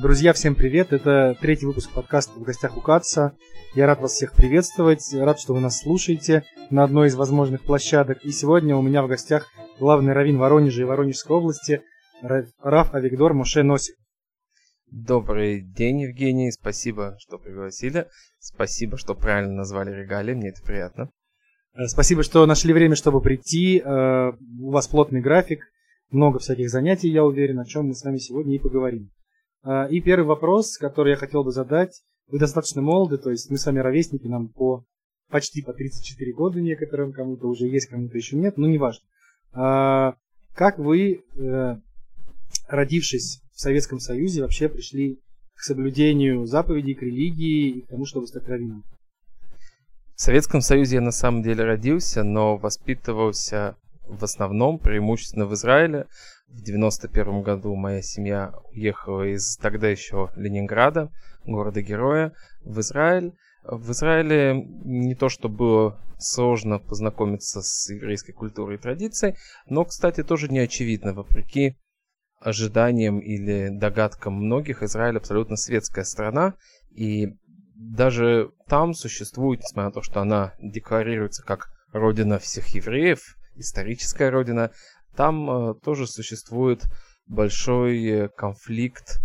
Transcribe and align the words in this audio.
Друзья, 0.00 0.32
всем 0.32 0.54
привет! 0.54 0.92
Это 0.92 1.36
третий 1.40 1.66
выпуск 1.66 1.90
подкаста 1.92 2.38
«В 2.38 2.44
гостях 2.44 2.76
у 2.76 2.80
Катца». 2.80 3.32
Я 3.74 3.86
рад 3.86 4.00
вас 4.00 4.12
всех 4.12 4.32
приветствовать, 4.32 5.12
рад, 5.12 5.40
что 5.40 5.54
вы 5.54 5.60
нас 5.60 5.80
слушаете 5.80 6.44
на 6.70 6.84
одной 6.84 7.08
из 7.08 7.16
возможных 7.16 7.64
площадок. 7.64 8.24
И 8.24 8.30
сегодня 8.30 8.76
у 8.76 8.82
меня 8.82 9.02
в 9.02 9.08
гостях 9.08 9.48
главный 9.80 10.12
раввин 10.12 10.38
Воронежа 10.38 10.82
и 10.82 10.84
Воронежской 10.84 11.36
области 11.36 11.82
Раф 12.22 12.94
Авигдор 12.94 13.34
Моше 13.34 13.64
Носик. 13.64 13.96
Добрый 14.86 15.62
день, 15.62 16.02
Евгений. 16.02 16.52
Спасибо, 16.52 17.16
что 17.18 17.36
пригласили. 17.36 18.06
Спасибо, 18.38 18.98
что 18.98 19.16
правильно 19.16 19.52
назвали 19.52 19.90
регалии. 19.90 20.34
Мне 20.34 20.50
это 20.50 20.62
приятно. 20.62 21.10
Э, 21.74 21.86
спасибо, 21.88 22.22
что 22.22 22.46
нашли 22.46 22.72
время, 22.72 22.94
чтобы 22.94 23.20
прийти. 23.20 23.82
Э, 23.84 24.30
у 24.60 24.70
вас 24.70 24.86
плотный 24.86 25.20
график, 25.20 25.64
много 26.12 26.38
всяких 26.38 26.70
занятий, 26.70 27.08
я 27.08 27.24
уверен, 27.24 27.58
о 27.58 27.64
чем 27.64 27.86
мы 27.88 27.94
с 27.94 28.04
вами 28.04 28.18
сегодня 28.18 28.54
и 28.54 28.60
поговорим. 28.60 29.10
Э, 29.64 29.88
и 29.90 30.00
первый 30.00 30.26
вопрос, 30.26 30.78
который 30.78 31.10
я 31.10 31.16
хотел 31.16 31.44
бы 31.44 31.52
задать. 31.52 32.02
Вы 32.28 32.38
достаточно 32.38 32.82
молоды, 32.82 33.18
то 33.18 33.30
есть 33.30 33.50
мы 33.50 33.58
с 33.58 33.66
вами 33.66 33.78
ровесники, 33.78 34.26
нам 34.26 34.48
по 34.48 34.84
почти 35.30 35.62
по 35.62 35.72
34 35.72 36.32
года 36.32 36.60
некоторым, 36.60 37.12
кому-то 37.12 37.48
уже 37.48 37.66
есть, 37.66 37.88
кому-то 37.88 38.16
еще 38.16 38.36
нет, 38.36 38.56
но 38.56 38.66
неважно. 38.66 39.04
Как 39.52 40.78
вы, 40.78 41.22
родившись 42.66 43.42
в 43.52 43.60
Советском 43.60 44.00
Союзе, 44.00 44.42
вообще 44.42 44.68
пришли 44.68 45.20
к 45.54 45.60
соблюдению 45.60 46.46
заповедей, 46.46 46.94
к 46.94 47.02
религии 47.02 47.70
и 47.70 47.80
к 47.82 47.88
тому, 47.88 48.06
чтобы 48.06 48.26
стать 48.26 48.48
раввином? 48.48 48.84
В 50.14 50.20
Советском 50.20 50.60
Союзе 50.60 50.96
я 50.96 51.00
на 51.00 51.12
самом 51.12 51.42
деле 51.42 51.64
родился, 51.64 52.24
но 52.24 52.56
воспитывался 52.56 53.76
в 54.02 54.24
основном 54.24 54.78
преимущественно 54.78 55.46
в 55.46 55.54
Израиле. 55.54 56.06
В 56.48 56.62
91 56.62 57.42
году 57.42 57.74
моя 57.74 58.00
семья 58.00 58.54
уехала 58.72 59.22
из 59.22 59.56
тогда 59.56 59.88
еще 59.88 60.30
Ленинграда, 60.34 61.12
города-героя, 61.44 62.32
в 62.62 62.80
Израиль. 62.80 63.34
В 63.64 63.90
Израиле 63.92 64.54
не 64.84 65.14
то, 65.14 65.28
что 65.28 65.50
было 65.50 66.00
сложно 66.18 66.78
познакомиться 66.78 67.60
с 67.60 67.90
еврейской 67.90 68.32
культурой 68.32 68.76
и 68.76 68.80
традицией, 68.80 69.36
но, 69.66 69.84
кстати, 69.84 70.22
тоже 70.22 70.48
не 70.48 70.58
очевидно, 70.58 71.12
вопреки 71.12 71.76
ожиданиям 72.40 73.18
или 73.18 73.68
догадкам 73.68 74.34
многих, 74.34 74.82
Израиль 74.82 75.18
абсолютно 75.18 75.56
светская 75.56 76.04
страна, 76.04 76.54
и 76.90 77.36
даже 77.74 78.52
там 78.66 78.94
существует, 78.94 79.60
несмотря 79.60 79.88
на 79.88 79.92
то, 79.92 80.02
что 80.02 80.20
она 80.20 80.54
декларируется 80.60 81.44
как 81.44 81.68
родина 81.92 82.38
всех 82.38 82.68
евреев, 82.68 83.36
историческая 83.54 84.30
родина, 84.30 84.70
там 85.18 85.50
э, 85.50 85.74
тоже 85.74 86.06
существует 86.06 86.84
большой 87.26 88.04
э, 88.06 88.28
конфликт, 88.28 89.18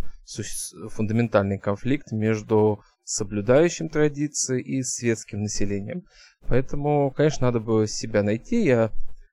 фундаментальный 0.90 1.60
конфликт 1.60 2.12
между 2.12 2.82
соблюдающим 3.04 3.90
традиции 3.90 4.60
и 4.60 4.82
светским 4.82 5.44
населением. 5.44 6.02
Поэтому, 6.48 7.12
конечно, 7.12 7.46
надо 7.46 7.60
было 7.60 7.86
себя 7.86 8.24
найти. 8.24 8.64
Я 8.64 8.92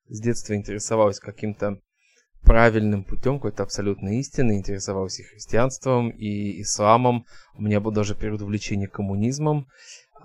с 0.08 0.20
детства 0.20 0.54
интересовался 0.54 1.22
каким-то 1.22 1.80
правильным 2.42 3.04
путем, 3.04 3.36
какой-то 3.36 3.62
абсолютной 3.62 4.18
истины, 4.18 4.58
интересовался 4.58 5.22
и 5.22 5.24
христианством, 5.24 6.10
и 6.10 6.60
исламом. 6.60 7.24
У 7.54 7.62
меня 7.62 7.80
был 7.80 7.90
даже 7.90 8.14
период 8.14 8.42
увлечения 8.42 8.86
коммунизмом. 8.86 9.66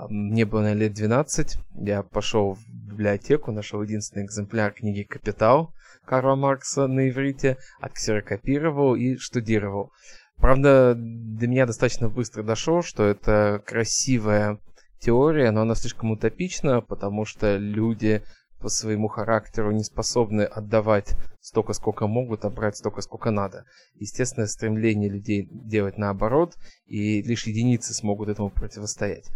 Мне 0.09 0.45
было, 0.45 0.61
наверное, 0.61 0.87
лет 0.87 0.93
12. 0.93 1.57
Я 1.75 2.03
пошел 2.03 2.55
в 2.55 2.67
библиотеку, 2.69 3.51
нашел 3.51 3.81
единственный 3.81 4.25
экземпляр 4.25 4.73
книги 4.73 5.03
«Капитал» 5.03 5.73
Карла 6.05 6.35
Маркса 6.35 6.87
на 6.87 7.09
иврите, 7.09 7.57
отксерокопировал 7.79 8.95
и 8.95 9.17
штудировал. 9.17 9.91
Правда, 10.37 10.93
до 10.95 11.47
меня 11.47 11.65
достаточно 11.65 12.09
быстро 12.09 12.43
дошло, 12.43 12.81
что 12.81 13.03
это 13.05 13.61
красивая 13.65 14.59
теория, 14.99 15.51
но 15.51 15.61
она 15.61 15.75
слишком 15.75 16.11
утопична, 16.11 16.81
потому 16.81 17.25
что 17.25 17.57
люди 17.57 18.21
по 18.59 18.69
своему 18.69 19.07
характеру 19.07 19.71
не 19.71 19.83
способны 19.83 20.41
отдавать 20.41 21.15
столько, 21.39 21.73
сколько 21.73 22.07
могут, 22.07 22.45
а 22.45 22.49
брать 22.49 22.77
столько, 22.77 23.01
сколько 23.01 23.31
надо. 23.31 23.65
Естественное 23.95 24.47
стремление 24.47 25.09
людей 25.09 25.47
делать 25.51 25.97
наоборот, 25.97 26.55
и 26.85 27.21
лишь 27.21 27.47
единицы 27.47 27.93
смогут 27.93 28.29
этому 28.29 28.49
противостоять. 28.49 29.31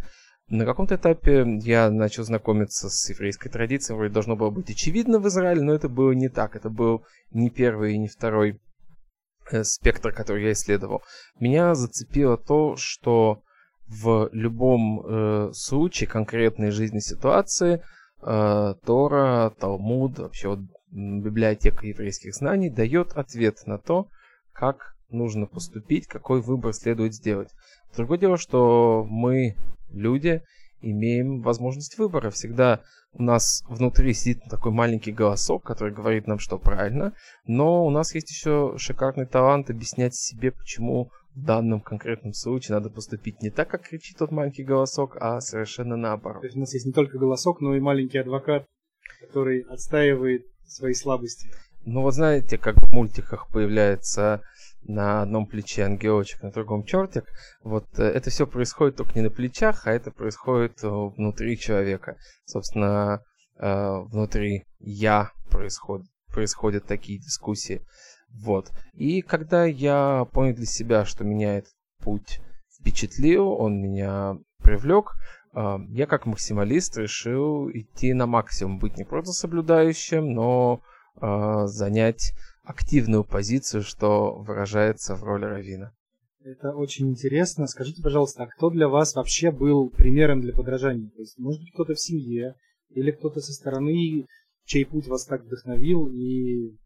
На 0.50 0.66
каком-то 0.66 0.96
этапе 0.96 1.46
я 1.62 1.92
начал 1.92 2.24
знакомиться 2.24 2.90
с 2.90 3.10
еврейской 3.10 3.50
традицией, 3.50 3.96
вроде 3.96 4.14
должно 4.14 4.36
было 4.36 4.50
быть 4.50 4.72
очевидно 4.72 5.20
в 5.20 5.28
Израиле, 5.28 5.62
но 5.62 5.74
это 5.74 5.90
было 5.90 6.12
не 6.12 6.28
так. 6.28 6.56
Это 6.56 6.70
был 6.72 7.04
не 7.32 7.52
первый 7.52 7.94
и 7.94 7.98
не 8.00 8.08
второй 8.08 8.60
э, 9.52 9.64
спектр, 9.64 10.12
который 10.12 10.44
я 10.44 10.54
исследовал. 10.54 11.04
Меня 11.40 11.76
зацепило 11.76 12.36
то, 12.36 12.76
что 12.78 13.44
в 13.88 14.30
любом 14.32 15.02
э, 15.02 15.52
случае 15.54 16.08
конкретной 16.08 16.72
жизненной 16.72 17.02
ситуации 17.02 17.84
э, 18.22 18.74
Тора, 18.86 19.54
Талмуд, 19.60 20.18
вообще 20.18 20.48
вот 20.48 20.60
библиотека 20.92 21.86
еврейских 21.86 22.34
знаний 22.34 22.72
дает 22.72 23.14
ответ 23.14 23.68
на 23.68 23.78
то, 23.78 24.08
как 24.52 24.96
нужно 25.10 25.46
поступить, 25.46 26.08
какой 26.08 26.42
выбор 26.42 26.74
следует 26.74 27.14
сделать. 27.14 27.50
Другое 27.96 28.18
дело, 28.18 28.38
что 28.38 29.06
мы, 29.10 29.56
люди, 29.92 30.42
имеем 30.82 31.42
возможность 31.42 31.98
выбора. 31.98 32.30
Всегда 32.30 32.82
у 33.14 33.24
нас 33.24 33.64
внутри 33.68 34.14
сидит 34.14 34.44
такой 34.50 34.72
маленький 34.72 35.12
голосок, 35.12 35.64
который 35.64 35.94
говорит 35.94 36.28
нам, 36.28 36.40
что 36.40 36.58
правильно, 36.58 37.14
но 37.46 37.86
у 37.86 37.90
нас 37.90 38.14
есть 38.14 38.30
еще 38.30 38.76
шикарный 38.78 39.26
талант 39.26 39.70
объяснять 39.70 40.16
себе, 40.16 40.52
почему 40.52 41.12
в 41.36 41.44
данном 41.44 41.82
конкретном 41.82 42.34
случае 42.34 42.76
надо 42.76 42.90
поступить 42.90 43.42
не 43.42 43.50
так, 43.50 43.70
как 43.70 43.88
кричит 43.88 44.18
тот 44.18 44.32
маленький 44.32 44.64
голосок, 44.64 45.18
а 45.20 45.40
совершенно 45.42 45.96
наоборот. 45.96 46.42
То 46.42 46.48
есть 46.48 46.58
у 46.58 46.60
нас 46.60 46.74
есть 46.74 46.86
не 46.86 46.92
только 46.92 47.18
голосок, 47.18 47.62
но 47.62 47.76
и 47.76 47.80
маленький 47.80 48.18
адвокат, 48.18 48.66
который 49.22 49.62
отстаивает 49.62 50.46
свои 50.66 50.94
слабости. 50.94 51.50
Ну 51.86 52.02
вот 52.02 52.14
знаете, 52.14 52.58
как 52.58 52.76
в 52.76 52.92
мультиках 52.94 53.48
появляется 53.52 54.42
на 54.84 55.22
одном 55.22 55.46
плече 55.46 55.84
ангелочек, 55.84 56.42
на 56.42 56.52
другом 56.52 56.84
чертик. 56.84 57.26
Вот 57.64 57.86
э, 57.98 58.04
это 58.04 58.30
все 58.30 58.48
происходит 58.48 58.96
только 58.96 59.14
не 59.16 59.22
на 59.22 59.30
плечах, 59.30 59.86
а 59.86 59.92
это 59.92 60.12
происходит 60.12 60.84
э, 60.84 60.88
внутри 60.88 61.58
человека. 61.58 62.18
Собственно, 62.46 63.22
э, 63.58 64.00
внутри 64.06 64.66
я 64.80 65.32
происходит, 65.50 66.08
происходят 66.28 66.86
такие 66.86 67.20
дискуссии. 67.20 67.82
Вот. 68.32 68.72
И 68.94 69.22
когда 69.22 69.66
я 69.66 70.26
понял 70.32 70.56
для 70.56 70.66
себя, 70.66 71.06
что 71.06 71.24
меня 71.24 71.58
этот 71.58 71.74
путь 72.00 72.42
впечатлил, 72.80 73.50
он 73.50 73.82
меня 73.82 74.38
привлек, 74.64 75.14
я 75.52 76.06
как 76.06 76.28
максималист 76.28 76.96
решил 76.98 77.72
идти 77.72 78.14
на 78.14 78.28
максимум, 78.28 78.78
быть 78.78 78.98
не 78.98 79.04
просто 79.04 79.32
соблюдающим, 79.32 80.32
но 80.32 80.84
занять 81.20 82.34
активную 82.70 83.24
позицию, 83.24 83.82
что 83.82 84.36
выражается 84.36 85.16
в 85.16 85.24
роли 85.24 85.46
Равина. 85.46 85.92
Это 86.44 86.72
очень 86.76 87.10
интересно. 87.10 87.66
Скажите, 87.66 88.04
пожалуйста, 88.04 88.44
а 88.44 88.48
кто 88.48 88.70
для 88.70 88.88
вас 88.88 89.16
вообще 89.16 89.52
был 89.52 89.90
примером 89.90 90.42
для 90.42 90.54
подражания? 90.54 91.10
То 91.10 91.22
есть, 91.22 91.38
может 91.40 91.62
быть, 91.62 91.74
кто-то 91.74 91.96
в 91.96 92.00
семье 92.00 92.56
или 92.90 93.12
кто-то 93.12 93.42
со 93.42 93.54
стороны, 93.54 94.28
чей 94.66 94.86
путь 94.86 95.08
вас 95.08 95.26
так 95.26 95.44
вдохновил 95.44 96.08
и 96.08 96.78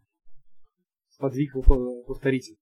подвиг 1.19 1.53
повторить? 2.07 2.55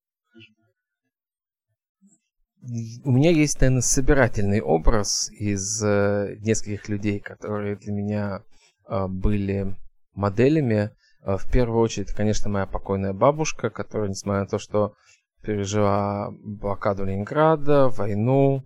У 3.04 3.12
меня 3.12 3.30
есть, 3.32 3.62
наверное, 3.62 3.82
собирательный 3.82 4.62
образ 4.62 5.30
из 5.32 5.84
э, 5.84 6.38
нескольких 6.40 6.90
людей, 6.90 7.20
которые 7.20 7.76
для 7.76 7.92
меня 7.92 8.44
э, 8.88 9.08
были 9.08 9.76
моделями. 10.14 10.92
Э, 11.24 11.38
в 11.38 11.50
первую 11.52 11.82
очередь, 11.82 12.12
конечно, 12.12 12.50
моя 12.50 12.66
покойная 12.66 13.14
бабушка, 13.14 13.70
которая, 13.70 14.10
несмотря 14.10 14.42
на 14.42 14.48
то, 14.48 14.58
что 14.58 14.94
пережила 15.42 16.30
блокаду 16.44 17.06
Ленинграда, 17.06 17.90
войну, 17.90 18.64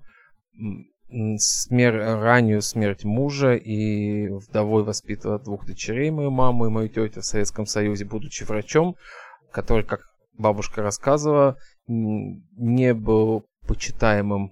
смер... 1.37 1.95
раннюю 1.95 2.61
смерть 2.61 3.03
мужа 3.05 3.53
и 3.53 4.27
вдовой 4.27 4.83
воспитывала 4.83 5.39
двух 5.39 5.65
дочерей, 5.65 6.11
мою 6.11 6.31
маму 6.31 6.65
и 6.65 6.69
мою 6.69 6.89
тетю 6.89 7.21
в 7.21 7.25
Советском 7.25 7.65
Союзе, 7.65 8.05
будучи 8.05 8.43
врачом, 8.43 8.95
который, 9.51 9.85
как 9.85 10.01
бабушка 10.37 10.81
рассказывала, 10.81 11.57
не 11.87 12.93
был 12.93 13.45
почитаемым 13.67 14.51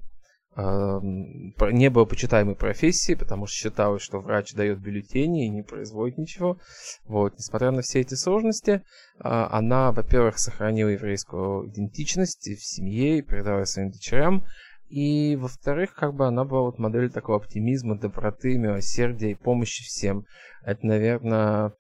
не 0.56 1.90
было 1.90 2.06
почитаемой 2.06 2.56
профессии, 2.56 3.16
потому 3.16 3.48
что 3.48 3.56
считалось, 3.56 4.04
что 4.04 4.20
врач 4.20 4.54
дает 4.54 4.80
бюллетени 4.80 5.46
и 5.46 5.50
не 5.50 5.64
производит 5.64 6.18
ничего. 6.18 6.58
Вот. 7.06 7.34
Несмотря 7.38 7.72
на 7.72 7.82
все 7.82 8.02
эти 8.02 8.14
сложности, 8.14 8.84
а, 9.20 9.50
она, 9.52 9.92
во-первых, 9.92 10.38
сохранила 10.38 10.90
еврейскую 10.90 11.70
идентичность 11.70 12.48
в 12.48 12.64
семье 12.64 13.18
и 13.18 13.22
передала 13.22 13.66
своим 13.66 13.90
дочерям. 13.90 14.46
И, 14.90 15.36
во-вторых, 15.38 15.96
как 15.96 16.14
бы 16.14 16.28
она 16.28 16.44
была 16.44 16.62
вот 16.62 16.78
модель 16.78 17.10
такого 17.10 17.40
оптимизма, 17.40 17.98
доброты, 17.98 18.58
милосердия 18.60 19.32
и 19.32 19.36
помощи 19.36 19.84
всем. 19.84 20.26
Это, 20.64 20.86
наверное, 20.86 21.74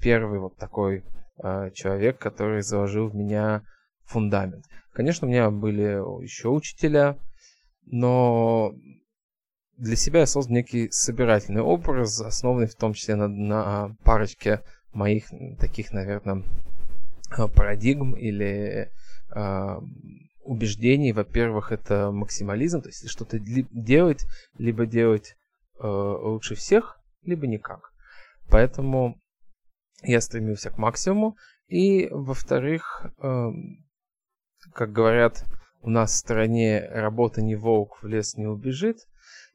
первый 0.00 0.40
вот 0.40 0.56
такой 0.56 1.04
э, 1.42 1.70
человек, 1.74 2.18
который 2.18 2.62
заложил 2.62 3.10
в 3.10 3.14
меня 3.14 3.64
фундамент. 4.06 4.64
Конечно, 4.94 5.26
у 5.26 5.30
меня 5.30 5.50
были 5.50 6.22
еще 6.22 6.48
учителя, 6.48 7.18
но 7.90 8.74
для 9.76 9.96
себя 9.96 10.20
я 10.20 10.26
создал 10.26 10.56
некий 10.56 10.90
собирательный 10.90 11.62
образ, 11.62 12.20
основанный 12.20 12.66
в 12.66 12.74
том 12.74 12.94
числе 12.94 13.14
на, 13.14 13.28
на 13.28 13.96
парочке 14.04 14.62
моих 14.92 15.26
таких, 15.60 15.92
наверное, 15.92 16.42
парадигм 17.54 18.14
или 18.14 18.90
э, 19.34 19.80
убеждений. 20.40 21.12
Во-первых, 21.12 21.72
это 21.72 22.10
максимализм, 22.10 22.82
то 22.82 22.88
есть 22.88 23.08
что-то 23.08 23.38
делать, 23.38 24.26
либо 24.58 24.86
делать 24.86 25.36
э, 25.78 25.86
лучше 25.86 26.54
всех, 26.54 26.98
либо 27.22 27.46
никак. 27.46 27.92
Поэтому 28.50 29.20
я 30.02 30.20
стремился 30.20 30.70
к 30.70 30.78
максимуму. 30.78 31.36
И, 31.68 32.08
во-вторых, 32.10 33.06
э, 33.18 33.50
как 34.72 34.92
говорят, 34.92 35.44
у 35.82 35.90
нас 35.90 36.12
в 36.12 36.16
стране 36.16 36.80
работа 36.90 37.42
не 37.42 37.56
волк, 37.56 37.98
в 38.02 38.06
лес 38.06 38.36
не 38.36 38.46
убежит. 38.46 39.06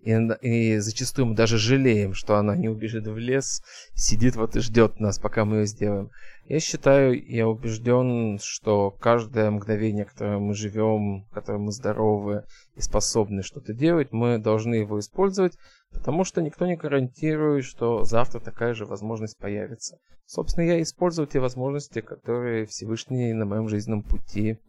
И, 0.02 0.12
и 0.42 0.78
зачастую 0.80 1.28
мы 1.28 1.36
даже 1.36 1.58
жалеем, 1.58 2.14
что 2.14 2.36
она 2.36 2.58
не 2.58 2.68
убежит 2.68 3.08
в 3.08 3.18
лес, 3.18 3.64
сидит 3.94 4.36
вот 4.36 4.56
и 4.56 4.60
ждет 4.60 5.00
нас, 5.00 5.18
пока 5.18 5.46
мы 5.46 5.58
ее 5.58 5.66
сделаем. 5.66 6.12
Я 6.46 6.60
считаю, 6.60 7.25
я 7.25 7.48
убежден, 7.48 8.38
что 8.42 8.92
каждое 8.92 9.50
мгновение, 9.50 10.04
которое 10.04 10.40
мы 10.40 10.56
живем, 10.56 11.25
которое 11.31 11.60
мы 11.60 11.72
здоровы 11.72 12.44
и 12.76 12.81
способны 12.81 13.44
что-то 13.44 13.74
делать, 13.74 14.12
мы 14.12 14.40
должны 14.40 14.76
его 14.76 15.00
использовать, 15.00 15.58
потому 15.94 16.26
что 16.26 16.42
никто 16.42 16.66
не 16.66 16.76
гарантирует, 16.76 17.64
что 17.64 18.04
завтра 18.04 18.42
такая 18.42 18.74
же 18.74 18.86
возможность 18.86 19.38
появится. 19.38 20.00
Собственно, 20.26 20.66
я 20.66 20.81
использую 20.81 21.28
те 21.28 21.40
возможности, 21.40 22.02
которые 22.02 22.66
Всевышний 22.66 23.31
на 23.31 23.46
моем 23.46 23.69
жизненном 23.69 24.04
пути 24.04 24.60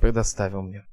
предоставил 0.00 0.62
мне. 0.62 0.84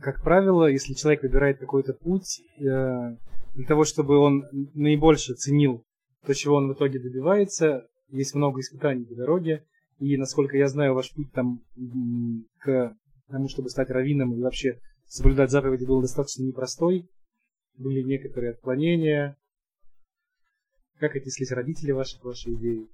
Как 0.00 0.22
правило, 0.22 0.66
если 0.66 0.94
человек 0.94 1.22
выбирает 1.22 1.58
какой-то 1.58 1.94
путь 1.94 2.40
э, 2.58 3.16
для 3.54 3.66
того, 3.66 3.84
чтобы 3.84 4.18
он 4.18 4.44
наибольше 4.74 5.34
ценил 5.34 5.84
то, 6.26 6.34
чего 6.34 6.56
он 6.56 6.68
в 6.68 6.74
итоге 6.74 6.98
добивается, 6.98 7.86
есть 8.08 8.34
много 8.34 8.60
испытаний 8.60 9.04
по 9.04 9.14
дороге, 9.14 9.64
и, 9.98 10.16
насколько 10.16 10.56
я 10.56 10.68
знаю, 10.68 10.94
ваш 10.94 11.12
путь 11.12 11.32
там 11.32 11.62
к 12.58 12.96
тому, 13.28 13.48
чтобы 13.48 13.70
стать 13.70 13.90
раввином 13.90 14.34
и 14.34 14.42
вообще 14.42 14.80
соблюдать 15.06 15.50
заповеди 15.50 15.84
был 15.84 16.00
достаточно 16.00 16.42
непростой. 16.42 17.08
Были 17.76 18.02
некоторые 18.02 18.52
отклонения. 18.52 19.36
Как 20.98 21.16
отнеслись 21.16 21.52
родители 21.52 21.92
ваши 21.92 22.18
к 22.20 22.24
вашей 22.24 22.54
идее? 22.54 22.86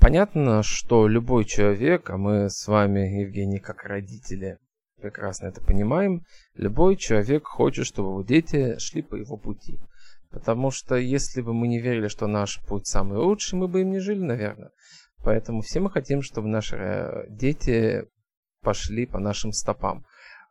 Понятно, 0.00 0.62
что 0.62 1.08
любой 1.08 1.44
человек, 1.44 2.10
а 2.10 2.16
мы 2.16 2.48
с 2.48 2.68
вами, 2.68 3.22
Евгений, 3.22 3.58
как 3.58 3.82
родители, 3.82 4.58
прекрасно 5.00 5.46
это 5.46 5.60
понимаем, 5.60 6.22
любой 6.54 6.96
человек 6.96 7.46
хочет, 7.46 7.86
чтобы 7.86 8.10
его 8.10 8.22
дети 8.22 8.78
шли 8.78 9.02
по 9.02 9.16
его 9.16 9.36
пути. 9.36 9.80
Потому 10.30 10.70
что 10.70 10.94
если 10.94 11.40
бы 11.40 11.54
мы 11.54 11.66
не 11.66 11.80
верили, 11.80 12.06
что 12.06 12.28
наш 12.28 12.60
путь 12.68 12.86
самый 12.86 13.18
лучший, 13.18 13.58
мы 13.58 13.66
бы 13.66 13.80
им 13.80 13.90
не 13.90 13.98
жили, 13.98 14.20
наверное. 14.20 14.70
Поэтому 15.24 15.62
все 15.62 15.80
мы 15.80 15.90
хотим, 15.90 16.22
чтобы 16.22 16.46
наши 16.46 16.76
э, 16.76 17.24
дети 17.28 18.04
пошли 18.62 19.06
по 19.06 19.18
нашим 19.18 19.52
стопам. 19.52 20.04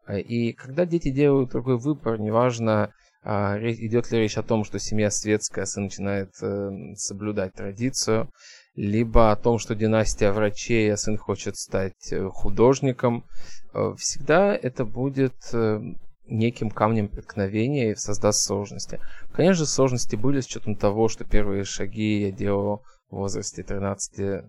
И 0.09 0.53
когда 0.53 0.85
дети 0.85 1.11
делают 1.11 1.51
другой 1.51 1.77
выбор, 1.77 2.19
неважно, 2.19 2.93
а, 3.23 3.57
идет 3.59 4.09
ли 4.11 4.19
речь 4.19 4.37
о 4.37 4.43
том, 4.43 4.63
что 4.63 4.79
семья 4.79 5.11
светская, 5.11 5.65
сын 5.65 5.85
начинает 5.85 6.31
э, 6.41 6.69
соблюдать 6.95 7.53
традицию, 7.53 8.31
либо 8.77 9.31
о 9.31 9.35
том, 9.35 9.57
что 9.57 9.73
династия 9.73 10.31
врачей, 10.31 10.93
а 10.93 10.97
сын 10.97 11.17
хочет 11.17 11.57
стать 11.57 12.13
э, 12.13 12.29
художником, 12.29 13.25
э, 13.73 13.95
всегда 13.97 14.55
это 14.55 14.85
будет 14.85 15.33
э, 15.51 15.81
неким 16.27 16.69
камнем 16.69 17.07
преткновения 17.07 17.91
и 17.91 17.95
создаст 17.95 18.45
сложности. 18.45 18.99
Конечно 19.33 19.65
сложности 19.65 20.15
были 20.15 20.41
с 20.41 20.45
учетом 20.45 20.75
того, 20.75 21.09
что 21.09 21.25
первые 21.25 21.63
шаги 21.63 22.21
я 22.21 22.31
делал 22.31 22.83
в 23.09 23.15
возрасте 23.15 23.63
13 23.63 24.45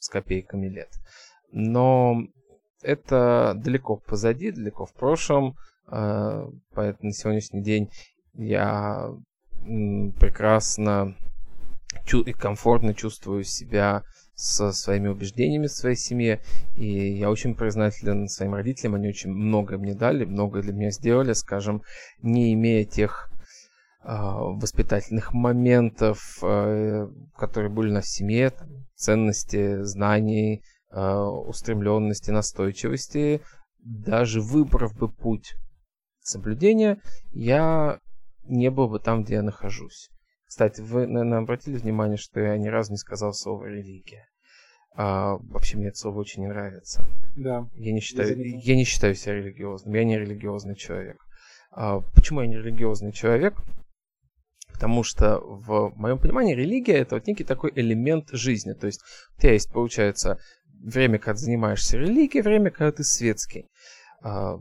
с 0.00 0.08
копейками 0.08 0.66
лет. 0.66 0.90
Но 1.52 2.24
это 2.82 3.52
далеко 3.54 3.96
позади, 3.96 4.50
далеко 4.50 4.86
в 4.86 4.94
прошлом, 4.94 5.56
поэтому 5.86 7.08
на 7.08 7.12
сегодняшний 7.12 7.62
день 7.62 7.90
я 8.32 9.10
прекрасно 10.18 11.14
и 12.12 12.32
комфортно 12.32 12.94
чувствую 12.94 13.44
себя 13.44 14.02
со 14.34 14.72
своими 14.72 15.08
убеждениями 15.08 15.66
в 15.66 15.72
своей 15.72 15.96
семье. 15.96 16.40
И 16.76 17.18
я 17.18 17.30
очень 17.30 17.54
признателен 17.54 18.28
своим 18.28 18.54
родителям. 18.54 18.94
Они 18.94 19.08
очень 19.08 19.30
многое 19.30 19.78
мне 19.78 19.94
дали, 19.94 20.24
многое 20.24 20.62
для 20.62 20.72
меня 20.72 20.90
сделали, 20.90 21.34
скажем, 21.34 21.82
не 22.22 22.54
имея 22.54 22.84
тех 22.84 23.30
э, 24.02 24.08
воспитательных 24.08 25.34
моментов, 25.34 26.38
э, 26.42 27.08
которые 27.36 27.70
были 27.70 27.92
на 27.92 28.02
семье, 28.02 28.50
там, 28.50 28.68
ценности, 28.94 29.82
знаний, 29.82 30.62
э, 30.90 31.00
устремленности, 31.00 32.30
настойчивости, 32.30 33.42
даже 33.78 34.40
выбрав 34.40 34.96
бы 34.96 35.08
путь 35.08 35.54
соблюдения, 36.20 37.00
я 37.32 37.98
не 38.44 38.70
был 38.70 38.88
бы 38.88 39.00
там, 39.00 39.22
где 39.22 39.34
я 39.34 39.42
нахожусь. 39.42 40.10
Кстати, 40.50 40.80
вы, 40.80 41.06
наверное, 41.06 41.38
обратили 41.38 41.76
внимание, 41.76 42.16
что 42.16 42.40
я 42.40 42.58
ни 42.58 42.66
разу 42.66 42.90
не 42.90 42.98
сказал 42.98 43.32
слово 43.32 43.66
религия. 43.66 44.26
А, 44.96 45.36
вообще 45.36 45.76
мне 45.76 45.88
это 45.88 45.98
слово 45.98 46.18
очень 46.18 46.42
не 46.42 46.48
нравится. 46.48 47.06
Да. 47.36 47.68
Я 47.76 47.92
не 47.92 48.00
считаю, 48.00 48.36
я 48.36 48.74
не 48.74 48.82
считаю 48.82 49.14
себя 49.14 49.34
религиозным. 49.34 49.94
Я 49.94 50.02
не 50.02 50.18
религиозный 50.18 50.74
человек. 50.74 51.18
А, 51.70 52.00
почему 52.00 52.40
я 52.40 52.48
не 52.48 52.56
религиозный 52.56 53.12
человек? 53.12 53.54
Потому 54.72 55.04
что 55.04 55.38
в 55.38 55.92
моем 55.94 56.18
понимании 56.18 56.56
религия 56.56 56.94
это 56.94 57.14
вот 57.14 57.28
некий 57.28 57.44
такой 57.44 57.70
элемент 57.76 58.30
жизни. 58.32 58.72
То 58.72 58.88
есть 58.88 59.02
у 59.36 59.40
тебя 59.40 59.52
есть, 59.52 59.72
получается, 59.72 60.40
время, 60.82 61.20
когда 61.20 61.36
занимаешься 61.36 61.96
религией, 61.96 62.42
время, 62.42 62.72
когда 62.72 62.90
ты 62.90 63.04
светский. 63.04 63.68
А, 64.20 64.58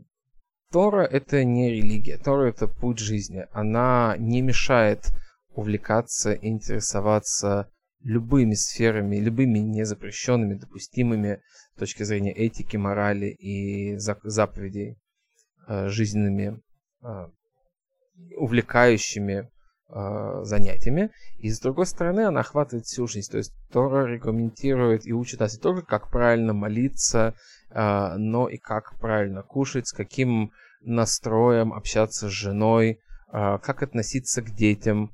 Тора 0.72 1.02
это 1.02 1.44
не 1.44 1.72
религия, 1.72 2.20
Тора 2.20 2.50
это 2.50 2.68
путь 2.68 3.00
жизни. 3.00 3.48
Она 3.54 4.16
не 4.20 4.44
мешает 4.44 5.12
увлекаться, 5.60 6.34
интересоваться 6.34 7.70
любыми 8.02 8.54
сферами, 8.54 9.18
любыми 9.18 9.60
незапрещенными, 9.60 10.54
допустимыми 10.54 11.42
с 11.76 11.80
точки 11.80 12.04
зрения 12.04 12.34
этики, 12.34 12.78
морали 12.78 13.28
и 13.28 13.98
заповедей 13.98 14.98
э, 15.68 15.90
жизненными, 15.90 16.62
э, 17.04 17.28
увлекающими 18.38 19.50
э, 19.90 20.44
занятиями. 20.44 21.12
И 21.40 21.50
с 21.50 21.60
другой 21.60 21.88
стороны, 21.88 22.22
она 22.22 22.40
охватывает 22.40 22.86
всю 22.86 23.06
жизнь. 23.06 23.30
То 23.30 23.38
есть 23.38 23.54
Тора 23.69 24.06
регламентирует 24.07 25.06
и 25.06 25.12
учит 25.12 25.42
нас 25.42 25.56
не 25.56 25.60
только, 25.60 25.81
как 25.81 26.10
правильно 26.10 26.54
молиться, 26.54 27.36
но 27.72 28.50
и 28.50 28.57
как 28.57 28.98
правильно 29.00 29.44
кушать, 29.44 29.88
с 29.88 29.92
каким 29.92 30.52
настроем 30.81 31.72
общаться 31.72 32.28
с 32.28 32.31
женой, 32.31 33.00
как 33.31 33.83
относиться 33.83 34.42
к 34.42 34.50
детям, 34.56 35.12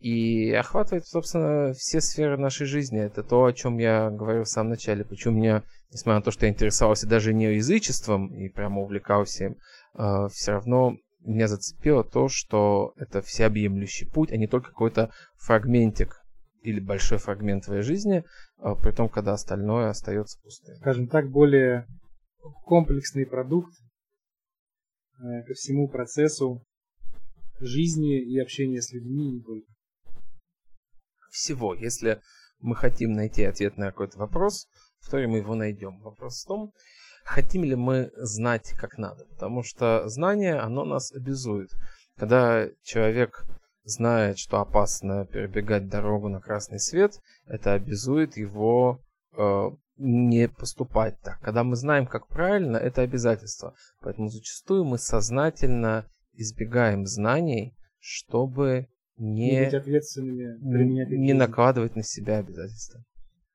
и 0.00 0.52
охватывает, 0.52 1.06
собственно, 1.06 1.72
все 1.72 2.00
сферы 2.00 2.36
нашей 2.36 2.66
жизни. 2.66 3.00
Это 3.00 3.22
то, 3.22 3.44
о 3.44 3.52
чем 3.52 3.78
я 3.78 4.10
говорил 4.10 4.44
в 4.44 4.48
самом 4.48 4.70
начале. 4.70 5.04
Почему 5.04 5.36
меня, 5.36 5.64
несмотря 5.90 6.18
на 6.18 6.22
то, 6.22 6.30
что 6.30 6.46
я 6.46 6.52
интересовался 6.52 7.08
даже 7.08 7.34
не 7.34 7.54
язычеством 7.54 8.32
и 8.32 8.48
прямо 8.48 8.82
увлекался 8.82 9.46
им, 9.46 9.56
э, 9.94 10.28
все 10.32 10.52
равно 10.52 10.96
меня 11.24 11.48
зацепило 11.48 12.04
то, 12.04 12.28
что 12.28 12.92
это 12.96 13.22
всеобъемлющий 13.22 14.06
путь, 14.06 14.30
а 14.30 14.36
не 14.36 14.46
только 14.46 14.68
какой-то 14.68 15.10
фрагментик 15.36 16.22
или 16.62 16.78
большой 16.78 17.18
фрагмент 17.18 17.64
твоей 17.64 17.82
жизни, 17.82 18.24
э, 18.58 18.74
при 18.80 18.92
том, 18.92 19.08
когда 19.08 19.32
остальное 19.32 19.90
остается 19.90 20.40
пустым. 20.42 20.76
Скажем 20.76 21.08
так, 21.08 21.28
более 21.28 21.86
комплексный 22.66 23.26
продукт 23.26 23.72
э, 25.18 25.42
ко 25.44 25.54
всему 25.54 25.88
процессу 25.88 26.62
жизни 27.58 28.22
и 28.22 28.38
общения 28.38 28.80
с 28.80 28.92
людьми 28.92 29.32
не 29.32 29.42
только 29.42 29.66
всего. 31.38 31.74
Если 31.74 32.20
мы 32.60 32.74
хотим 32.74 33.12
найти 33.12 33.44
ответ 33.44 33.76
на 33.76 33.86
какой-то 33.86 34.18
вопрос, 34.18 34.68
второй 35.00 35.26
мы 35.26 35.38
его 35.38 35.54
найдем. 35.54 36.00
Вопрос 36.00 36.42
в 36.42 36.48
том, 36.48 36.72
хотим 37.24 37.64
ли 37.64 37.76
мы 37.76 38.10
знать 38.16 38.72
как 38.72 38.98
надо. 38.98 39.24
Потому 39.26 39.62
что 39.62 40.08
знание, 40.08 40.58
оно 40.58 40.84
нас 40.84 41.12
обязует. 41.12 41.70
Когда 42.16 42.66
человек 42.82 43.44
знает, 43.84 44.38
что 44.38 44.60
опасно 44.60 45.26
перебегать 45.26 45.88
дорогу 45.88 46.28
на 46.28 46.40
красный 46.40 46.80
свет, 46.80 47.20
это 47.46 47.72
обязует 47.72 48.36
его 48.36 49.00
э, 49.36 49.70
не 49.96 50.48
поступать 50.48 51.20
так. 51.20 51.40
Когда 51.40 51.64
мы 51.64 51.76
знаем, 51.76 52.06
как 52.06 52.26
правильно, 52.28 52.76
это 52.76 53.02
обязательство. 53.02 53.74
Поэтому 54.00 54.28
зачастую 54.28 54.84
мы 54.84 54.98
сознательно 54.98 56.06
избегаем 56.34 57.06
знаний, 57.06 57.76
чтобы 57.98 58.88
не, 59.18 59.50
не 59.50 59.64
быть 59.64 59.74
ответственными, 59.74 60.58
применять 60.58 61.10
не 61.10 61.32
накладывать 61.32 61.96
на 61.96 62.02
себя 62.02 62.38
обязательства. 62.38 63.02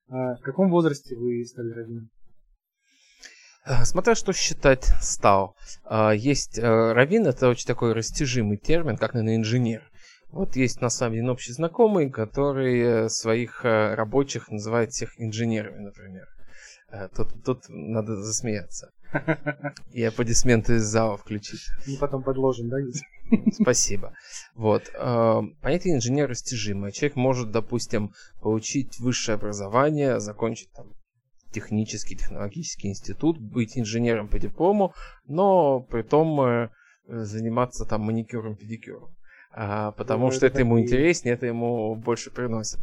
А 0.10 0.36
в 0.36 0.42
каком 0.42 0.70
возрасте 0.70 1.16
вы 1.16 1.44
стали 1.46 1.72
раввином? 1.72 2.10
Э, 3.66 3.86
смотря 3.86 4.16
что 4.16 4.34
считать 4.34 4.86
стал. 5.02 5.56
А, 5.86 6.12
есть 6.12 6.58
э, 6.58 6.62
раввин, 6.62 7.28
это 7.28 7.48
очень 7.48 7.66
такой 7.66 7.94
растяжимый 7.94 8.58
термин, 8.58 8.98
как, 8.98 9.14
наверное, 9.14 9.38
инженер. 9.38 9.90
Вот 10.30 10.56
есть 10.56 10.82
на 10.82 10.90
самом 10.90 11.16
деле 11.16 11.30
общий 11.30 11.54
знакомый, 11.54 12.10
который 12.10 13.08
своих 13.10 13.64
рабочих 13.64 14.50
называет 14.50 14.90
всех 14.90 15.14
инженерами, 15.22 15.80
например. 15.80 16.28
Тут, 17.16 17.44
тут 17.44 17.60
надо 17.70 18.16
засмеяться. 18.16 18.90
И 19.92 20.04
аплодисменты 20.04 20.76
из 20.76 20.84
зала 20.84 21.18
включить. 21.18 21.62
Мы 21.88 21.98
потом 21.98 22.24
подложим, 22.24 22.70
да? 22.70 22.78
Спасибо. 23.52 24.14
Вот. 24.56 24.92
Понятие 25.62 25.96
инженер 25.96 26.30
растяжимое. 26.30 26.92
Человек 26.92 27.16
может, 27.16 27.52
допустим, 27.52 28.14
получить 28.42 29.00
высшее 29.00 29.36
образование, 29.36 30.20
закончить 30.20 30.72
там 30.72 30.88
технический, 31.54 32.16
технологический 32.16 32.90
институт, 32.90 33.38
быть 33.38 33.78
инженером 33.78 34.28
по 34.28 34.40
диплому, 34.40 34.94
но 35.26 35.82
при 35.82 36.02
том 36.02 36.42
э, 36.42 36.70
заниматься 37.08 37.86
там 37.86 38.02
маникюром, 38.02 38.56
педикюром. 38.56 39.16
А, 39.52 39.92
потому 39.92 40.26
ну, 40.26 40.32
что 40.32 40.48
это, 40.48 40.56
это 40.56 40.60
ему 40.62 40.80
интереснее, 40.80 41.36
это 41.36 41.46
ему 41.46 41.96
больше 41.96 42.32
приносит 42.32 42.80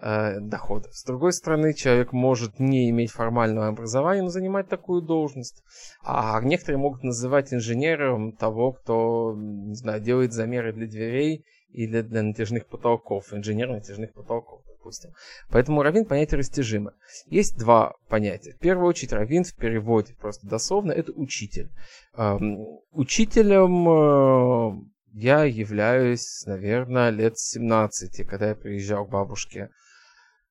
э, 0.00 0.40
дохода. 0.40 0.88
С 0.92 1.04
другой 1.04 1.32
стороны, 1.32 1.74
человек 1.74 2.12
может 2.12 2.58
не 2.58 2.90
иметь 2.90 3.10
формального 3.10 3.68
образования, 3.68 4.22
но 4.22 4.28
занимать 4.28 4.68
такую 4.68 5.02
должность. 5.02 5.62
А 6.02 6.40
некоторые 6.42 6.78
могут 6.78 7.02
называть 7.02 7.52
инженером 7.52 8.32
того, 8.32 8.72
кто, 8.72 9.34
не 9.36 9.74
знаю, 9.74 10.00
делает 10.00 10.32
замеры 10.32 10.72
для 10.72 10.86
дверей 10.86 11.44
или 11.72 12.02
для 12.02 12.22
натяжных 12.22 12.66
потолков, 12.66 13.32
инженер 13.32 13.68
натяжных 13.68 14.12
потолков 14.12 14.62
допустим. 14.80 15.10
Поэтому 15.50 15.82
раввин 15.82 16.06
понятие 16.06 16.38
растяжимо. 16.38 16.94
Есть 17.26 17.58
два 17.58 17.94
понятия. 18.08 18.52
В 18.52 18.58
первую 18.58 18.88
очередь 18.88 19.12
раввин 19.12 19.44
в 19.44 19.54
переводе 19.54 20.14
просто 20.18 20.46
дословно 20.46 20.92
это 20.92 21.12
учитель. 21.12 21.68
Эм, 22.16 22.80
учителем 22.92 23.88
э, 23.88 24.82
я 25.12 25.44
являюсь, 25.44 26.44
наверное, 26.46 27.10
лет 27.10 27.38
17, 27.38 28.26
когда 28.26 28.48
я 28.48 28.54
приезжал 28.54 29.06
к 29.06 29.10
бабушке. 29.10 29.70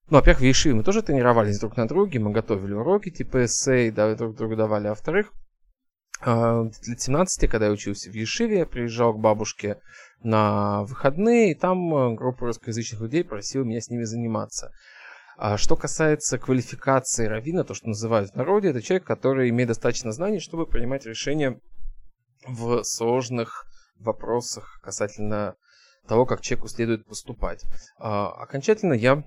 Ну, 0.10 0.18
во-первых, 0.18 0.42
в 0.42 0.46
Ешиве 0.46 0.74
мы 0.74 0.84
тоже 0.84 1.04
тренировались 1.04 1.60
друг 1.60 1.78
на 1.78 1.88
друге, 1.88 2.20
мы 2.20 2.32
готовили 2.32 2.74
уроки 2.74 3.12
типа 3.12 3.46
эссей, 3.46 3.92
да, 3.92 4.16
друг 4.16 4.36
другу 4.36 4.56
давали. 4.56 4.88
А 4.88 4.92
во-вторых, 4.92 5.32
э, 6.25 6.63
лет 6.88 7.00
17, 7.00 7.48
когда 7.48 7.68
я 7.68 7.72
учился 7.72 8.10
в 8.10 8.13
Ешиве, 8.16 8.60
я 8.60 8.66
приезжал 8.66 9.13
к 9.13 9.20
бабушке 9.20 9.80
на 10.24 10.84
выходные, 10.86 11.51
и 11.51 11.56
там 11.56 11.94
э, 11.94 12.16
группа 12.16 12.48
русскоязычных 12.48 13.01
людей 13.01 13.24
просила 13.24 13.63
меня 13.63 13.82
с 13.82 13.89
ними 13.92 14.04
заниматься. 14.04 14.72
А 15.38 15.58
что 15.58 15.75
касается 15.75 16.39
квалификации 16.39 17.28
равина, 17.28 17.63
то, 17.63 17.75
что 17.75 17.89
называют 17.89 18.32
в 18.32 18.36
народе, 18.36 18.70
это 18.70 18.82
человек, 18.82 19.06
который 19.06 19.50
имеет 19.50 19.68
достаточно 19.68 20.12
знаний, 20.12 20.39
чтобы 20.39 20.66
принимать 20.66 21.06
решения 21.06 21.62
в 22.48 22.84
сложных 22.84 23.68
вопросах 24.00 24.80
касательно 24.82 25.56
того, 26.08 26.25
как 26.25 26.42
человеку 26.42 26.68
следует 26.68 27.06
поступать. 27.06 27.63
А, 28.00 28.32
окончательно 28.32 28.94
я 28.94 29.24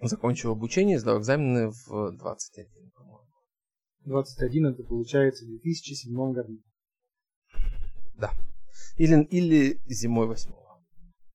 закончил 0.00 0.52
обучение, 0.52 0.98
сдал 0.98 1.18
экзамены 1.18 1.70
в 1.86 2.12
21, 2.12 2.90
по-моему. 2.94 3.26
21 4.04 4.66
это 4.66 4.82
получается 4.84 5.44
в 5.44 5.48
2007 5.48 6.32
году. 6.32 6.58
Да. 8.16 8.30
Или, 8.96 9.22
или 9.24 9.78
зимой 9.86 10.26
восьмого. 10.26 10.80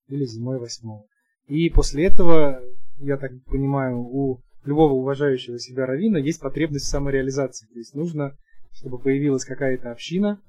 Или 0.08 0.26
зимой 0.26 0.60
восьмого. 0.60 1.06
И 1.48 1.70
после 1.70 2.06
этого, 2.06 2.62
я 3.00 3.18
так 3.18 3.32
понимаю, 3.46 4.00
у 4.00 4.42
любого 4.64 4.94
уважающего 4.94 5.60
себя 5.60 5.86
равина 5.86 6.18
есть 6.18 6.40
потребность 6.40 6.86
в 6.86 6.90
самореализации. 6.90 7.68
То 7.68 7.80
есть 7.80 7.94
нужно, 7.94 8.38
чтобы 8.72 9.00
появилась 9.00 9.46
какая-то 9.46 9.92
община, 9.92 10.42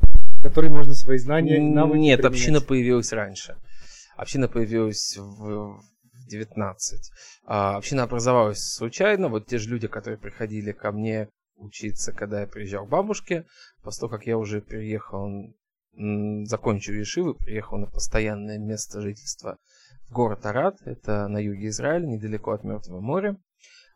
в 0.00 0.42
которой 0.42 0.70
можно 0.70 0.94
свои 0.94 1.18
знания 1.18 1.56
и 1.56 1.60
навыки 1.60 1.98
Нет, 1.98 2.20
применять. 2.20 2.38
община 2.38 2.60
появилась 2.60 3.12
раньше. 3.12 3.56
Община 4.16 4.48
появилась 4.48 5.16
в 5.16 5.80
19. 6.30 7.10
А 7.44 7.76
община 7.76 8.04
образовалась 8.04 8.62
случайно. 8.62 9.28
Вот 9.28 9.46
те 9.46 9.58
же 9.58 9.68
люди, 9.68 9.88
которые 9.88 10.18
приходили 10.18 10.72
ко 10.72 10.92
мне 10.92 11.28
учиться, 11.56 12.12
когда 12.12 12.40
я 12.40 12.46
приезжал 12.46 12.86
к 12.86 12.90
бабушке, 12.90 13.44
после 13.82 14.00
того, 14.00 14.10
как 14.10 14.26
я 14.26 14.38
уже 14.38 14.60
переехал 14.60 15.52
закончил 16.44 16.94
Ешивы, 16.94 17.34
приехал 17.34 17.78
на 17.78 17.86
постоянное 17.86 18.58
место 18.58 19.00
жительства 19.00 19.58
в 20.08 20.12
город 20.12 20.46
Арат, 20.46 20.76
это 20.84 21.26
на 21.28 21.38
юге 21.38 21.68
Израиля, 21.68 22.06
недалеко 22.06 22.52
от 22.52 22.64
Мертвого 22.64 23.00
моря. 23.00 23.36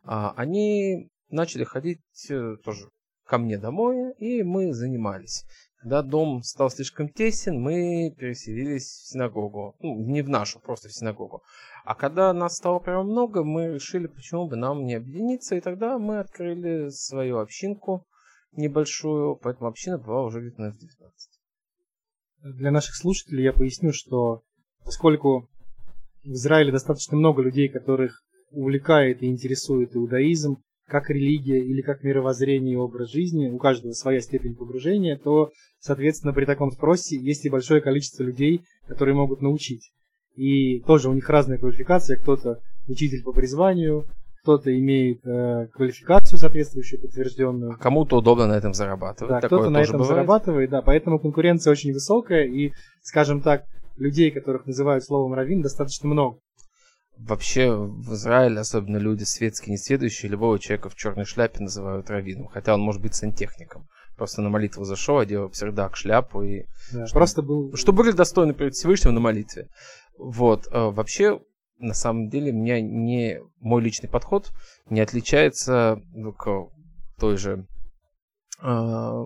А, 0.02 0.32
они 0.36 1.08
начали 1.30 1.64
ходить 1.64 2.02
э, 2.28 2.56
тоже 2.64 2.90
ко 3.24 3.38
мне 3.38 3.58
домой, 3.58 4.12
и 4.18 4.42
мы 4.42 4.74
занимались. 4.74 5.44
Когда 5.84 6.00
дом 6.00 6.42
стал 6.42 6.70
слишком 6.70 7.10
тесен, 7.10 7.60
мы 7.60 8.10
переселились 8.18 8.86
в 8.86 9.08
синагогу. 9.10 9.76
Ну, 9.80 9.96
не 9.96 10.22
в 10.22 10.30
нашу, 10.30 10.58
просто 10.58 10.88
в 10.88 10.94
синагогу. 10.94 11.42
А 11.84 11.94
когда 11.94 12.32
нас 12.32 12.56
стало 12.56 12.78
прям 12.78 13.06
много, 13.06 13.44
мы 13.44 13.74
решили, 13.74 14.06
почему 14.06 14.48
бы 14.48 14.56
нам 14.56 14.86
не 14.86 14.94
объединиться, 14.94 15.56
и 15.56 15.60
тогда 15.60 15.98
мы 15.98 16.20
открыли 16.20 16.88
свою 16.88 17.36
общинку 17.36 18.06
небольшую, 18.52 19.36
поэтому 19.36 19.68
община 19.68 19.98
была 19.98 20.22
уже 20.22 20.40
где-то 20.40 20.62
на 20.62 20.72
19 20.72 21.34
для 22.44 22.70
наших 22.70 22.94
слушателей 22.94 23.44
я 23.44 23.52
поясню, 23.52 23.92
что 23.92 24.42
поскольку 24.84 25.50
в 26.24 26.32
Израиле 26.32 26.72
достаточно 26.72 27.16
много 27.16 27.42
людей, 27.42 27.68
которых 27.68 28.22
увлекает 28.50 29.22
и 29.22 29.26
интересует 29.26 29.94
иудаизм, 29.96 30.62
как 30.86 31.10
религия 31.10 31.58
или 31.58 31.80
как 31.80 32.02
мировоззрение 32.02 32.74
и 32.74 32.76
образ 32.76 33.10
жизни, 33.10 33.48
у 33.48 33.58
каждого 33.58 33.92
своя 33.92 34.20
степень 34.20 34.54
погружения, 34.54 35.16
то, 35.16 35.50
соответственно, 35.78 36.32
при 36.32 36.44
таком 36.44 36.70
спросе 36.70 37.16
есть 37.16 37.44
и 37.44 37.50
большое 37.50 37.80
количество 37.80 38.22
людей, 38.22 38.62
которые 38.86 39.14
могут 39.14 39.40
научить. 39.40 39.92
И 40.36 40.80
тоже 40.80 41.08
у 41.08 41.12
них 41.14 41.28
разная 41.28 41.58
квалификация, 41.58 42.18
кто-то 42.18 42.60
учитель 42.88 43.22
по 43.22 43.32
призванию, 43.32 44.04
кто-то 44.42 44.76
имеет 44.78 45.24
э, 45.24 45.68
квалификацию 45.72 46.38
соответствующую, 46.38 47.00
подтвержденную. 47.00 47.72
А 47.72 47.76
кому-то 47.76 48.18
удобно 48.18 48.46
на 48.46 48.58
этом 48.58 48.74
зарабатывать. 48.74 49.40
Да, 49.40 49.46
кто-то 49.46 49.70
на 49.70 49.78
этом 49.78 49.94
бывает. 49.94 50.08
зарабатывает, 50.08 50.70
да, 50.70 50.82
поэтому 50.82 51.18
конкуренция 51.18 51.70
очень 51.70 51.94
высокая, 51.94 52.44
и, 52.44 52.72
скажем 53.02 53.40
так, 53.40 53.64
людей, 53.96 54.30
которых 54.30 54.66
называют 54.66 55.02
словом 55.02 55.32
раввин, 55.32 55.62
достаточно 55.62 56.08
много. 56.08 56.38
Вообще 57.16 57.72
в 57.72 58.12
Израиле, 58.14 58.58
особенно 58.58 58.96
люди 58.96 59.22
светские, 59.22 59.74
несведущие, 59.74 60.30
любого 60.30 60.58
человека 60.58 60.88
в 60.88 60.96
черной 60.96 61.24
шляпе 61.24 61.60
называют 61.60 62.10
раввином, 62.10 62.48
хотя 62.48 62.74
он 62.74 62.80
может 62.80 63.00
быть 63.00 63.14
сантехником. 63.14 63.86
Просто 64.16 64.42
на 64.42 64.48
молитву 64.48 64.84
зашел, 64.84 65.18
одел 65.18 65.48
псердак, 65.48 65.96
шляпу 65.96 66.42
и... 66.42 66.64
Да, 66.92 67.06
чтобы, 67.06 67.18
просто 67.18 67.42
был... 67.42 67.76
Чтобы 67.76 67.98
были 67.98 68.12
достойны 68.12 68.52
перед 68.52 68.74
Всевышним 68.74 69.14
на 69.14 69.20
молитве. 69.20 69.68
Вот. 70.18 70.66
А 70.72 70.90
вообще 70.90 71.40
на 71.78 71.94
самом 71.94 72.28
деле 72.28 72.52
меня 72.52 72.80
не 72.80 73.40
мой 73.60 73.82
личный 73.82 74.08
подход 74.08 74.52
не 74.88 75.00
отличается 75.00 76.00
ну, 76.12 76.32
к 76.32 76.68
той 77.18 77.36
же 77.36 77.66
э, 78.62 79.24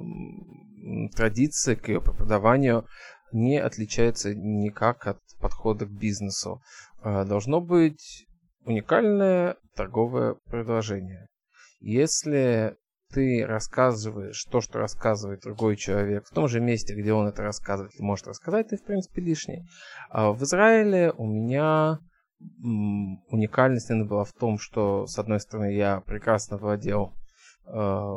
традиции, 1.15 1.75
к 1.75 1.89
ее 1.89 2.01
преподаванию, 2.01 2.87
не 3.33 3.59
отличается 3.59 4.35
никак 4.35 5.07
от 5.07 5.19
подхода 5.41 5.87
к 5.87 5.91
бизнесу. 5.91 6.63
Э, 7.03 7.25
должно 7.25 7.61
быть 7.61 8.27
уникальное 8.65 9.57
торговое 9.75 10.37
предложение. 10.47 11.29
Если 11.81 12.77
ты 13.11 13.47
рассказываешь 13.47 14.45
то, 14.51 14.61
что 14.61 14.79
рассказывает 14.79 15.41
другой 15.41 15.77
человек, 15.77 16.27
в 16.27 16.35
том 16.35 16.49
же 16.49 16.61
месте, 16.61 16.95
где 16.95 17.13
он 17.13 17.29
это 17.29 17.43
рассказывает, 17.43 17.99
может 17.99 18.27
рассказать, 18.27 18.69
ты, 18.69 18.77
в 18.77 18.85
принципе, 18.85 19.23
лишний. 19.23 19.65
А 20.11 20.33
в 20.33 20.43
Израиле 20.43 21.13
у 21.17 21.25
меня 21.25 22.01
уникальность, 23.31 23.89
наверное, 23.89 24.09
была 24.09 24.25
в 24.25 24.33
том, 24.33 24.59
что, 24.59 25.07
с 25.07 25.19
одной 25.19 25.41
стороны, 25.41 25.75
я 25.75 26.01
прекрасно 26.01 26.57
владел 26.57 27.15
э, 27.67 28.15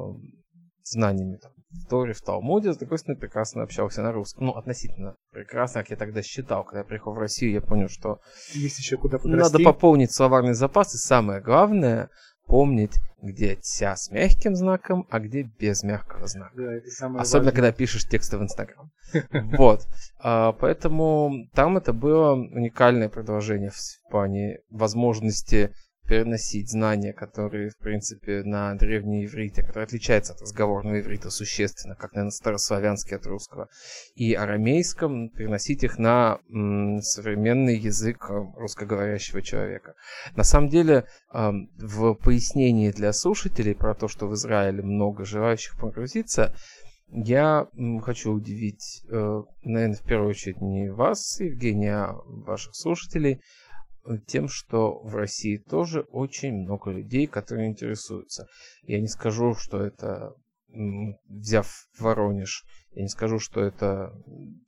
знаниями 0.84 1.38
там, 1.38 1.52
в 1.72 1.88
Торе, 1.90 2.14
в 2.14 2.22
Талмуде, 2.22 2.74
с 2.74 2.78
другой 2.78 2.98
стороны, 2.98 3.20
прекрасно 3.20 3.64
общался 3.64 4.02
на 4.02 4.12
русском. 4.12 4.48
Ну, 4.48 4.52
относительно 4.54 5.16
прекрасно, 5.32 5.82
как 5.82 5.92
я 5.92 5.96
тогда 5.96 6.22
считал. 6.22 6.64
Когда 6.64 6.80
я 6.80 6.86
приехал 6.86 7.14
в 7.14 7.18
Россию, 7.18 7.54
я 7.54 7.62
понял, 7.62 7.88
что 7.88 8.20
Есть 8.54 8.80
еще 8.80 8.98
куда 8.98 9.18
подрасти. 9.18 9.54
надо 9.54 9.64
пополнить 9.64 10.14
словарный 10.14 10.54
запас, 10.54 10.94
и 10.96 10.98
самое 10.98 11.42
главное, 11.42 12.10
помнить, 12.46 13.00
где 13.22 13.56
тя 13.56 13.96
с 13.96 14.12
мягким 14.12 14.56
знаком, 14.56 15.08
а 15.10 15.20
где 15.20 15.44
без 15.44 15.84
мягкого 15.84 16.28
знака. 16.28 16.52
Да, 16.56 16.74
это 16.74 16.90
самое 16.90 17.22
Особенно, 17.22 17.46
важное. 17.46 17.56
когда 17.56 17.72
пишешь 17.72 18.08
тексты 18.08 18.38
в 18.38 18.42
Инстаграм. 18.42 18.92
Вот. 19.58 19.88
А, 20.20 20.52
поэтому 20.54 21.48
там 21.54 21.78
это 21.78 21.94
было 21.94 22.34
уникальное 22.34 23.10
предложение 23.10 23.70
в 23.70 24.12
плане 24.12 24.60
возможности 24.70 25.74
переносить 26.12 26.70
знания, 26.70 27.14
которые, 27.14 27.70
в 27.70 27.78
принципе, 27.78 28.44
на 28.44 28.76
древнем 28.76 29.24
иврите, 29.24 29.64
который 29.64 29.86
отличается 29.86 30.34
от 30.34 30.42
разговорного 30.42 31.00
иврита 31.00 31.30
существенно, 31.30 31.96
как, 31.96 32.12
наверное, 32.12 32.32
старославянский 32.32 33.16
от 33.16 33.26
русского, 33.26 33.70
и 34.16 34.34
арамейском, 34.34 35.30
переносить 35.30 35.86
их 35.86 35.98
на 35.98 36.40
м, 36.50 37.00
современный 37.02 37.78
язык 37.78 38.30
э, 38.30 38.34
русскоговорящего 38.58 39.42
человека. 39.42 39.94
На 40.36 40.44
самом 40.44 40.68
деле, 40.68 41.06
э, 41.34 41.52
в 41.78 42.16
пояснении 42.16 42.92
для 42.92 43.14
слушателей 43.14 43.74
про 43.74 43.96
то, 43.96 44.10
что 44.10 44.28
в 44.28 44.34
Израиле 44.34 44.84
много 44.84 45.24
желающих 45.24 45.80
погрузиться, 45.80 46.54
я 47.08 47.68
хочу 48.04 48.34
удивить, 48.34 49.06
э, 49.10 49.44
наверное, 49.64 49.96
в 49.96 50.04
первую 50.04 50.32
очередь 50.32 50.60
не 50.60 50.92
вас, 50.92 51.40
Евгения, 51.40 51.96
а 51.96 52.18
ваших 52.26 52.76
слушателей, 52.76 53.40
тем, 54.26 54.48
что 54.48 55.00
в 55.00 55.16
России 55.16 55.58
тоже 55.58 56.02
очень 56.12 56.54
много 56.54 56.92
людей, 56.92 57.28
которые 57.28 57.70
интересуются. 57.70 58.48
Я 58.84 59.00
не 59.00 59.08
скажу, 59.08 59.54
что 59.56 59.82
это, 59.82 60.34
взяв 60.68 61.88
Воронеж, 62.00 62.64
я 62.94 63.04
не 63.04 63.10
скажу, 63.10 63.40
что 63.40 63.62
это 63.62 64.14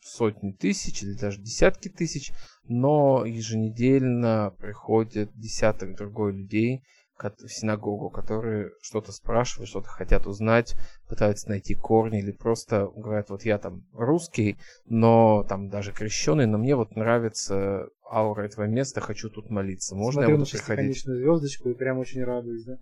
сотни 0.02 0.52
тысяч 0.52 1.04
или 1.04 1.14
даже 1.14 1.42
десятки 1.42 1.90
тысяч, 1.90 2.32
но 2.66 3.26
еженедельно 3.26 4.54
приходит 4.60 5.32
десяток 5.36 5.98
другой 5.98 6.34
людей, 6.34 6.84
в 7.18 7.48
синагогу, 7.48 8.10
которые 8.10 8.72
что-то 8.82 9.12
спрашивают, 9.12 9.70
что-то 9.70 9.88
хотят 9.88 10.28
узнать, 10.28 10.76
пытаются 11.08 11.50
найти 11.50 11.76
корни 11.76 12.20
или 12.20 12.32
просто 12.32 12.90
говорят, 12.96 13.30
вот 13.30 13.44
я 13.46 13.58
там 13.58 13.84
русский, 13.94 14.58
но 14.86 15.44
там 15.48 15.70
даже 15.70 15.92
крещеный, 15.92 16.48
но 16.48 16.58
мне 16.58 16.76
вот 16.76 16.96
нравится 16.96 17.88
аура 18.10 18.44
этого 18.44 18.66
места, 18.66 19.02
хочу 19.02 19.30
тут 19.30 19.50
молиться. 19.50 19.96
Можно 19.96 20.24
Смотрю 20.24 20.36
я 20.36 20.40
буду 20.40 20.52
приходить? 20.52 21.04
звездочку 21.04 21.70
и 21.70 21.74
прям 21.74 22.00
очень 22.00 22.24
радуюсь, 22.24 22.64
да? 22.66 22.78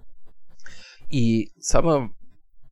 И 1.09 1.51
самое, 1.59 2.11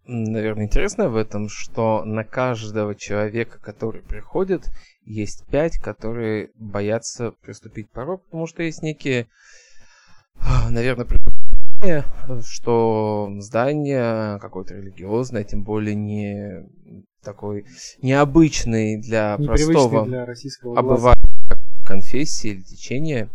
наверное, 0.06 0.66
интересное 0.66 1.10
в 1.10 1.18
этом, 1.18 1.50
что 1.50 2.04
на 2.06 2.24
каждого 2.24 2.96
человека, 2.96 3.60
который 3.60 4.02
приходит, 4.02 4.70
есть 5.04 5.46
пять, 5.48 5.78
которые 5.78 6.52
боятся 6.56 7.32
приступить 7.42 7.90
порог, 7.90 8.24
потому 8.26 8.48
что 8.48 8.64
есть 8.64 8.82
некие, 8.82 9.28
наверное, 10.70 11.06
что 12.46 13.32
здание 13.40 14.40
какое-то 14.40 14.76
религиозное, 14.76 15.44
тем 15.44 15.64
более 15.64 15.96
не 15.96 16.66
такой 17.24 17.66
необычный 18.02 18.98
для 18.98 19.38
простого 19.38 20.06
для 20.06 20.26
российского 20.26 20.78
обывателя 20.78 21.26
конфессии 21.86 22.52
или 22.52 22.62
течения, 22.62 23.30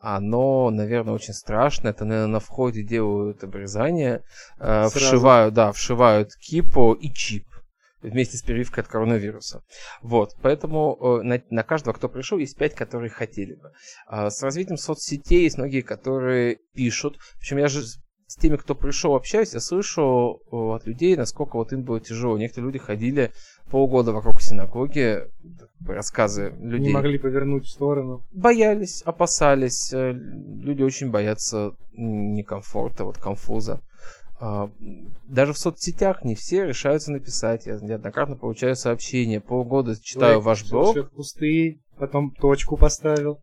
оно, 0.00 0.70
наверное, 0.70 1.14
очень 1.14 1.34
страшно. 1.34 1.88
Это, 1.88 2.04
наверное, 2.04 2.32
на 2.34 2.40
входе 2.40 2.82
делают 2.82 3.44
обрезание, 3.44 4.22
э, 4.58 4.88
вшивают, 4.88 5.54
да, 5.54 5.72
вшивают 5.72 6.34
кипу 6.36 6.92
и 6.92 7.12
чип 7.12 7.44
вместе 8.02 8.36
с 8.36 8.42
прививкой 8.42 8.82
от 8.84 8.88
коронавируса. 8.88 9.62
Вот, 10.02 10.36
поэтому 10.42 10.96
э, 11.00 11.22
на, 11.22 11.42
на 11.50 11.62
каждого, 11.62 11.94
кто 11.94 12.08
пришел, 12.08 12.38
есть 12.38 12.56
пять, 12.56 12.74
которые 12.74 13.10
хотели 13.10 13.54
бы. 13.54 13.72
А 14.06 14.30
с 14.30 14.42
развитием 14.42 14.76
соцсетей 14.76 15.42
есть 15.42 15.58
многие, 15.58 15.82
которые 15.82 16.58
пишут. 16.74 17.18
Причем 17.38 17.58
я 17.58 17.68
же 17.68 17.82
с 18.30 18.36
теми, 18.36 18.54
кто 18.54 18.76
пришел, 18.76 19.16
общаюсь, 19.16 19.54
я 19.54 19.60
слышу 19.60 20.40
от 20.52 20.86
людей, 20.86 21.16
насколько 21.16 21.56
вот 21.56 21.72
им 21.72 21.82
было 21.82 22.00
тяжело. 22.00 22.38
Некоторые 22.38 22.68
люди 22.68 22.78
ходили 22.78 23.32
полгода 23.70 24.12
вокруг 24.12 24.40
синагоги, 24.40 25.24
рассказы 25.84 26.54
людей. 26.60 26.88
Не 26.88 26.92
могли 26.92 27.18
повернуть 27.18 27.64
в 27.64 27.70
сторону. 27.70 28.24
Боялись, 28.30 29.02
опасались. 29.02 29.92
Э, 29.92 30.12
люди 30.12 30.82
очень 30.82 31.10
боятся 31.10 31.72
некомфорта, 31.92 33.04
вот 33.04 33.18
конфуза. 33.18 33.80
А, 34.40 34.70
даже 35.28 35.52
в 35.52 35.58
соцсетях 35.58 36.24
не 36.24 36.34
все 36.34 36.66
решаются 36.66 37.12
написать. 37.12 37.66
Я 37.66 37.78
неоднократно 37.78 38.36
получаю 38.36 38.74
сообщения. 38.74 39.40
Полгода 39.40 39.94
читаю 40.02 40.36
Лайк, 40.36 40.44
ваш 40.44 40.70
блог. 40.70 41.10
пустые, 41.10 41.80
потом 41.98 42.30
точку 42.30 42.78
поставил. 42.78 43.42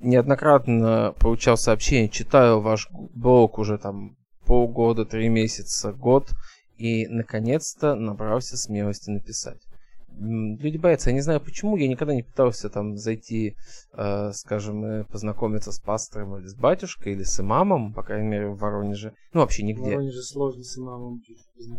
Неоднократно 0.00 1.14
получал 1.20 1.56
сообщения, 1.56 2.08
читаю 2.08 2.60
ваш 2.60 2.88
блог 2.90 3.58
уже 3.58 3.78
там 3.78 4.16
полгода, 4.44 5.04
три 5.04 5.28
месяца, 5.28 5.92
год. 5.92 6.30
И, 6.76 7.06
наконец-то, 7.06 7.94
набрался 7.94 8.56
смелости 8.56 9.08
написать 9.08 9.60
люди 10.08 10.76
боятся. 10.76 11.10
Я 11.10 11.14
не 11.14 11.20
знаю 11.20 11.40
почему, 11.40 11.76
я 11.76 11.88
никогда 11.88 12.14
не 12.14 12.22
пытался 12.22 12.68
там 12.68 12.96
зайти, 12.96 13.56
э, 13.92 14.32
скажем, 14.32 15.04
познакомиться 15.06 15.72
с 15.72 15.78
пастором 15.78 16.38
или 16.38 16.46
с 16.46 16.54
батюшкой, 16.54 17.12
или 17.12 17.22
с 17.22 17.40
имамом, 17.40 17.92
по 17.92 18.02
крайней 18.02 18.28
мере, 18.28 18.48
в 18.48 18.58
Воронеже. 18.58 19.14
Ну, 19.32 19.40
вообще 19.40 19.62
нигде. 19.62 19.82
В 19.82 19.94
Воронеже 19.94 20.22
сложно 20.22 20.62
с 20.62 20.78
имамом 20.78 21.20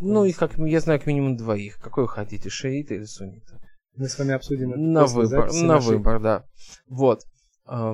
Ну, 0.01 0.25
и 0.25 0.33
как 0.33 0.57
я 0.57 0.79
знаю 0.79 0.99
как 0.99 1.07
минимум 1.07 1.35
двоих. 1.35 1.77
Какой 1.79 2.03
вы 2.03 2.09
хотите, 2.09 2.49
шиита 2.49 2.93
или 2.93 3.05
суннита? 3.05 3.59
Мы 3.95 4.07
с 4.07 4.19
вами 4.19 4.33
обсудим 4.33 4.71
это 4.71 4.79
На 4.79 5.05
выбор, 5.05 5.51
на 5.51 5.63
нашей... 5.63 5.97
выбор, 5.97 6.21
да. 6.21 6.45
Вот. 6.87 7.21
Э, 7.67 7.93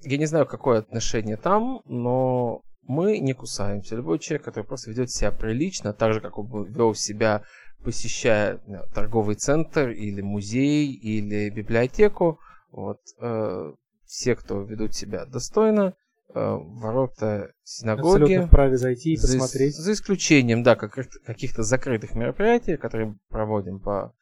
я 0.00 0.18
не 0.18 0.26
знаю, 0.26 0.46
какое 0.46 0.80
отношение 0.80 1.36
там, 1.36 1.80
но 1.84 2.62
мы 2.82 3.18
не 3.18 3.34
кусаемся. 3.34 3.96
Любой 3.96 4.18
человек, 4.18 4.44
который 4.44 4.64
просто 4.64 4.90
ведет 4.90 5.10
себя 5.10 5.30
прилично, 5.30 5.92
так 5.92 6.14
же, 6.14 6.20
как 6.20 6.38
он 6.38 6.64
вел 6.64 6.94
себя 6.94 7.42
посещая 7.84 8.60
э, 8.66 8.82
торговый 8.94 9.36
центр 9.36 9.90
или 9.90 10.20
музей 10.20 10.92
или 10.92 11.50
библиотеку, 11.50 12.40
вот, 12.70 13.00
э, 13.20 13.72
все, 14.04 14.34
кто 14.36 14.62
ведут 14.62 14.94
себя 14.94 15.26
достойно, 15.26 15.94
э, 16.34 16.34
ворота 16.34 17.52
синагоги. 17.62 18.22
Абсолютно 18.22 18.46
вправе 18.46 18.76
зайти 18.76 19.14
и 19.14 19.16
посмотреть. 19.16 19.76
За, 19.76 19.82
за 19.82 19.92
исключением, 19.92 20.62
да, 20.62 20.76
как, 20.76 20.94
каких-то 21.24 21.62
закрытых 21.62 22.14
мероприятий, 22.14 22.76
которые 22.76 23.16
проводим 23.28 23.80
по 23.80 24.14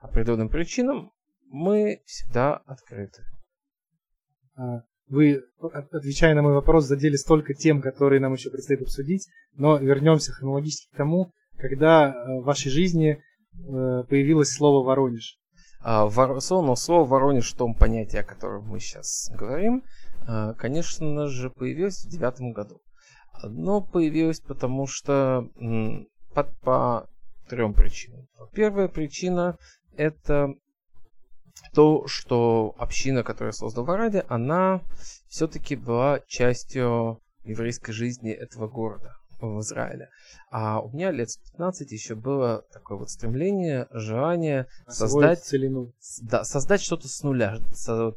определенным 0.00 0.48
причинам, 0.48 1.12
мы 1.50 2.02
всегда 2.04 2.56
открыты. 2.56 3.22
А, 4.56 4.82
вы, 5.08 5.44
отвечая 5.60 6.34
на 6.34 6.42
мой 6.42 6.54
вопрос, 6.54 6.86
задели 6.86 7.16
столько 7.16 7.54
тем, 7.54 7.82
которые 7.82 8.20
нам 8.20 8.32
еще 8.32 8.50
предстоит 8.50 8.82
обсудить, 8.82 9.28
но 9.54 9.78
вернемся 9.78 10.32
хронологически 10.32 10.92
к 10.92 10.96
тому, 10.96 11.32
когда 11.58 12.08
э, 12.08 12.40
в 12.40 12.44
вашей 12.44 12.70
жизни 12.70 13.18
э, 13.18 14.04
появилось 14.08 14.52
слово 14.52 14.84
Воронеж? 14.84 15.38
А, 15.80 16.08
слово, 16.40 16.74
слово 16.74 17.06
Воронеж 17.06 17.52
в 17.52 17.56
том 17.56 17.74
понятии, 17.74 18.16
о 18.16 18.24
котором 18.24 18.66
мы 18.66 18.80
сейчас 18.80 19.30
говорим, 19.34 19.84
э, 20.26 20.54
конечно 20.58 21.28
же, 21.28 21.50
появилось 21.50 22.04
в 22.04 22.08
девятом 22.08 22.52
году. 22.52 22.80
Оно 23.32 23.80
появилось 23.80 24.40
потому 24.40 24.86
что 24.86 25.48
по, 26.34 26.44
по 26.62 27.08
трем 27.48 27.74
причинам. 27.74 28.26
Первая 28.52 28.88
причина 28.88 29.58
это 29.96 30.54
то, 31.72 32.06
что 32.06 32.74
община, 32.78 33.22
которая 33.22 33.52
создала 33.52 33.86
Вараде, 33.86 34.24
она 34.28 34.80
все-таки 35.28 35.76
была 35.76 36.20
частью 36.26 37.20
еврейской 37.44 37.92
жизни 37.92 38.30
этого 38.30 38.68
города 38.68 39.16
в 39.50 39.60
Израиле. 39.60 40.10
А 40.50 40.80
у 40.80 40.90
меня 40.90 41.10
лет 41.10 41.30
с 41.30 41.36
15 41.36 41.90
еще 41.92 42.14
было 42.14 42.64
такое 42.72 42.98
вот 42.98 43.10
стремление, 43.10 43.88
желание 43.90 44.66
создать, 44.88 45.42
целину. 45.42 45.92
да, 46.22 46.44
создать 46.44 46.80
что-то 46.80 47.08
с 47.08 47.22
нуля, 47.22 47.58
со, 47.72 48.14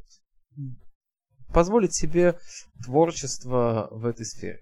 позволить 1.54 1.94
себе 1.94 2.38
творчество 2.84 3.88
в 3.92 4.06
этой 4.06 4.26
сфере. 4.26 4.62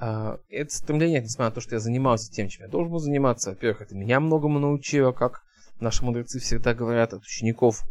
А, 0.00 0.38
это 0.48 0.74
стремление, 0.74 1.20
несмотря 1.20 1.50
на 1.50 1.54
то, 1.54 1.60
что 1.60 1.74
я 1.74 1.80
занимался 1.80 2.32
тем, 2.32 2.48
чем 2.48 2.64
я 2.64 2.70
должен 2.70 2.92
был 2.92 2.98
заниматься, 2.98 3.50
во-первых, 3.50 3.82
это 3.82 3.94
меня 3.94 4.20
многому 4.20 4.58
научило, 4.58 5.12
как 5.12 5.42
наши 5.80 6.04
мудрецы 6.04 6.38
всегда 6.38 6.74
говорят, 6.74 7.12
от 7.14 7.22
учеников 7.22 7.84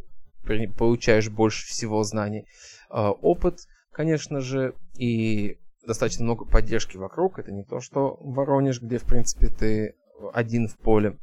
получаешь 0.77 1.29
больше 1.29 1.67
всего 1.67 2.03
знаний. 2.03 2.45
А, 2.89 3.11
опыт, 3.11 3.59
конечно 3.91 4.41
же, 4.41 4.73
и 4.95 5.57
достаточно 5.85 6.23
много 6.23 6.45
поддержки 6.45 6.97
вокруг. 6.97 7.39
Это 7.39 7.51
не 7.51 7.63
то, 7.63 7.79
что 7.79 8.17
Воронеж, 8.19 8.81
где, 8.81 8.97
в 8.97 9.05
принципе, 9.05 9.47
ты 9.47 9.95
один 10.33 10.67
в 10.67 10.77
поле. 10.77 11.17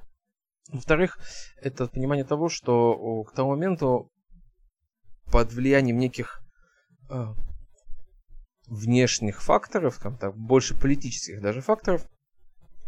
Во-вторых, 0.73 1.19
это 1.61 1.87
понимание 1.87 2.25
того, 2.25 2.49
что 2.49 3.25
к 3.25 3.33
тому 3.33 3.51
моменту 3.51 4.11
под 5.31 5.53
влиянием 5.53 5.99
неких 5.99 6.41
э, 7.11 7.27
внешних 8.67 9.43
факторов, 9.43 9.99
там, 9.99 10.17
так, 10.17 10.37
больше 10.37 10.79
политических 10.79 11.41
даже 11.41 11.61
факторов, 11.61 12.07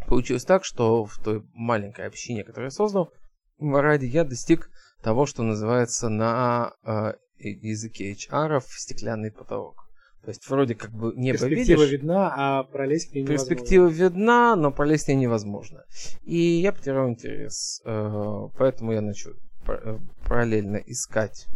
получилось 0.07 0.45
так, 0.45 0.65
что 0.65 1.05
в 1.05 1.19
той 1.19 1.45
маленькой 1.53 2.07
общине, 2.07 2.45
которую 2.45 2.69
я 2.69 2.71
создал, 2.71 3.13
в 3.59 3.75
Араде, 3.75 4.07
я 4.07 4.25
достиг 4.25 4.71
того, 5.03 5.27
что 5.27 5.43
называется 5.43 6.09
на 6.09 6.75
э, 6.85 7.15
языке 7.39 8.13
HR 8.13 8.63
стеклянный 8.67 9.31
потолок. 9.31 9.88
То 10.23 10.31
есть 10.31 10.49
вроде 10.49 10.75
как 10.75 10.91
бы 10.91 11.15
небо 11.17 11.39
Перспектива 11.39 11.83
видишь. 11.83 11.93
видна, 11.93 12.33
а 12.37 12.63
пролезть 12.65 13.11
к 13.11 13.15
ней 13.15 13.23
невозможно. 13.23 13.49
Перспектива 13.49 13.87
видна, 13.87 14.57
но 14.57 14.73
пролезть 14.73 15.07
к 15.07 15.09
ней 15.09 15.17
невозможно. 15.17 15.85
И 16.25 16.37
я 16.37 16.73
потерял 16.73 17.09
интерес. 17.09 17.81
Э, 17.85 18.49
поэтому 18.59 18.93
я 18.93 19.01
начал 19.01 19.33
э, 19.69 19.99
параллельно 20.27 20.77
искать 20.77 21.47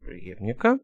преемника. 0.00 0.78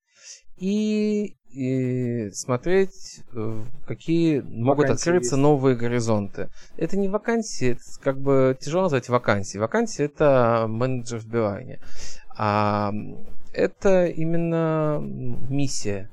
и, 0.57 1.37
и 1.51 2.31
смотреть, 2.33 3.21
э, 3.33 3.63
какие 3.87 4.41
могут 4.41 4.85
Вакансии 4.85 5.09
открыться 5.09 5.37
есть. 5.37 5.43
новые 5.43 5.77
горизонты. 5.77 6.51
Это 6.77 6.97
не 6.97 7.09
вакансии, 7.09 7.71
это 7.73 7.83
как 8.03 8.21
бы 8.21 8.57
тяжело 8.61 8.83
назвать 8.85 9.09
вакансии. 9.09 9.59
Вакансии 9.59 10.05
это 10.05 10.67
менеджер 10.69 11.21
в 11.21 11.27
Билайне. 11.27 11.81
А 12.37 12.93
это 13.55 14.07
именно 14.07 14.99
миссия. 15.01 16.11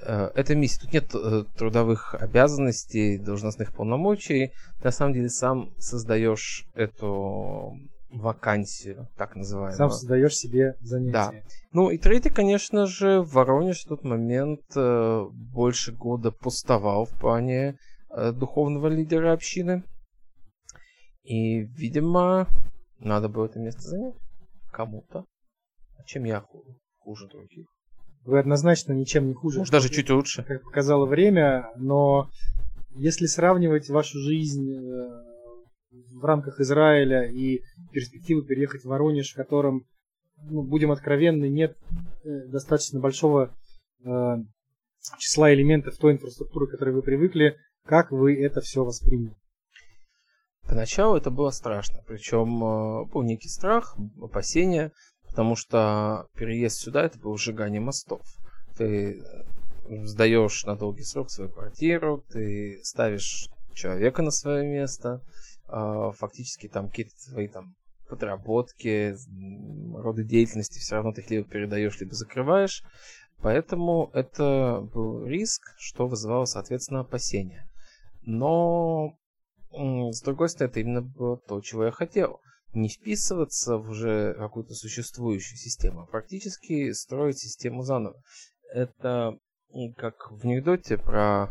Э, 0.00 0.30
Это 0.34 0.54
миссия. 0.54 0.80
Тут 0.80 0.92
нет 0.92 1.14
э, 1.14 1.44
трудовых 1.56 2.14
обязанностей, 2.14 3.18
должностных 3.18 3.72
полномочий. 3.74 4.48
Ты 4.78 4.84
на 4.84 4.90
самом 4.90 5.14
деле 5.14 5.28
сам 5.28 5.70
создаешь 5.78 6.66
эту 6.74 7.78
вакансию, 8.10 9.08
так 9.16 9.36
называемую. 9.36 9.76
Сам 9.76 9.90
создаешь 9.90 10.36
себе 10.36 10.74
занятие. 10.80 11.44
Ну 11.72 11.90
и 11.90 11.98
третий, 11.98 12.30
конечно 12.30 12.86
же, 12.86 13.22
Воронеж 13.22 13.84
в 13.84 13.88
тот 13.88 14.04
момент 14.04 14.62
э, 14.76 15.26
больше 15.32 15.92
года 15.92 16.30
пустовал 16.30 17.04
в 17.04 17.10
плане 17.18 17.76
духовного 18.32 18.86
лидера 18.88 19.32
общины. 19.34 19.84
И, 21.24 21.60
видимо, 21.60 22.48
надо 23.00 23.28
было 23.28 23.44
это 23.44 23.58
место 23.58 23.82
занять 23.82 24.14
кому-то. 24.72 25.26
А 25.98 26.04
чем 26.04 26.24
я 26.24 26.40
ху- 26.40 26.64
хуже 27.00 27.28
других? 27.28 27.66
Вы 28.28 28.40
однозначно 28.40 28.92
ничем 28.92 29.26
не 29.26 29.32
хуже. 29.32 29.60
Может, 29.60 29.72
даже 29.72 29.88
чуть 29.88 30.10
лучше. 30.10 30.42
как 30.42 30.62
показало 30.62 31.06
время, 31.06 31.70
но 31.76 32.28
если 32.94 33.24
сравнивать 33.24 33.88
вашу 33.88 34.18
жизнь 34.18 34.70
э, 34.70 35.24
в 36.12 36.22
рамках 36.22 36.60
Израиля 36.60 37.22
и 37.22 37.62
перспективы 37.90 38.42
переехать 38.42 38.82
в 38.82 38.88
Воронеж, 38.88 39.32
в 39.32 39.34
котором, 39.34 39.86
ну, 40.42 40.62
будем 40.62 40.90
откровенны, 40.90 41.48
нет 41.48 41.78
э, 42.22 42.48
достаточно 42.48 43.00
большого 43.00 43.56
э, 44.04 44.36
числа 45.18 45.54
элементов 45.54 45.96
той 45.96 46.12
инфраструктуры, 46.12 46.66
к 46.66 46.72
которой 46.72 46.96
вы 46.96 47.00
привыкли, 47.00 47.56
как 47.86 48.12
вы 48.12 48.38
это 48.38 48.60
все 48.60 48.84
восприняли? 48.84 49.34
Поначалу 50.68 51.16
это 51.16 51.30
было 51.30 51.48
страшно. 51.48 52.04
Причем 52.06 52.62
э, 52.62 53.06
был 53.06 53.22
некий 53.22 53.48
страх, 53.48 53.96
опасения, 54.20 54.92
потому 55.38 55.54
что 55.54 56.26
переезд 56.34 56.80
сюда 56.80 57.04
это 57.04 57.16
было 57.16 57.38
сжигание 57.38 57.80
мостов. 57.80 58.22
Ты 58.76 59.22
э, 59.22 60.04
сдаешь 60.04 60.64
на 60.64 60.74
долгий 60.74 61.04
срок 61.04 61.30
свою 61.30 61.48
квартиру, 61.48 62.24
ты 62.28 62.80
ставишь 62.82 63.48
человека 63.72 64.22
на 64.22 64.32
свое 64.32 64.66
место, 64.66 65.22
э, 65.68 66.10
фактически 66.16 66.66
там 66.66 66.88
какие-то 66.88 67.12
твои 67.30 67.46
там 67.46 67.76
подработки, 68.08 69.14
роды 69.94 70.24
деятельности 70.24 70.80
все 70.80 70.96
равно 70.96 71.12
ты 71.12 71.20
их 71.20 71.30
либо 71.30 71.48
передаешь, 71.48 72.00
либо 72.00 72.16
закрываешь. 72.16 72.82
Поэтому 73.40 74.10
это 74.14 74.80
был 74.92 75.24
риск, 75.24 75.62
что 75.78 76.08
вызывало, 76.08 76.46
соответственно, 76.46 77.02
опасения. 77.02 77.70
Но 78.22 79.14
С 79.70 80.20
другой 80.20 80.48
стороны, 80.48 80.72
это 80.72 80.80
именно 80.80 81.02
было 81.02 81.36
то, 81.36 81.60
чего 81.60 81.84
я 81.84 81.92
хотел. 81.92 82.40
Не 82.74 82.88
вписываться 82.88 83.78
в 83.78 83.90
уже 83.90 84.34
какую-то 84.34 84.74
существующую 84.74 85.56
систему, 85.56 86.02
а 86.02 86.06
практически 86.06 86.92
строить 86.92 87.38
систему 87.38 87.82
заново. 87.82 88.20
Это 88.72 89.38
как 89.96 90.30
в 90.30 90.44
анекдоте 90.44 90.98
про 90.98 91.48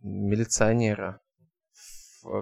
милиционера, 0.00 1.20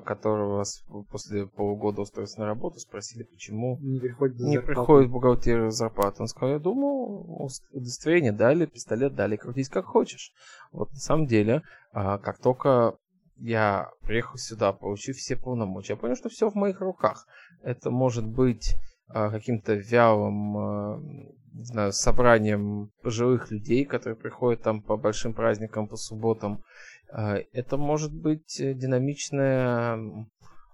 которого 0.04 0.64
после 1.10 1.46
полугода 1.46 2.02
устроиться 2.02 2.40
на 2.40 2.46
работу 2.46 2.78
спросили, 2.78 3.22
почему 3.22 3.78
Не 3.80 4.00
приходит 4.00 4.38
не 4.38 4.56
зарплата. 4.56 4.66
приходит 4.66 5.10
бухгалтерию 5.10 5.70
зарплату. 5.70 6.22
Он 6.22 6.28
сказал, 6.28 6.54
я 6.54 6.58
думал, 6.58 7.50
удостоверение 7.70 8.32
дали, 8.32 8.66
пистолет 8.66 9.14
дали, 9.14 9.36
крутись 9.36 9.68
как 9.68 9.84
хочешь. 9.84 10.32
Вот 10.72 10.90
на 10.90 10.98
самом 10.98 11.26
деле, 11.26 11.62
а, 11.92 12.18
как 12.18 12.38
только 12.38 12.96
я 13.36 13.90
приехал 14.02 14.36
сюда, 14.36 14.72
получив 14.72 15.16
все 15.16 15.36
полномочия, 15.36 15.94
я 15.94 15.96
понял, 15.96 16.16
что 16.16 16.28
все 16.28 16.50
в 16.50 16.54
моих 16.54 16.80
руках. 16.80 17.26
Это 17.62 17.90
может 17.90 18.26
быть 18.26 18.76
а, 19.08 19.30
каким-то 19.30 19.74
вялым, 19.74 21.34
не 21.52 21.64
знаю, 21.64 21.92
собранием 21.92 22.90
пожилых 23.02 23.50
людей, 23.50 23.84
которые 23.84 24.16
приходят 24.16 24.62
там 24.62 24.82
по 24.82 24.96
большим 24.96 25.34
праздникам, 25.34 25.88
по 25.88 25.96
субботам. 25.96 26.64
А, 27.12 27.36
Это 27.52 27.76
может 27.76 28.12
быть 28.12 28.60
э, 28.60 28.74
динамичная, 28.74 29.98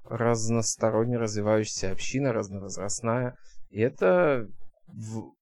разносторонне 0.05 1.19
развивающаяся 1.19 1.93
община, 1.93 2.33
разновозрастная. 2.33 3.37
И 3.69 3.81
это 3.81 4.49
в 4.87 5.35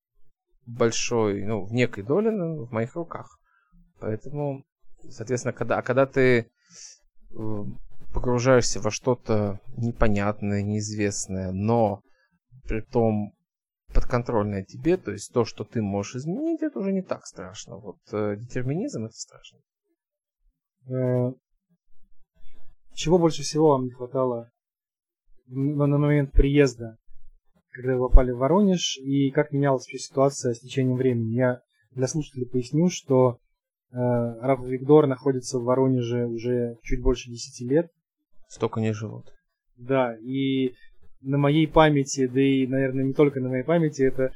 большой, 0.67 1.45
ну, 1.45 1.65
в 1.65 1.73
некой 1.73 2.03
доле 2.03 2.31
в 2.31 2.71
моих 2.73 2.97
руках. 2.97 3.39
Поэтому, 4.01 4.65
соответственно, 5.09 5.53
когда, 5.53 5.79
а 5.79 5.83
когда 5.83 6.05
ты 6.05 6.41
э, 6.41 6.47
погружаешься 8.13 8.81
во 8.81 8.91
что-то 8.91 9.61
непонятное, 9.77 10.63
неизвестное, 10.63 11.53
но 11.53 12.03
при 12.65 12.81
том 12.81 13.33
подконтрольное 13.93 14.65
тебе, 14.65 14.97
то 14.97 15.13
есть 15.13 15.33
то, 15.33 15.45
что 15.45 15.65
ты 15.65 15.83
можешь 15.83 16.17
изменить, 16.17 16.63
это 16.63 16.79
уже 16.79 16.93
не 16.93 17.03
так 17.03 17.27
страшно. 17.27 17.77
Вот 17.77 17.99
э, 18.13 18.37
детерминизм 18.37 19.07
это 19.07 19.15
страшно. 19.15 19.59
Э, 20.89 21.33
Чего 22.95 23.19
больше 23.19 23.43
всего 23.43 23.71
вам 23.71 23.85
не 23.85 23.91
хватало 23.91 24.51
на 25.47 25.87
момент 25.87 26.33
приезда, 26.33 26.99
когда 27.71 27.97
вы 27.97 28.09
попали 28.09 28.33
в 28.33 28.39
Воронеж, 28.39 28.99
и 28.99 29.31
как 29.31 29.53
менялась 29.53 29.85
ситуация 29.85 30.53
с 30.53 30.61
течением 30.61 30.97
времени? 30.97 31.37
Я 31.37 31.63
для 31.93 32.07
слушателей 32.07 32.47
поясню, 32.47 32.91
что 32.91 33.39
Раф 33.91 34.61
Виктор 34.65 35.07
находится 35.07 35.59
в 35.59 35.65
Воронеже 35.65 36.27
уже 36.27 36.77
чуть 36.83 37.01
больше 37.01 37.31
10 37.31 37.71
лет. 37.71 37.91
Столько 38.49 38.81
не 38.81 38.93
живут. 38.93 39.33
Да, 39.77 40.17
и 40.17 40.75
на 41.21 41.39
моей 41.39 41.67
памяти, 41.67 42.27
да 42.27 42.41
и, 42.41 42.67
наверное, 42.67 43.05
не 43.05 43.13
только 43.13 43.41
на 43.41 43.49
моей 43.49 43.65
памяти, 43.65 44.03
это 44.03 44.33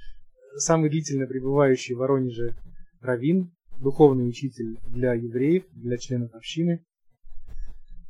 самый 0.56 0.90
длительно 0.90 1.26
пребывающий 1.26 1.94
в 1.94 1.98
Воронеже 1.98 2.56
раввин, 3.00 3.52
духовный 3.78 4.28
учитель 4.28 4.78
для 4.86 5.14
евреев, 5.14 5.64
для 5.72 5.98
членов 5.98 6.34
общины. 6.34 6.84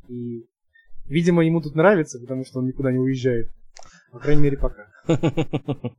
И, 0.09 0.47
видимо, 1.07 1.45
ему 1.45 1.61
тут 1.61 1.75
нравится, 1.75 2.21
потому 2.21 2.45
что 2.45 2.59
он 2.59 2.67
никуда 2.67 2.93
не 2.93 2.99
уезжает. 2.99 3.49
По 4.11 4.19
крайней 4.19 4.43
мере, 4.43 4.59
пока. 4.59 4.89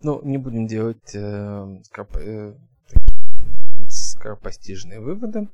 Ну, 0.00 0.20
не 0.22 0.36
будем 0.36 0.66
делать 0.66 1.16
скоропостижные 4.14 5.00
выводы. 5.00 5.48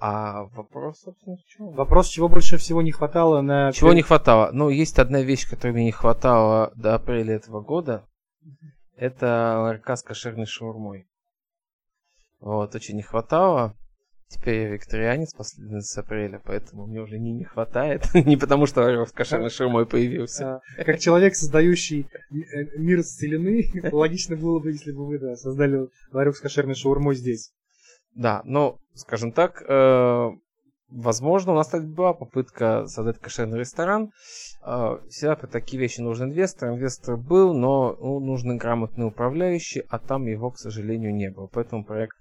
А 0.00 0.44
вопрос, 0.54 1.00
собственно, 1.00 1.36
в 1.36 1.44
чем? 1.44 1.70
Вопрос, 1.72 2.08
чего 2.08 2.28
больше 2.28 2.56
всего 2.56 2.82
не 2.82 2.92
хватало 2.92 3.40
на... 3.40 3.72
Чего 3.72 3.92
не 3.92 4.02
хватало? 4.02 4.50
Ну, 4.52 4.68
есть 4.68 4.98
одна 4.98 5.22
вещь, 5.22 5.48
которой 5.48 5.72
мне 5.72 5.86
не 5.86 5.92
хватало 5.92 6.72
до 6.76 6.94
апреля 6.94 7.34
этого 7.34 7.60
года. 7.60 8.06
Это 8.96 9.58
ларька 9.60 9.96
с 9.96 10.02
кошерной 10.02 10.46
шаурмой. 10.46 11.08
Вот, 12.40 12.74
очень 12.76 12.94
не 12.96 13.02
хватало. 13.02 13.76
Теперь 14.28 14.60
я 14.60 14.68
викторианец 14.68 15.32
последний 15.32 15.80
с 15.80 15.96
апреля, 15.96 16.40
поэтому 16.44 16.86
мне 16.86 17.00
уже 17.00 17.18
не, 17.18 17.32
не 17.32 17.44
хватает. 17.44 18.02
не 18.14 18.36
потому, 18.36 18.66
что 18.66 18.82
ларек 18.82 19.08
с 19.08 19.12
кошерной 19.12 19.48
шаурмой 19.48 19.86
появился. 19.86 20.56
А, 20.56 20.84
Как 20.84 20.98
человек, 20.98 21.34
создающий 21.34 22.08
э, 22.30 22.78
мир 22.78 23.02
с 23.02 23.16
целины, 23.16 23.64
логично 23.92 24.36
было 24.36 24.60
бы, 24.60 24.70
если 24.70 24.92
бы 24.92 25.06
вы 25.06 25.18
да, 25.18 25.34
создали 25.34 25.88
ларек 26.12 26.36
с 26.36 26.40
кошерной 26.40 26.74
шаурмой 26.74 27.14
здесь. 27.14 27.52
Да, 28.14 28.42
но, 28.44 28.78
скажем 28.94 29.32
так, 29.32 29.62
э, 29.68 30.30
возможно, 30.88 31.52
у 31.52 31.54
нас 31.54 31.68
так 31.68 31.86
была 31.86 32.12
попытка 32.14 32.86
создать 32.86 33.18
кошерный 33.18 33.58
ресторан. 33.58 34.12
Э, 34.62 34.98
всегда 35.08 35.36
при 35.36 35.46
такие 35.46 35.80
вещи 35.80 36.00
нужен 36.00 36.30
инвестор. 36.30 36.70
Инвестор 36.70 37.16
был, 37.16 37.54
но 37.54 37.96
ну, 38.00 38.20
нужны 38.20 38.56
грамотные 38.56 39.06
управляющие, 39.06 39.84
а 39.88 39.98
там 39.98 40.26
его, 40.26 40.50
к 40.50 40.58
сожалению, 40.58 41.14
не 41.14 41.30
было. 41.30 41.46
Поэтому 41.46 41.84
проект 41.84 42.16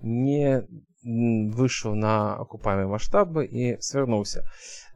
не 0.00 0.66
вышел 1.02 1.94
на 1.94 2.36
окупаемые 2.36 2.86
масштабы 2.86 3.46
и 3.46 3.80
свернулся. 3.80 4.44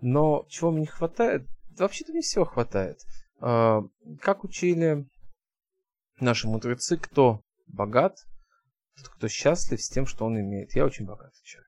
Но 0.00 0.44
чего 0.48 0.70
мне 0.70 0.80
не 0.80 0.86
хватает? 0.86 1.46
Вообще-то 1.78 2.12
мне 2.12 2.20
всего 2.20 2.44
хватает. 2.44 2.98
Э, 3.40 3.82
Как 4.20 4.44
учили 4.44 5.06
наши 6.20 6.46
мудрецы, 6.46 6.96
кто 6.96 7.40
богат, 7.66 8.16
кто 9.16 9.28
счастлив 9.28 9.80
с 9.80 9.88
тем, 9.88 10.06
что 10.06 10.24
он 10.24 10.38
имеет. 10.38 10.74
Я 10.74 10.84
очень 10.84 11.06
богатый 11.06 11.42
человек. 11.42 11.64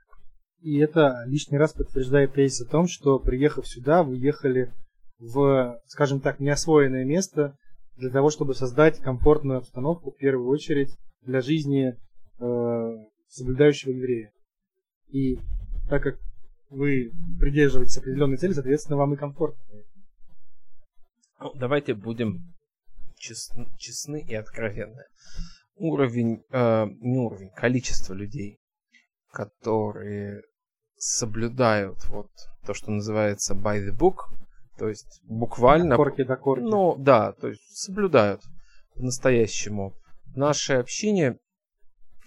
И 0.61 0.79
это 0.79 1.23
лишний 1.27 1.59
раз 1.59 1.73
подтверждает 1.73 2.35
тезис 2.35 2.63
о 2.63 2.71
том, 2.71 2.89
что 2.89 3.19
приехав 3.19 3.67
сюда, 3.69 4.03
вы 4.03 4.17
ехали 4.17 4.73
в, 5.19 5.81
скажем 5.87 6.21
так, 6.21 6.41
неосвоенное 6.41 7.05
место 7.05 7.57
для 7.97 8.11
того, 8.11 8.31
чтобы 8.31 8.55
создать 8.55 8.99
комфортную 8.99 9.59
обстановку, 9.59 10.11
в 10.11 10.17
первую 10.17 10.49
очередь, 10.49 10.97
для 11.23 11.41
жизни 11.41 11.97
э, 12.39 12.93
соблюдающего 13.29 13.91
еврея. 13.91 14.33
И 15.09 15.39
так 15.89 16.03
как 16.03 16.19
вы 16.71 17.13
придерживаетесь 17.41 17.99
определенной 17.99 18.37
цели, 18.37 18.53
соответственно, 18.53 18.97
вам 18.97 19.15
и 19.15 19.17
комфортно. 19.17 19.63
Ну, 21.41 21.53
давайте 21.55 21.95
будем 21.95 22.55
честны, 23.17 23.67
честны 23.79 24.25
и 24.27 24.35
откровенны. 24.35 25.05
Уровень, 25.77 26.43
э, 26.51 26.87
не 27.01 27.19
уровень, 27.19 27.51
количество 27.51 28.15
людей, 28.15 28.59
которые 29.31 30.43
соблюдают 30.97 32.05
вот 32.07 32.31
то, 32.65 32.75
что 32.75 32.91
называется 32.91 33.55
by 33.55 33.87
the 33.87 33.97
book, 33.97 34.17
то 34.79 34.89
есть 34.89 35.21
буквально... 35.25 35.97
Корки 35.97 36.25
до 36.25 36.37
корки. 36.37 36.63
Ну, 36.63 36.97
да, 36.97 37.33
то 37.33 37.49
есть 37.49 37.77
соблюдают 37.77 38.43
по-настоящему. 38.95 39.95
В 40.25 40.37
нашей 40.37 40.79
общине 40.79 41.39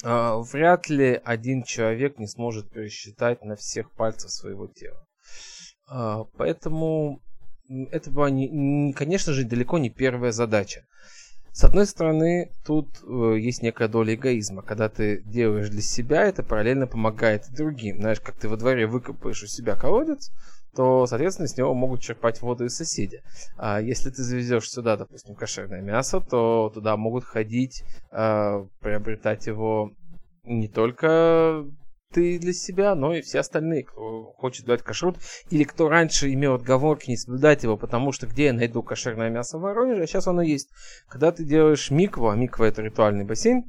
э, 0.04 0.34
вряд 0.52 0.90
ли 0.90 1.20
один 1.24 1.64
человек 1.64 2.18
не 2.18 2.28
сможет 2.28 2.72
пересчитать 2.72 3.44
на 3.44 3.56
всех 3.56 3.92
пальцах 3.92 4.32
своего 4.32 4.68
тела. 4.68 5.06
Э, 5.92 6.26
поэтому 6.38 7.22
это 7.92 8.10
была, 8.10 8.30
не, 8.30 8.50
не, 8.50 8.94
конечно 8.94 9.34
же, 9.34 9.46
далеко 9.46 9.78
не 9.78 9.90
первая 9.90 10.32
задача. 10.32 10.86
С 11.60 11.66
одной 11.66 11.88
стороны, 11.88 12.54
тут 12.66 12.88
э, 13.06 13.36
есть 13.38 13.62
некая 13.62 13.90
доля 13.90 14.16
эгоизма. 14.16 14.62
Когда 14.62 14.88
ты 14.88 15.22
делаешь 15.24 15.68
для 15.68 15.82
себя, 15.82 16.24
это 16.24 16.42
параллельно 16.42 16.88
помогает 16.88 17.52
другим. 17.54 17.98
Знаешь, 17.98 18.22
как 18.22 18.38
ты 18.38 18.48
во 18.48 18.56
дворе 18.56 18.88
выкопаешь 18.88 19.44
у 19.44 19.48
себя 19.48 19.76
колодец, 19.76 20.32
то, 20.74 21.06
соответственно, 21.06 21.50
с 21.50 21.58
него 21.58 21.74
могут 21.74 22.00
черпать 22.00 22.42
воду 22.42 22.64
и 22.64 22.70
соседи. 22.70 23.22
А 23.58 23.82
если 23.82 24.10
ты 24.10 24.24
завезешь 24.24 24.72
сюда, 24.72 24.96
допустим, 24.96 25.36
кошерное 25.36 25.82
мясо, 25.82 26.22
то 26.22 26.72
туда 26.74 26.96
могут 26.96 27.26
ходить, 27.26 27.84
э, 28.14 28.66
приобретать 28.80 29.48
его 29.48 29.92
не 30.46 30.70
только 30.70 31.66
ты 32.12 32.40
для 32.40 32.54
себя, 32.54 32.96
но 32.96 33.14
и 33.14 33.22
все 33.22 33.40
остальные, 33.40 33.84
кто 33.84 34.34
хочет 34.38 34.66
дать 34.66 34.82
кашрут, 34.82 35.18
или 35.50 35.64
кто 35.64 35.90
раньше 35.90 36.34
имел 36.34 36.56
отговорки 36.56 37.10
не 37.10 37.18
соблюдать 37.18 37.64
его, 37.64 37.78
потому 37.78 38.12
что 38.12 38.28
где 38.28 38.46
я 38.46 38.54
найду 38.54 38.82
кошерное 38.84 39.30
мясо 39.30 39.58
в 39.58 39.62
Воронеже, 39.62 40.04
а 40.04 40.08
сейчас 40.08 40.28
оно 40.28 40.42
есть. 40.42 40.70
Когда 41.08 41.32
ты 41.32 41.44
делаешь 41.44 41.92
микву, 41.92 42.30
а 42.30 42.36
миква 42.36 42.66
это 42.66 42.82
ритуальный 42.82 43.26
бассейн, 43.26 43.64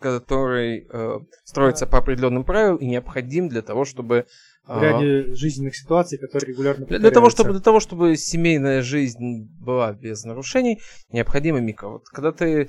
который 0.00 0.86
э, 0.90 1.18
строится 1.44 1.86
по 1.86 1.98
определенным 1.98 2.44
правилам 2.44 2.76
и 2.76 2.86
необходим 2.86 3.48
для 3.48 3.62
того, 3.62 3.84
чтобы 3.84 4.26
в 4.66 4.82
ряде 4.82 5.32
а, 5.32 5.34
жизненных 5.34 5.76
ситуаций, 5.76 6.18
которые 6.18 6.52
регулярно 6.52 6.86
для 6.86 7.10
того, 7.10 7.30
чтобы 7.30 7.52
Для 7.52 7.60
того, 7.60 7.80
чтобы 7.80 8.16
семейная 8.16 8.82
жизнь 8.82 9.48
была 9.60 9.92
без 9.92 10.24
нарушений, 10.24 10.80
необходима 11.10 11.60
микро. 11.60 11.88
Вот 11.88 12.08
когда 12.08 12.32
ты 12.32 12.68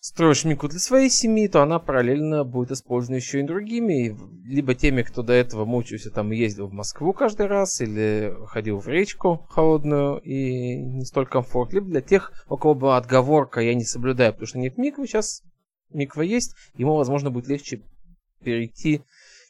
строишь 0.00 0.44
мику 0.44 0.68
для 0.68 0.78
своей 0.78 1.10
семьи, 1.10 1.48
то 1.48 1.62
она 1.62 1.78
параллельно 1.78 2.44
будет 2.44 2.70
использована 2.70 3.16
еще 3.16 3.40
и 3.40 3.44
другими, 3.44 4.16
либо 4.44 4.74
теми, 4.74 5.02
кто 5.02 5.22
до 5.22 5.32
этого 5.32 5.64
мучился 5.64 6.10
там 6.10 6.30
ездил 6.30 6.68
в 6.68 6.72
Москву 6.72 7.12
каждый 7.12 7.46
раз, 7.46 7.80
или 7.80 8.34
ходил 8.46 8.78
в 8.78 8.88
речку 8.88 9.46
холодную 9.50 10.18
и 10.18 10.76
не 10.76 11.04
столь 11.04 11.26
комфорт, 11.26 11.72
либо 11.72 11.86
для 11.86 12.00
тех, 12.00 12.32
у 12.48 12.56
кого 12.56 12.74
была 12.74 12.96
отговорка, 12.96 13.60
я 13.60 13.74
не 13.74 13.84
соблюдаю, 13.84 14.32
потому 14.32 14.46
что 14.46 14.58
нет 14.58 14.78
миквы, 14.78 15.06
сейчас 15.06 15.42
миква 15.90 16.22
есть, 16.22 16.54
ему, 16.76 16.94
возможно, 16.94 17.30
будет 17.30 17.48
легче 17.48 17.82
перейти 18.42 19.02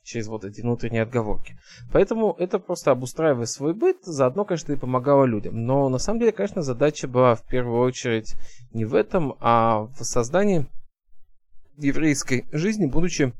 через 0.09 0.27
вот 0.27 0.45
эти 0.45 0.63
внутренние 0.63 1.03
отговорки. 1.03 1.59
Поэтому 1.93 2.35
это 2.39 2.59
просто 2.59 2.91
обустраивая 2.91 3.47
свой 3.47 3.75
быт, 3.75 3.99
заодно, 4.03 4.45
конечно, 4.45 4.73
и 4.73 4.77
помогало 4.77 5.25
людям. 5.25 5.67
Но 5.67 5.89
на 5.89 5.99
самом 5.99 6.21
деле, 6.21 6.33
конечно, 6.33 6.63
задача 6.63 7.07
была 7.07 7.35
в 7.35 7.47
первую 7.47 7.81
очередь 7.81 8.35
не 8.73 8.85
в 8.85 8.95
этом, 8.95 9.35
а 9.41 9.89
в 9.99 10.05
создании 10.05 10.67
еврейской 11.77 12.47
жизни, 12.51 12.87
будучи 12.87 13.33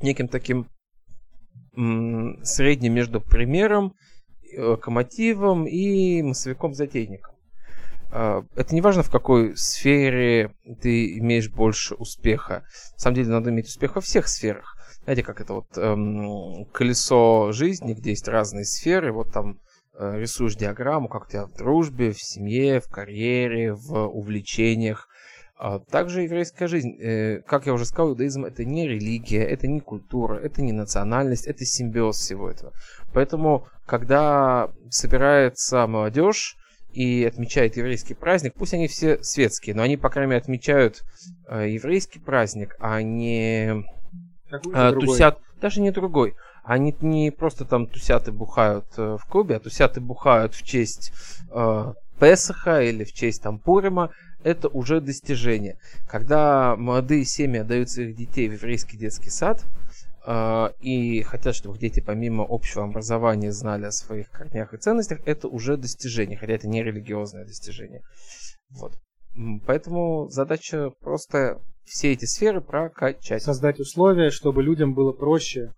неким 0.00 0.28
таким 0.28 0.66
м- 1.76 2.42
средним 2.42 2.94
между 2.94 3.20
примером, 3.20 3.94
локомотивом 4.56 5.66
и 5.66 6.22
массовиком-затейником. 6.22 7.34
А, 8.10 8.44
это 8.54 8.74
не 8.74 8.80
важно, 8.80 9.02
в 9.02 9.10
какой 9.10 9.54
сфере 9.56 10.54
ты 10.80 11.18
имеешь 11.18 11.50
больше 11.50 11.94
успеха. 11.96 12.64
На 12.94 12.98
самом 12.98 13.16
деле, 13.16 13.28
надо 13.28 13.50
иметь 13.50 13.66
успех 13.66 13.96
во 13.96 14.00
всех 14.00 14.26
сферах 14.28 14.75
знаете, 15.06 15.22
как 15.22 15.40
это 15.40 15.54
вот 15.54 15.78
эм, 15.78 16.64
колесо 16.72 17.52
жизни, 17.52 17.94
где 17.94 18.10
есть 18.10 18.26
разные 18.26 18.64
сферы, 18.64 19.12
вот 19.12 19.32
там 19.32 19.60
э, 19.96 20.18
рисуешь 20.18 20.56
диаграмму, 20.56 21.06
как 21.08 21.26
у 21.26 21.30
тебя 21.30 21.46
в 21.46 21.52
дружбе, 21.52 22.10
в 22.10 22.20
семье, 22.20 22.80
в 22.80 22.88
карьере, 22.88 23.72
в 23.72 24.08
увлечениях. 24.08 25.06
А 25.56 25.78
также 25.78 26.22
еврейская 26.22 26.66
жизнь, 26.66 27.00
э, 27.00 27.40
как 27.46 27.66
я 27.66 27.72
уже 27.72 27.84
сказал, 27.84 28.10
иудаизм 28.10 28.46
это 28.46 28.64
не 28.64 28.88
религия, 28.88 29.44
это 29.44 29.68
не 29.68 29.78
культура, 29.78 30.38
это 30.38 30.60
не 30.60 30.72
национальность, 30.72 31.46
это 31.46 31.64
симбиоз 31.64 32.16
всего 32.16 32.50
этого. 32.50 32.72
Поэтому, 33.14 33.68
когда 33.86 34.72
собирается 34.90 35.86
молодежь, 35.86 36.56
и 36.90 37.24
отмечает 37.24 37.76
еврейский 37.76 38.14
праздник, 38.14 38.54
пусть 38.54 38.72
они 38.72 38.88
все 38.88 39.22
светские, 39.22 39.76
но 39.76 39.82
они, 39.82 39.98
по 39.98 40.08
крайней 40.08 40.30
мере, 40.30 40.40
отмечают 40.40 41.04
э, 41.46 41.68
еврейский 41.68 42.18
праздник, 42.18 42.74
а 42.80 43.02
не 43.02 43.84
а, 44.72 44.92
тусят, 44.92 45.40
даже 45.60 45.80
не 45.80 45.90
другой. 45.90 46.34
Они 46.64 46.94
не 47.00 47.30
просто 47.30 47.64
там 47.64 47.86
тусят 47.86 48.28
и 48.28 48.32
бухают 48.32 48.86
э, 48.96 49.16
в 49.20 49.24
клубе, 49.26 49.56
а 49.56 49.60
тусят 49.60 49.96
и 49.96 50.00
бухают 50.00 50.54
в 50.54 50.62
честь 50.64 51.12
э, 51.50 51.92
Песаха 52.18 52.82
или 52.82 53.04
в 53.04 53.12
честь 53.12 53.42
там 53.42 53.58
Пурима. 53.58 54.10
Это 54.42 54.68
уже 54.68 55.00
достижение. 55.00 55.78
Когда 56.08 56.76
молодые 56.76 57.24
семьи 57.24 57.60
отдают 57.60 57.90
своих 57.90 58.16
детей 58.16 58.48
в 58.48 58.54
еврейский 58.54 58.96
детский 58.96 59.30
сад, 59.30 59.64
Uh, 60.28 60.74
и 60.80 61.22
хотят, 61.22 61.54
чтобы 61.54 61.76
их 61.76 61.80
дети 61.80 62.00
помимо 62.00 62.44
общего 62.48 62.82
образования 62.82 63.52
знали 63.52 63.84
о 63.84 63.92
своих 63.92 64.28
корнях 64.28 64.74
и 64.74 64.76
ценностях, 64.76 65.20
это 65.24 65.46
уже 65.46 65.76
достижение, 65.76 66.36
хотя 66.36 66.54
это 66.54 66.66
не 66.66 66.82
религиозное 66.82 67.44
достижение. 67.44 68.02
Вот. 68.70 68.98
Поэтому 69.66 70.28
задача 70.28 70.90
просто 71.00 71.60
все 71.86 72.12
эти 72.12 72.24
сферы 72.24 72.60
прокачать. 72.60 73.42
Создать 73.42 73.80
условия, 73.80 74.30
чтобы 74.30 74.62
людям 74.62 74.94
было 74.94 75.12
проще 75.12 75.72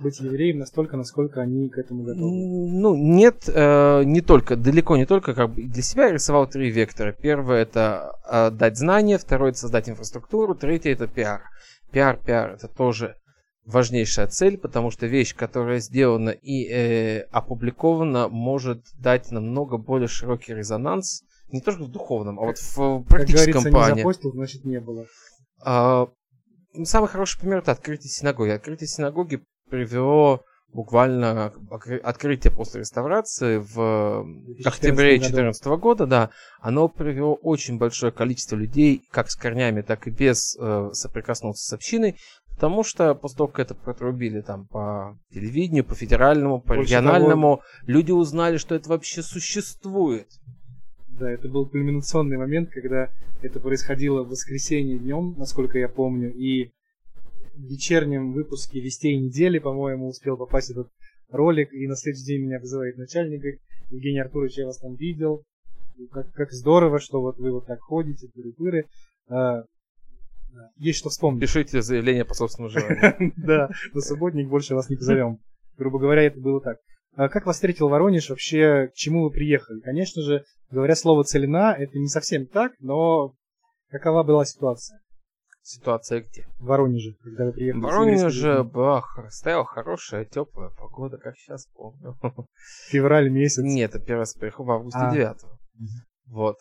быть 0.00 0.20
евреем 0.20 0.58
настолько, 0.58 0.96
насколько 0.96 1.40
они 1.40 1.68
к 1.68 1.78
этому 1.78 2.04
готовы? 2.04 2.30
Ну, 2.30 2.94
нет, 2.94 3.48
э, 3.48 4.02
не 4.04 4.20
только, 4.20 4.56
далеко 4.56 4.96
не 4.96 5.06
только, 5.06 5.34
как 5.34 5.50
бы 5.50 5.62
для 5.62 5.82
себя 5.82 6.06
я 6.06 6.12
рисовал 6.12 6.46
три 6.46 6.70
вектора. 6.70 7.12
Первое 7.12 7.62
это 7.62 8.12
э, 8.30 8.50
дать 8.50 8.76
знания, 8.76 9.18
второе 9.18 9.50
это 9.50 9.58
создать 9.58 9.88
инфраструктуру, 9.88 10.54
третье 10.54 10.92
это 10.92 11.06
пиар. 11.06 11.42
Пиар, 11.90 12.16
пиар 12.16 12.52
это 12.52 12.68
тоже 12.68 13.16
важнейшая 13.66 14.28
цель, 14.28 14.56
потому 14.56 14.90
что 14.90 15.06
вещь, 15.06 15.34
которая 15.34 15.80
сделана 15.80 16.30
и 16.30 16.64
э, 16.64 17.20
опубликована, 17.30 18.28
может 18.28 18.84
дать 18.98 19.30
намного 19.30 19.76
более 19.76 20.08
широкий 20.08 20.54
резонанс, 20.54 21.24
не 21.50 21.60
только 21.60 21.84
в 21.84 21.90
духовном, 21.90 22.38
а 22.38 22.44
вот 22.44 22.58
в 22.58 23.02
практическом 23.04 23.64
как 23.64 23.72
плане. 23.72 23.94
Не 23.94 24.00
запостил, 24.00 24.32
значит 24.32 24.64
не 24.64 24.80
было. 24.80 25.06
А, 25.60 26.08
самый 26.84 27.08
хороший 27.08 27.40
пример 27.40 27.58
это 27.58 27.72
открытие 27.72 28.10
синагоги. 28.10 28.50
Открытие 28.50 28.88
синагоги 28.88 29.44
привело 29.68 30.44
буквально 30.72 31.52
открытие 32.02 32.52
после 32.52 32.80
реставрации 32.80 33.58
в 33.58 34.26
октябре 34.64 35.18
2014 35.18 35.66
года, 35.66 36.06
да, 36.06 36.30
оно 36.60 36.88
привело 36.88 37.34
очень 37.34 37.78
большое 37.78 38.12
количество 38.12 38.56
людей, 38.56 39.02
как 39.10 39.30
с 39.30 39.36
корнями, 39.36 39.80
так 39.80 40.06
и 40.06 40.10
без 40.10 40.56
э, 40.58 40.90
соприкоснуться 40.92 41.66
с 41.66 41.72
общиной, 41.72 42.16
потому 42.50 42.84
что 42.84 43.14
после 43.14 43.38
того, 43.38 43.48
как 43.48 43.60
это 43.60 43.74
протрубили 43.74 44.42
там 44.42 44.66
по 44.66 45.18
телевидению, 45.32 45.84
по 45.84 45.94
федеральному, 45.94 46.60
по 46.60 46.74
Больше 46.74 46.82
региональному, 46.82 47.56
того... 47.56 47.62
люди 47.86 48.12
узнали, 48.12 48.58
что 48.58 48.74
это 48.74 48.90
вообще 48.90 49.22
существует. 49.22 50.28
Да, 51.18 51.30
это 51.30 51.48
был 51.48 51.66
кульминационный 51.66 52.36
момент, 52.36 52.70
когда 52.70 53.10
это 53.42 53.58
происходило 53.58 54.22
в 54.22 54.28
воскресенье 54.28 54.98
днем, 54.98 55.34
насколько 55.36 55.78
я 55.78 55.88
помню, 55.88 56.32
и 56.32 56.70
в 57.54 57.62
вечернем 57.62 58.32
выпуске 58.32 58.80
«Вестей 58.80 59.16
недели», 59.16 59.58
по-моему, 59.58 60.08
успел 60.08 60.36
попасть 60.36 60.70
этот 60.70 60.88
ролик, 61.30 61.72
и 61.72 61.88
на 61.88 61.96
следующий 61.96 62.26
день 62.26 62.42
меня 62.42 62.60
вызывает 62.60 62.98
начальник, 62.98 63.40
говорит, 63.40 63.60
Евгений 63.90 64.20
Артурович, 64.20 64.58
я 64.58 64.66
вас 64.66 64.78
там 64.78 64.94
видел, 64.94 65.42
как, 66.12 66.30
как 66.32 66.52
здорово, 66.52 67.00
что 67.00 67.20
вот 67.20 67.38
вы 67.38 67.50
вот 67.50 67.66
так 67.66 67.80
ходите, 67.80 68.28
пыры-пыры. 68.28 68.84
А, 69.28 69.64
есть 70.76 70.98
что 70.98 71.08
вспомнить. 71.08 71.40
Пишите 71.40 71.82
заявление 71.82 72.24
по 72.24 72.34
собственному 72.34 72.70
желанию. 72.70 73.32
Да, 73.36 73.70
на 73.92 74.00
субботник 74.00 74.48
больше 74.48 74.74
вас 74.74 74.88
не 74.88 74.96
позовем. 74.96 75.38
Грубо 75.76 75.98
говоря, 75.98 76.22
это 76.22 76.38
было 76.40 76.60
так. 76.60 76.78
А 77.14 77.28
как 77.28 77.46
вас 77.46 77.56
встретил 77.56 77.88
Воронеж? 77.88 78.30
Вообще, 78.30 78.88
к 78.88 78.94
чему 78.94 79.24
вы 79.24 79.30
приехали? 79.30 79.80
Конечно 79.80 80.22
же, 80.22 80.44
говоря 80.70 80.94
слово 80.94 81.24
«целина», 81.24 81.74
это 81.76 81.98
не 81.98 82.08
совсем 82.08 82.46
так, 82.46 82.72
но 82.80 83.34
какова 83.90 84.22
была 84.22 84.44
ситуация? 84.44 85.00
Ситуация 85.62 86.22
где? 86.22 86.46
В 86.58 86.64
Воронеже, 86.66 87.14
когда 87.22 87.46
вы 87.46 87.52
приехали. 87.52 87.80
В 87.80 87.84
Воронеже 87.84 88.64
была, 88.64 89.04
стояла 89.28 89.64
хорошая, 89.64 90.24
теплая 90.24 90.70
погода, 90.70 91.18
как 91.18 91.36
сейчас 91.36 91.66
помню. 91.74 92.16
Февраль 92.88 93.28
месяц? 93.28 93.62
Нет, 93.62 93.94
это 93.94 94.04
первый 94.04 94.20
раз 94.20 94.34
приехал 94.34 94.64
в 94.64 94.70
августе 94.70 94.98
а. 94.98 95.12
9 95.12 95.36
Вот. 96.26 96.56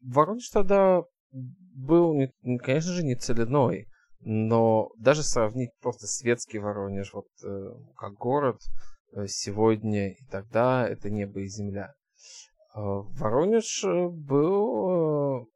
Воронеж 0.00 0.48
тогда 0.50 1.02
был, 1.32 2.16
конечно 2.62 2.92
же, 2.92 3.02
не 3.02 3.14
целиной, 3.14 3.88
но 4.20 4.90
даже 4.98 5.22
сравнить 5.22 5.70
просто 5.82 6.06
светский 6.06 6.58
Воронеж, 6.58 7.12
вот 7.12 7.26
э, 7.44 7.70
как 7.96 8.14
город, 8.14 8.58
Э, 9.16 9.26
сегодня 9.26 10.10
и 10.10 10.24
тогда 10.30 10.86
это 10.86 11.10
небо 11.10 11.40
и 11.40 11.46
земля. 11.46 11.94
Э, 12.76 12.80
Воронеж 13.18 13.84
э, 13.84 14.08
был 14.08 15.48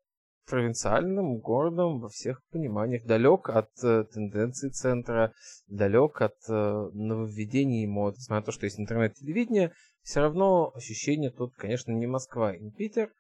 провинциальным 0.47 1.39
городом 1.39 2.01
во 2.01 2.09
всех 2.09 2.43
пониманиях, 2.51 3.05
далек 3.05 3.51
от 3.51 3.71
э, 3.85 4.05
тенденций 4.05 4.71
центра, 4.71 5.33
далек 5.69 6.23
от 6.23 6.37
э, 6.49 6.91
нововведений 6.95 7.87
мод. 7.87 8.17
Несмотря 8.17 8.41
на 8.41 8.47
то, 8.47 8.53
что 8.53 8.65
есть 8.65 8.81
интернет-телевидение, 8.81 9.73
все 10.03 10.21
равно 10.21 10.73
ощущение 10.75 11.31
тут, 11.31 11.55
конечно, 11.57 11.93
не 11.93 12.07
Москва 12.07 12.57
не 12.57 12.71
Питер. 12.71 13.13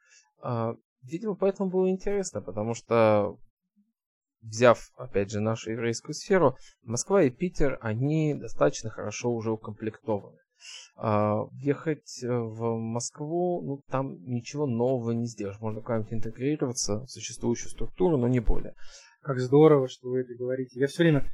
Э, 0.43 0.75
видимо, 1.03 1.35
поэтому 1.35 1.69
было 1.69 1.91
интересно, 1.91 2.41
потому 2.41 2.73
что 2.75 3.39
взяв, 4.41 4.91
опять 4.97 5.31
же, 5.31 5.41
нашу 5.41 5.73
еврейскую 5.73 6.15
сферу, 6.15 6.57
Москва 6.83 7.23
и 7.23 7.31
Питер, 7.31 7.79
они 7.83 8.35
достаточно 8.35 8.89
хорошо 8.89 9.31
уже 9.31 9.53
укомплектованы. 9.53 10.39
А, 10.97 11.45
ехать 11.53 12.23
э, 12.23 12.29
в 12.29 12.77
Москву, 12.77 13.63
ну, 13.63 13.83
там 13.91 14.23
ничего 14.25 14.67
нового 14.67 15.13
не 15.13 15.27
сделаешь. 15.27 15.61
Можно 15.61 15.81
как-нибудь 15.81 16.13
интегрироваться 16.13 17.01
в 17.01 17.11
существующую 17.11 17.71
структуру, 17.71 18.17
но 18.17 18.29
не 18.29 18.41
более. 18.41 18.75
Как 19.23 19.39
здорово, 19.39 19.89
что 19.89 20.09
вы 20.09 20.21
это 20.21 20.35
говорите. 20.35 20.79
Я 20.81 20.87
все 20.87 21.03
время 21.03 21.31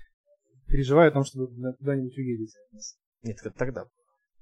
переживаю 0.66 1.08
о 1.10 1.12
том, 1.12 1.24
что 1.24 1.40
вы 1.40 1.72
куда-нибудь 1.74 2.16
уедете. 2.16 2.58
Нет, 3.22 3.38
это 3.40 3.50
тогда. 3.50 3.84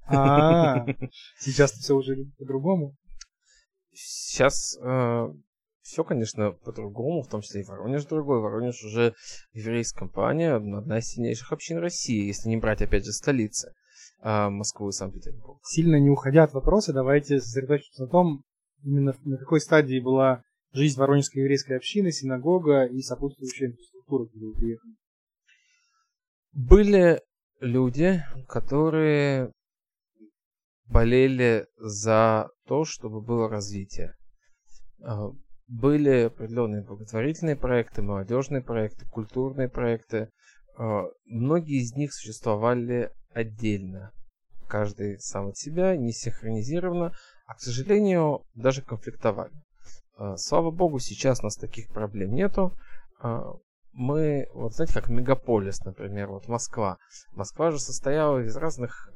А, 0.06 0.86
сейчас 1.38 1.72
все 1.72 1.94
уже 1.94 2.16
по-другому. 2.38 2.94
Сейчас 3.92 4.76
э, 4.82 5.28
все, 5.84 6.02
конечно, 6.02 6.52
по-другому, 6.52 7.22
в 7.22 7.28
том 7.28 7.42
числе 7.42 7.60
и 7.60 7.64
Воронеж 7.64 8.04
другой. 8.06 8.40
Воронеж 8.40 8.82
уже 8.84 9.14
еврейская 9.52 10.00
компания, 10.00 10.54
одна 10.54 10.98
из 10.98 11.06
сильнейших 11.06 11.52
общин 11.52 11.78
России, 11.78 12.26
если 12.26 12.48
не 12.48 12.56
брать, 12.56 12.82
опять 12.82 13.04
же, 13.04 13.12
столицы. 13.12 13.72
А, 14.26 14.48
Москву 14.48 14.88
и 14.88 14.92
Санкт-Петербург. 14.92 15.60
Сильно 15.64 16.00
не 16.00 16.08
уходя 16.08 16.44
от 16.44 16.54
вопроса, 16.54 16.94
давайте 16.94 17.40
сосредоточимся 17.40 18.04
на 18.04 18.08
том, 18.08 18.42
именно 18.82 19.14
на 19.22 19.36
какой 19.36 19.60
стадии 19.60 20.00
была 20.00 20.42
жизнь 20.72 20.98
Воронежской 20.98 21.42
еврейской 21.42 21.76
общины, 21.76 22.10
синагога 22.10 22.86
и 22.86 23.02
сопутствующая 23.02 23.68
инфраструктура, 23.68 24.24
когда 24.24 24.46
вы 24.46 24.54
приехали. 24.54 24.94
Были 26.52 27.20
люди, 27.60 28.22
которые 28.48 29.52
болели 30.86 31.66
за 31.76 32.48
то, 32.66 32.86
чтобы 32.86 33.20
было 33.20 33.50
развитие. 33.50 34.14
А, 35.02 35.32
были 35.68 36.24
определенные 36.28 36.82
благотворительные 36.82 37.56
проекты, 37.56 38.00
молодежные 38.00 38.62
проекты, 38.62 39.04
культурные 39.04 39.68
проекты. 39.68 40.30
А, 40.78 41.08
многие 41.26 41.82
из 41.82 41.92
них 41.92 42.14
существовали 42.14 43.10
отдельно. 43.34 44.12
Каждый 44.68 45.18
сам 45.20 45.48
от 45.48 45.56
себя, 45.58 45.96
не 45.96 46.12
синхронизированно, 46.12 47.12
а, 47.46 47.54
к 47.54 47.60
сожалению, 47.60 48.42
даже 48.54 48.82
конфликтовали. 48.82 49.52
А, 50.16 50.36
слава 50.36 50.70
богу, 50.70 50.98
сейчас 50.98 51.40
у 51.40 51.44
нас 51.44 51.56
таких 51.56 51.88
проблем 51.88 52.34
нету. 52.34 52.72
А, 53.20 53.54
мы, 53.92 54.48
вот 54.54 54.74
знаете, 54.74 54.94
как 54.94 55.08
мегаполис, 55.08 55.84
например, 55.84 56.28
вот 56.28 56.48
Москва. 56.48 56.98
Москва 57.32 57.70
же 57.70 57.78
состояла 57.78 58.40
из 58.40 58.56
разных 58.56 59.08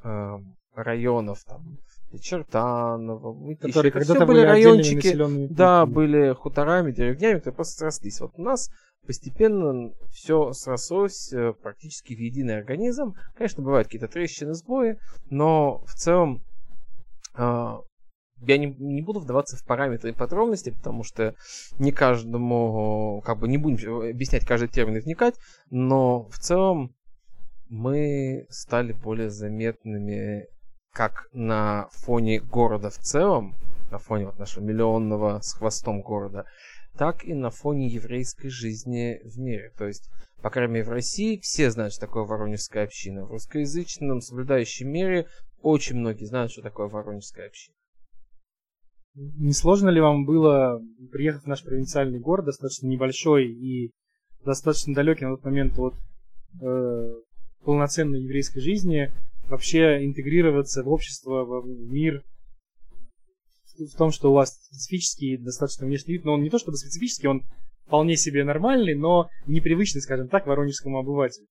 районов, 0.75 1.43
там, 1.45 1.79
Чертаново. 2.21 3.55
Которые 3.57 3.93
когда-то 3.93 4.25
были, 4.25 4.39
были 4.39 4.47
райончики, 4.47 5.49
да, 5.51 5.85
были 5.85 6.33
хуторами, 6.33 6.93
деревнями, 6.93 7.39
которые 7.39 7.57
просто 7.57 7.79
срослись. 7.79 8.21
Вот 8.21 8.33
у 8.37 8.43
нас 8.43 8.71
постепенно 9.09 9.91
все 10.11 10.53
срослось 10.53 11.33
э, 11.33 11.55
практически 11.55 12.15
в 12.15 12.19
единый 12.19 12.59
организм. 12.59 13.15
Конечно, 13.35 13.63
бывают 13.63 13.89
какие-то 13.89 14.07
трещины, 14.07 14.53
сбои, 14.53 14.99
но 15.31 15.79
в 15.87 15.95
целом 15.95 16.45
а, 17.35 17.79
я 18.43 18.59
не, 18.59 18.67
не 18.67 19.01
буду 19.01 19.21
вдаваться 19.21 19.57
в 19.57 19.65
параметры 19.65 20.11
и 20.11 20.15
подробности, 20.15 20.71
потому 20.77 21.05
что 21.05 21.35
не 21.79 21.91
каждому, 21.91 23.23
как 23.25 23.39
бы 23.39 23.49
не 23.49 23.57
будем 23.57 24.11
объяснять 24.11 24.45
каждый 24.45 24.69
термин 24.69 24.99
и 24.99 25.01
вникать, 25.01 25.37
но 25.71 26.29
в 26.29 26.39
целом 26.39 26.95
мы 27.71 28.45
стали 28.51 28.93
более 28.93 29.31
заметными 29.31 30.49
как 30.93 31.29
на 31.33 31.89
фоне 31.93 32.41
города 32.41 32.91
в 32.91 32.99
целом, 32.99 33.55
на 33.91 33.97
фоне 33.97 34.27
вот 34.27 34.39
нашего 34.39 34.63
миллионного 34.63 35.41
с 35.41 35.55
хвостом 35.55 36.03
города, 36.03 36.45
так 36.99 37.25
и 37.25 37.33
на 37.33 37.51
фоне 37.51 37.87
еврейской 37.87 38.49
жизни 38.49 39.21
в 39.25 39.39
мире. 39.39 39.73
То 39.79 39.87
есть, 39.87 40.11
по 40.43 40.51
крайней 40.51 40.75
мере, 40.75 40.87
в 40.87 40.91
России 40.91 41.39
все 41.39 41.71
знают, 41.71 41.95
что 41.95 42.07
такое 42.07 42.25
воронежская 42.25 42.85
община. 42.85 43.25
В 43.25 43.31
русскоязычном 43.31 44.21
соблюдающем 44.21 44.91
мире 44.91 45.29
очень 45.63 45.97
многие 45.97 46.25
знают, 46.25 46.51
что 46.51 46.61
такое 46.61 46.89
воронежская 46.89 47.47
община. 47.47 47.75
Не 49.15 49.53
сложно 49.53 49.89
ли 49.89 50.01
вам 50.01 50.27
было, 50.27 50.81
приехав 51.11 51.45
в 51.45 51.47
наш 51.47 51.63
провинциальный 51.65 52.19
город, 52.19 52.47
достаточно 52.47 52.89
небольшой 52.89 53.47
и 53.47 53.93
достаточно 54.45 54.95
далекий 54.95 55.25
на 55.25 55.37
тот 55.37 55.45
момент 55.45 55.79
от 55.79 55.95
э, 56.61 57.15
полноценной 57.65 58.23
еврейской 58.23 58.61
жизни, 58.61 59.13
вообще 59.45 60.05
интегрироваться 60.05 60.83
в 60.83 60.89
общество, 60.89 61.45
в 61.45 61.67
мир, 61.67 62.25
в 63.87 63.97
том, 63.97 64.11
что 64.11 64.31
у 64.31 64.35
вас 64.35 64.55
специфический 64.55 65.37
достаточно 65.37 65.87
внешний 65.87 66.15
вид, 66.15 66.25
но 66.25 66.35
он 66.35 66.43
не 66.43 66.51
то 66.51 66.59
чтобы 66.59 66.77
специфический, 66.77 67.29
он 67.29 67.45
вполне 67.87 68.17
себе 68.17 68.45
нормальный, 68.45 68.95
но 68.95 69.29
непривычный, 69.47 70.03
скажем 70.03 70.29
так, 70.29 70.47
воронежскому 70.47 70.99
обывателю. 70.99 71.47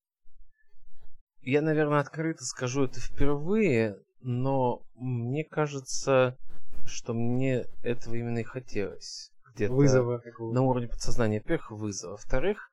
Я, 1.41 1.61
наверное, 1.61 1.99
открыто 1.99 2.43
скажу 2.43 2.83
это 2.83 2.99
впервые, 2.99 3.97
но 4.21 4.81
мне 4.95 5.45
кажется, 5.45 6.37
что 6.85 7.13
мне 7.13 7.65
этого 7.83 8.15
именно 8.15 8.39
и 8.39 8.43
хотелось. 8.43 9.31
Где-то 9.55 9.73
вызова 9.73 10.19
какого 10.19 10.53
На 10.53 10.61
уровне 10.61 10.87
подсознания. 10.87 11.39
Во-первых, 11.39 11.71
вызова. 11.71 12.11
Во-вторых, 12.11 12.66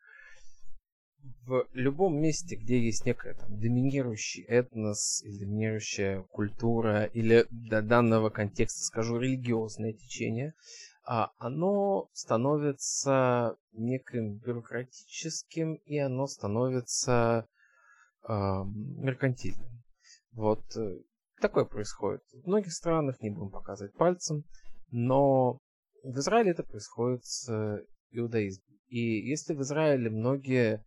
в 1.46 1.66
любом 1.72 2.20
месте, 2.20 2.56
где 2.56 2.78
есть 2.78 3.04
некая 3.04 3.34
там, 3.34 3.58
доминирующий 3.58 4.44
этнос 4.44 5.22
или 5.22 5.38
доминирующая 5.38 6.22
культура 6.22 7.04
или 7.04 7.46
для 7.50 7.82
данного 7.82 8.30
контекста, 8.30 8.84
скажу, 8.84 9.18
религиозное 9.18 9.92
течение, 9.92 10.54
а, 11.06 11.32
оно 11.38 12.08
становится 12.12 13.56
неким 13.72 14.38
бюрократическим 14.38 15.74
и 15.74 15.98
оно 15.98 16.26
становится 16.26 17.46
э, 18.26 18.32
меркантильным. 18.32 19.82
Вот 20.32 20.64
э, 20.76 21.00
такое 21.40 21.66
происходит 21.66 22.22
в 22.32 22.46
многих 22.46 22.72
странах, 22.72 23.20
не 23.20 23.30
будем 23.30 23.50
показывать 23.50 23.94
пальцем, 23.94 24.44
но 24.90 25.58
в 26.02 26.18
Израиле 26.18 26.52
это 26.52 26.62
происходит 26.62 27.24
с 27.24 27.84
иудаизмом. 28.10 28.78
И 28.88 29.28
если 29.28 29.54
в 29.54 29.60
Израиле 29.60 30.08
многие 30.08 30.84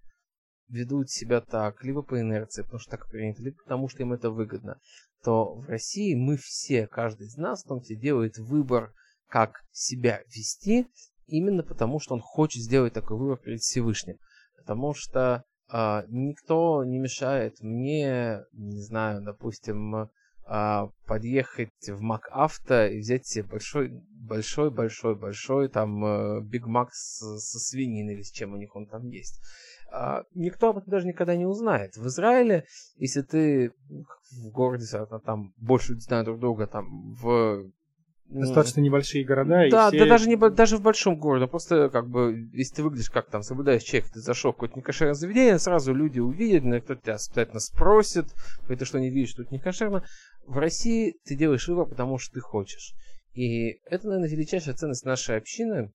ведут 0.70 1.10
себя 1.10 1.42
так, 1.42 1.84
либо 1.84 2.02
по 2.02 2.20
инерции, 2.20 2.64
потому 2.64 2.80
что 2.80 2.92
так 2.92 3.10
принято, 3.10 3.42
либо 3.42 3.58
потому 3.58 3.90
что 3.90 4.04
им 4.04 4.14
это 4.14 4.30
выгодно, 4.30 4.80
то 5.24 5.56
в 5.56 5.68
России 5.68 6.16
мы 6.16 6.38
все, 6.38 6.88
каждый 6.88 7.28
из 7.28 7.38
нас 7.38 7.64
в 7.64 7.68
том 7.68 7.82
числе 7.82 7.96
делает 7.96 8.38
выбор, 8.38 8.94
как 9.28 9.64
себя 9.72 10.22
вести, 10.28 10.88
именно 11.26 11.64
потому 11.64 12.00
что 12.00 12.16
он 12.16 12.22
хочет 12.22 12.64
сделать 12.64 12.94
такой 12.94 13.18
выбор 13.18 13.38
перед 13.38 13.60
Всевышним. 13.60 14.18
Потому 14.58 14.94
что 14.94 15.44
э, 15.72 16.04
никто 16.10 16.84
не 16.84 17.00
мешает 17.00 17.60
мне, 17.62 18.44
не 18.54 18.82
знаю, 18.82 19.22
допустим, 19.22 19.96
э, 19.96 20.88
подъехать 21.06 21.90
в 21.90 22.00
МакАвто 22.02 22.88
и 22.88 23.00
взять 23.00 23.26
себе 23.26 23.44
большой, 23.44 23.90
большой, 24.10 24.72
большой, 24.72 25.16
большой 25.16 25.70
там 25.70 26.48
Биг 26.48 26.66
э, 26.66 26.70
Мак 26.70 26.94
со 26.94 27.60
свининой 27.60 28.14
или 28.14 28.22
с 28.22 28.32
чем 28.32 28.54
у 28.54 28.58
них 28.58 28.76
он 28.76 28.88
там 28.88 29.08
есть 29.08 29.42
никто 30.34 30.70
об 30.70 30.78
этом 30.78 30.90
даже 30.92 31.08
никогда 31.08 31.36
не 31.36 31.46
узнает. 31.46 31.96
В 31.96 32.08
Израиле, 32.08 32.66
если 32.98 33.22
ты 33.22 33.72
в 34.32 34.50
городе, 34.52 34.86
там 35.26 35.54
больше 35.58 36.00
знают 36.00 36.26
друг 36.26 36.40
друга, 36.40 36.68
там 36.68 37.14
в 37.14 37.72
Достаточно 38.30 38.82
небольшие 38.82 39.24
города. 39.24 39.70
Да, 39.70 39.88
и 39.88 39.92
все... 39.92 40.00
да 40.00 40.06
даже, 40.06 40.28
не, 40.28 40.36
даже 40.36 40.78
в 40.78 40.82
большом 40.82 41.18
городе. 41.18 41.48
Просто 41.48 41.90
как 41.90 42.10
бы, 42.10 42.50
если 42.52 42.76
ты 42.76 42.84
выглядишь 42.84 43.10
как 43.10 43.30
там 43.30 43.42
соблюдаешь 43.42 43.84
человек, 43.84 44.12
ты 44.12 44.20
зашел 44.20 44.52
в 44.52 44.56
какое-то 44.56 44.76
некошерное 44.76 45.14
заведение, 45.14 45.60
сразу 45.60 45.94
люди 45.94 46.20
увидят, 46.20 46.64
кто 46.84 46.96
тебя 46.96 47.14
обязательно 47.14 47.60
спросит, 47.60 48.26
это 48.68 48.84
что 48.84 49.00
не 49.00 49.10
видишь, 49.10 49.34
тут 49.34 49.52
не 49.52 49.60
кошерно. 49.60 50.04
В 50.46 50.58
России 50.58 51.16
ты 51.24 51.36
делаешь 51.36 51.68
выбор, 51.70 51.88
потому 51.88 52.18
что 52.18 52.34
ты 52.34 52.42
хочешь. 52.42 52.94
И 53.34 53.80
это, 53.86 54.08
наверное, 54.08 54.30
величайшая 54.30 54.76
ценность 54.76 55.06
нашей 55.06 55.38
общины, 55.38 55.94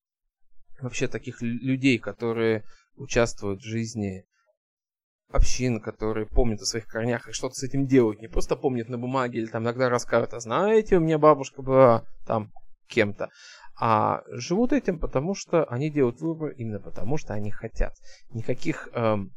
вообще 0.81 1.09
таких 1.09 1.43
людей, 1.43 1.99
которые 1.99 2.65
участвуют 2.97 3.61
в 3.61 3.67
жизни 3.67 4.25
общин, 5.31 5.81
которые 5.81 6.27
помнят 6.27 6.61
о 6.61 6.67
своих 6.67 6.87
корнях 6.87 7.29
и 7.29 7.33
что-то 7.33 7.55
с 7.55 7.63
этим 7.63 7.87
делают. 7.87 8.21
Не 8.21 8.29
просто 8.29 8.57
помнят 8.57 8.89
на 8.89 8.99
бумаге 8.99 9.41
или 9.41 9.47
там 9.47 9.63
иногда 9.63 9.89
рассказывают, 9.89 10.35
а 10.35 10.41
знаете, 10.41 10.97
у 10.97 11.01
меня 11.01 11.19
бабушка 11.19 11.63
была 11.63 12.05
там 12.27 12.53
кем-то. 12.87 13.31
А 13.81 14.23
живут 14.29 14.73
этим, 14.73 14.99
потому 14.99 15.35
что 15.35 15.65
они 15.65 15.91
делают 15.91 16.21
выбор 16.21 16.51
именно 16.51 16.79
потому, 16.79 17.17
что 17.17 17.33
они 17.33 17.51
хотят. 17.51 17.95
Никаких 18.31 18.89
эм, 18.93 19.33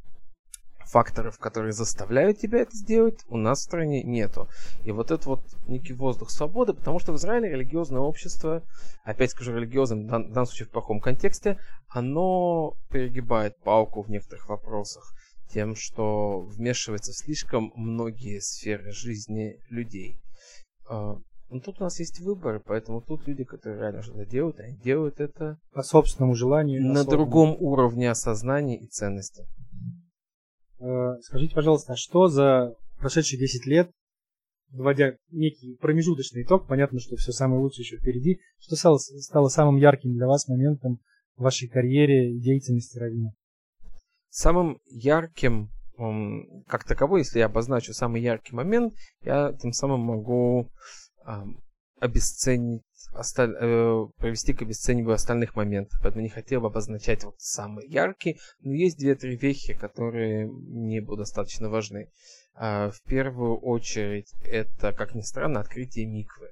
факторов, 0.86 1.38
которые 1.38 1.74
заставляют 1.74 2.40
тебя 2.40 2.60
это 2.60 2.76
сделать, 2.76 3.20
у 3.28 3.38
нас 3.38 3.60
в 3.60 3.64
стране 3.64 4.04
нету. 4.04 4.48
И 4.84 4.92
вот 4.92 5.12
это 5.12 5.28
вот 5.28 5.42
некий 5.68 5.94
воздух 5.94 6.30
свободы, 6.30 6.74
потому 6.74 7.00
что 7.00 7.12
в 7.14 7.18
Израиле 7.18 7.50
религиозное 7.50 8.02
общество, 8.02 8.64
опять 9.04 9.32
скажу 9.32 9.56
религиозным, 9.56 10.06
в 10.06 10.10
данном 10.10 10.46
случае 10.46 10.68
в 10.68 10.72
плохом 10.72 11.00
контексте, 11.00 11.58
оно 11.90 12.74
перегибает 12.90 13.58
палку 13.64 14.02
в 14.02 14.10
некоторых 14.10 14.50
вопросах 14.50 15.14
тем, 15.50 15.76
что 15.76 16.42
вмешивается 16.42 17.12
в 17.12 17.18
слишком 17.18 17.72
многие 17.76 18.40
сферы 18.40 18.92
жизни 18.92 19.60
людей. 19.70 20.20
А, 20.90 21.18
но 21.50 21.60
тут 21.60 21.80
у 21.80 21.84
нас 21.84 22.00
есть 22.00 22.20
выборы, 22.20 22.60
поэтому 22.60 23.02
тут 23.02 23.28
люди, 23.28 23.44
которые 23.44 23.80
реально 23.80 24.02
что-то 24.02 24.26
делают, 24.26 24.60
они 24.60 24.76
делают 24.78 25.20
это 25.20 25.58
по 25.74 25.84
собственному 25.84 26.36
желанию. 26.36 26.82
На 26.82 27.04
другом 27.04 27.56
уровне 27.60 28.10
осознания 28.10 28.78
и 28.78 28.88
ценности. 28.88 29.46
Э, 30.80 31.18
скажите, 31.22 31.56
пожалуйста, 31.56 31.96
что 31.96 32.28
за 32.28 32.76
прошедшие 33.00 33.40
10 33.40 33.66
лет, 33.66 33.92
вводя 34.70 35.16
некий 35.32 35.76
промежуточный 35.76 36.44
итог, 36.44 36.68
понятно, 36.68 37.00
что 37.00 37.16
все 37.16 37.32
самое 37.32 37.62
лучшее 37.62 37.84
еще 37.84 37.98
впереди, 37.98 38.40
что 38.60 38.76
стало, 38.76 38.98
стало 38.98 39.48
самым 39.48 39.78
ярким 39.78 40.14
для 40.14 40.28
вас 40.28 40.48
моментом 40.48 41.00
в 41.38 41.44
вашей 41.44 41.68
карьере 41.68 42.32
и 42.32 42.40
деятельности 42.40 42.98
Равина? 42.98 43.32
Самым 44.30 44.80
ярким, 44.88 45.70
как 46.68 46.84
таковой, 46.84 47.22
если 47.22 47.40
я 47.40 47.46
обозначу 47.46 47.94
самый 47.94 48.22
яркий 48.22 48.54
момент, 48.54 48.94
я 49.22 49.54
тем 49.54 49.72
самым 49.72 50.02
могу 50.02 50.70
обесценить, 52.00 52.84
осталь, 53.16 53.55
э, 53.59 54.05
провести 54.18 54.53
к 54.53 54.61
обесцениванию 54.61 55.16
остальных 55.16 55.55
моментов. 55.55 55.99
Поэтому 56.01 56.24
не 56.24 56.30
хотел 56.30 56.61
бы 56.61 56.68
обозначать 56.68 57.24
вот 57.24 57.36
самые 57.38 57.88
яркие, 57.88 58.38
но 58.61 58.74
есть 58.74 58.97
две-три 58.97 59.36
вещи, 59.36 59.74
которые 59.74 60.47
мне 60.47 61.01
будут 61.01 61.20
достаточно 61.20 61.70
важны. 61.70 62.09
Э, 62.55 62.91
в 62.91 63.01
первую 63.07 63.57
очередь, 63.57 64.34
это, 64.43 64.91
как 64.91 65.16
ни 65.16 65.22
странно, 65.22 65.59
открытие 65.59 66.05
миквы 66.05 66.49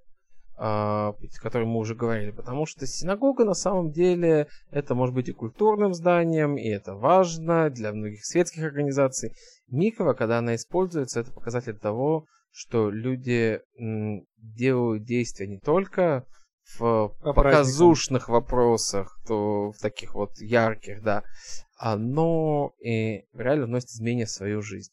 о 0.55 1.15
котором 1.41 1.69
мы 1.69 1.79
уже 1.79 1.95
говорили, 1.95 2.31
потому 2.31 2.65
что 2.65 2.85
синагога 2.85 3.43
на 3.43 3.55
самом 3.55 3.91
деле 3.91 4.47
это 4.69 4.93
может 4.93 5.15
быть 5.15 5.27
и 5.27 5.33
культурным 5.33 5.93
зданием, 5.93 6.57
и 6.57 6.67
это 6.67 6.93
важно 6.95 7.69
для 7.69 7.91
многих 7.91 8.23
светских 8.23 8.63
организаций. 8.63 9.33
Миква, 9.69 10.13
когда 10.13 10.37
она 10.37 10.55
используется, 10.55 11.21
это 11.21 11.31
показатель 11.31 11.77
того, 11.77 12.27
что 12.51 12.91
люди 12.91 13.61
делают 14.37 15.03
действия 15.03 15.47
не 15.47 15.57
только 15.57 16.25
в 16.77 17.15
По 17.21 17.33
показушных 17.33 18.25
праздникам. 18.25 18.33
вопросах, 18.33 19.19
то 19.27 19.71
в 19.71 19.77
таких 19.79 20.15
вот 20.15 20.39
ярких, 20.39 21.03
да, 21.03 21.23
а, 21.77 21.97
но 21.97 22.73
и 22.79 23.25
реально 23.33 23.65
вносят 23.65 23.89
изменения 23.89 24.25
в 24.25 24.31
свою 24.31 24.61
жизнь. 24.61 24.91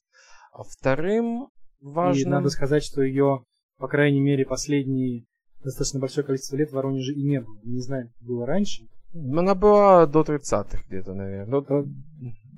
А 0.53 0.63
вторым 0.65 1.49
важным... 1.81 2.29
И 2.29 2.31
надо 2.31 2.51
сказать, 2.51 2.83
что 2.83 3.03
ее, 3.03 3.45
по 3.79 3.89
крайней 3.89 4.21
мере, 4.21 4.45
последние 4.45 5.25
достаточно 5.63 6.01
большое 6.01 6.27
количество 6.27 6.57
лет 6.57 6.71
в 6.71 6.75
Воронеже 6.75 7.13
и 7.13 7.23
не 7.23 7.41
было. 7.41 7.59
Не 7.63 7.81
знаю, 7.81 8.11
было 8.21 8.47
раньше. 8.47 8.89
Она 9.13 9.55
была 9.55 10.07
до 10.07 10.23
30-х 10.23 10.85
где-то, 10.89 11.15
наверное. 11.15 11.61
До, 11.61 11.85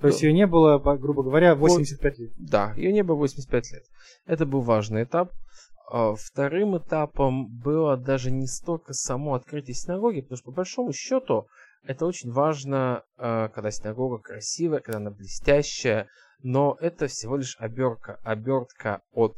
то 0.01 0.07
есть 0.09 0.23
ее 0.23 0.33
не 0.33 0.47
было, 0.47 0.79
грубо 0.97 1.23
говоря, 1.23 1.55
85 1.55 2.19
лет. 2.19 2.33
Да, 2.39 2.75
ее 2.77 2.93
не 2.93 3.03
было 3.03 3.17
85 3.17 3.73
лет. 3.73 3.85
Это 4.27 4.45
был 4.45 4.61
важный 4.61 5.05
этап. 5.05 5.33
А, 5.91 6.15
вторым 6.15 6.79
этапом 6.79 7.47
было 7.47 7.97
даже 7.97 8.31
не 8.31 8.47
столько 8.47 8.93
само 8.93 9.35
открытие 9.35 9.75
синагоги, 9.75 10.21
потому 10.21 10.37
что 10.37 10.47
по 10.47 10.57
большому 10.57 10.93
счету 10.93 11.47
это 11.85 12.07
очень 12.07 12.31
важно, 12.31 13.05
а, 13.17 13.49
когда 13.49 13.71
синагога 13.71 14.19
красивая, 14.19 14.81
когда 14.81 14.99
она 14.99 15.11
блестящая, 15.11 16.09
но 16.43 16.77
это 16.81 17.07
всего 17.07 17.37
лишь 17.37 17.57
обертка, 17.59 18.19
обертка 18.25 19.03
от 19.13 19.37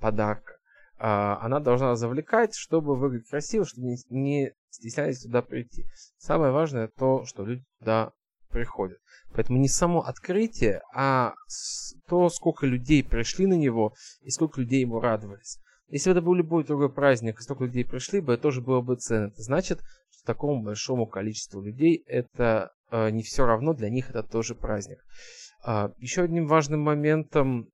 подарка. 0.00 0.56
А, 0.98 1.38
она 1.42 1.60
должна 1.60 1.94
завлекать, 1.96 2.54
чтобы 2.54 2.96
выглядеть 2.96 3.28
красиво, 3.28 3.66
чтобы 3.66 3.88
не 4.10 4.52
стеснялись 4.70 5.22
туда 5.22 5.42
прийти. 5.42 5.86
Самое 6.18 6.52
важное 6.52 6.88
то, 6.88 7.24
что 7.26 7.44
люди 7.44 7.64
туда 7.78 8.12
приходят. 8.50 8.98
Поэтому 9.34 9.58
не 9.58 9.68
само 9.68 10.00
открытие, 10.00 10.82
а 10.94 11.34
то, 12.08 12.30
сколько 12.30 12.66
людей 12.66 13.04
пришли 13.04 13.46
на 13.46 13.54
него 13.54 13.94
и 14.22 14.30
сколько 14.30 14.60
людей 14.60 14.80
ему 14.80 15.00
радовались. 15.00 15.58
Если 15.88 16.10
бы 16.10 16.18
это 16.18 16.22
был 16.24 16.34
любой 16.34 16.64
другой 16.64 16.92
праздник, 16.92 17.38
и 17.38 17.42
столько 17.42 17.64
людей 17.64 17.84
пришли 17.84 18.20
бы, 18.20 18.34
это 18.34 18.42
тоже 18.42 18.60
было 18.60 18.80
бы 18.80 18.96
ценно. 18.96 19.26
Это 19.28 19.42
значит, 19.42 19.80
что 20.10 20.24
такому 20.24 20.62
большому 20.62 21.06
количеству 21.06 21.60
людей 21.62 22.02
это 22.06 22.72
э, 22.90 23.10
не 23.10 23.22
все 23.22 23.46
равно, 23.46 23.72
для 23.72 23.90
них 23.90 24.10
это 24.10 24.22
тоже 24.22 24.54
праздник. 24.54 24.98
Э, 25.66 25.90
еще 25.98 26.22
одним 26.22 26.46
важным 26.46 26.80
моментом 26.80 27.68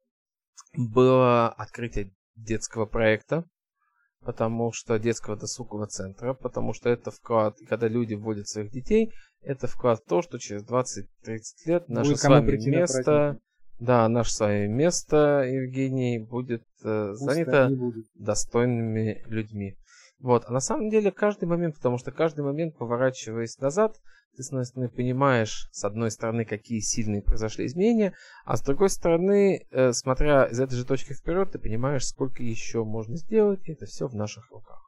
было 0.75 1.49
открытие 1.49 2.13
детского 2.37 2.87
проекта 2.87 3.45
потому 4.25 4.73
что 4.73 4.99
детского 4.99 5.37
досугового 5.37 5.87
центра, 5.87 6.35
потому 6.35 6.73
что 6.73 6.89
это 6.89 7.11
вклад, 7.11 7.57
когда 7.69 7.89
люди 7.89 8.15
вводят 8.15 8.49
своих 8.49 8.71
детей, 8.71 9.13
это 9.41 9.67
вклад 9.67 10.01
в 10.01 10.09
то, 10.09 10.23
что 10.23 10.39
через 10.39 10.65
20-30 10.65 11.07
лет 11.67 11.89
наше 11.89 12.11
будет 12.11 12.21
с 12.21 12.25
вами 12.25 12.71
место, 12.71 13.39
да, 13.83 14.09
наше 14.09 14.33
с 14.33 14.41
вами 14.41 14.66
место, 14.66 15.43
Евгений, 15.45 16.18
будет 16.18 16.64
э, 16.85 17.12
занято 17.14 17.70
достойными 18.14 19.22
людьми. 19.26 19.76
Вот, 20.20 20.45
а 20.47 20.53
на 20.53 20.61
самом 20.61 20.89
деле 20.89 21.11
каждый 21.11 21.47
момент, 21.47 21.74
потому 21.74 21.99
что 21.99 22.12
каждый 22.12 22.45
момент, 22.45 22.76
поворачиваясь 22.76 23.59
назад, 23.59 23.97
ты, 24.37 24.45
с 24.45 24.49
одной 24.49 24.64
стороны, 24.64 24.89
понимаешь, 24.89 25.68
с 25.72 25.85
одной 25.85 26.12
стороны, 26.12 26.45
какие 26.45 26.78
сильные 26.78 27.22
произошли 27.22 27.66
изменения, 27.66 28.14
а 28.45 28.57
с 28.57 28.62
другой 28.62 28.89
стороны, 28.89 29.66
э, 29.70 29.93
смотря 29.93 30.45
из 30.45 30.61
этой 30.61 30.76
же 30.76 30.87
точки 30.87 31.12
вперед, 31.12 31.51
ты 31.51 31.59
понимаешь, 31.59 32.07
сколько 32.07 32.43
еще 32.43 32.85
можно 32.85 33.16
сделать, 33.16 33.68
и 33.68 33.72
это 33.72 33.87
все 33.87 34.07
в 34.07 34.14
наших 34.14 34.49
руках. 34.53 34.80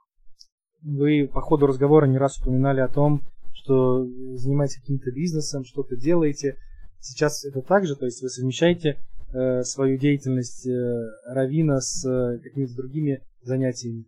Вы 0.82 1.28
по 1.32 1.40
ходу 1.40 1.66
разговора 1.66 2.06
не 2.06 2.18
раз 2.18 2.38
упоминали 2.38 2.80
о 2.80 2.88
том, 2.88 3.22
что 3.54 4.04
занимаетесь 4.36 4.80
каким-то 4.80 5.10
бизнесом, 5.10 5.64
что-то 5.64 5.96
делаете. 5.96 6.58
Сейчас 7.04 7.44
это 7.44 7.60
так 7.60 7.86
же, 7.86 7.96
то 7.96 8.06
есть 8.06 8.22
вы 8.22 8.30
совмещаете 8.30 8.98
э, 9.34 9.62
свою 9.62 9.98
деятельность 9.98 10.66
э, 10.66 11.10
Равина 11.26 11.82
с 11.82 12.02
э, 12.08 12.38
какими-то 12.38 12.74
другими 12.76 13.20
занятиями? 13.42 14.06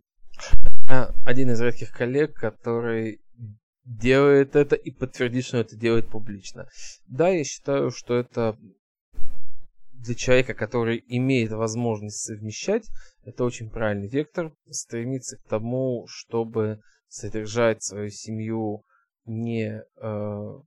Один 1.23 1.51
из 1.51 1.61
редких 1.61 1.91
коллег, 1.91 2.33
который 2.33 3.21
делает 3.85 4.55
это 4.55 4.75
и 4.75 4.89
подтвердит, 4.89 5.45
что 5.45 5.57
это 5.57 5.75
делает 5.75 6.07
публично. 6.07 6.67
Да, 7.07 7.29
я 7.29 7.43
считаю, 7.43 7.91
что 7.91 8.15
это 8.15 8.57
для 9.93 10.15
человека, 10.15 10.55
который 10.55 11.03
имеет 11.07 11.51
возможность 11.51 12.25
совмещать, 12.25 12.89
это 13.23 13.43
очень 13.43 13.69
правильный 13.69 14.07
вектор, 14.07 14.55
стремиться 14.71 15.37
к 15.37 15.47
тому, 15.47 16.07
чтобы 16.07 16.81
содержать 17.09 17.83
свою 17.83 18.09
семью 18.09 18.83
не 19.27 19.83
э, 20.01 20.59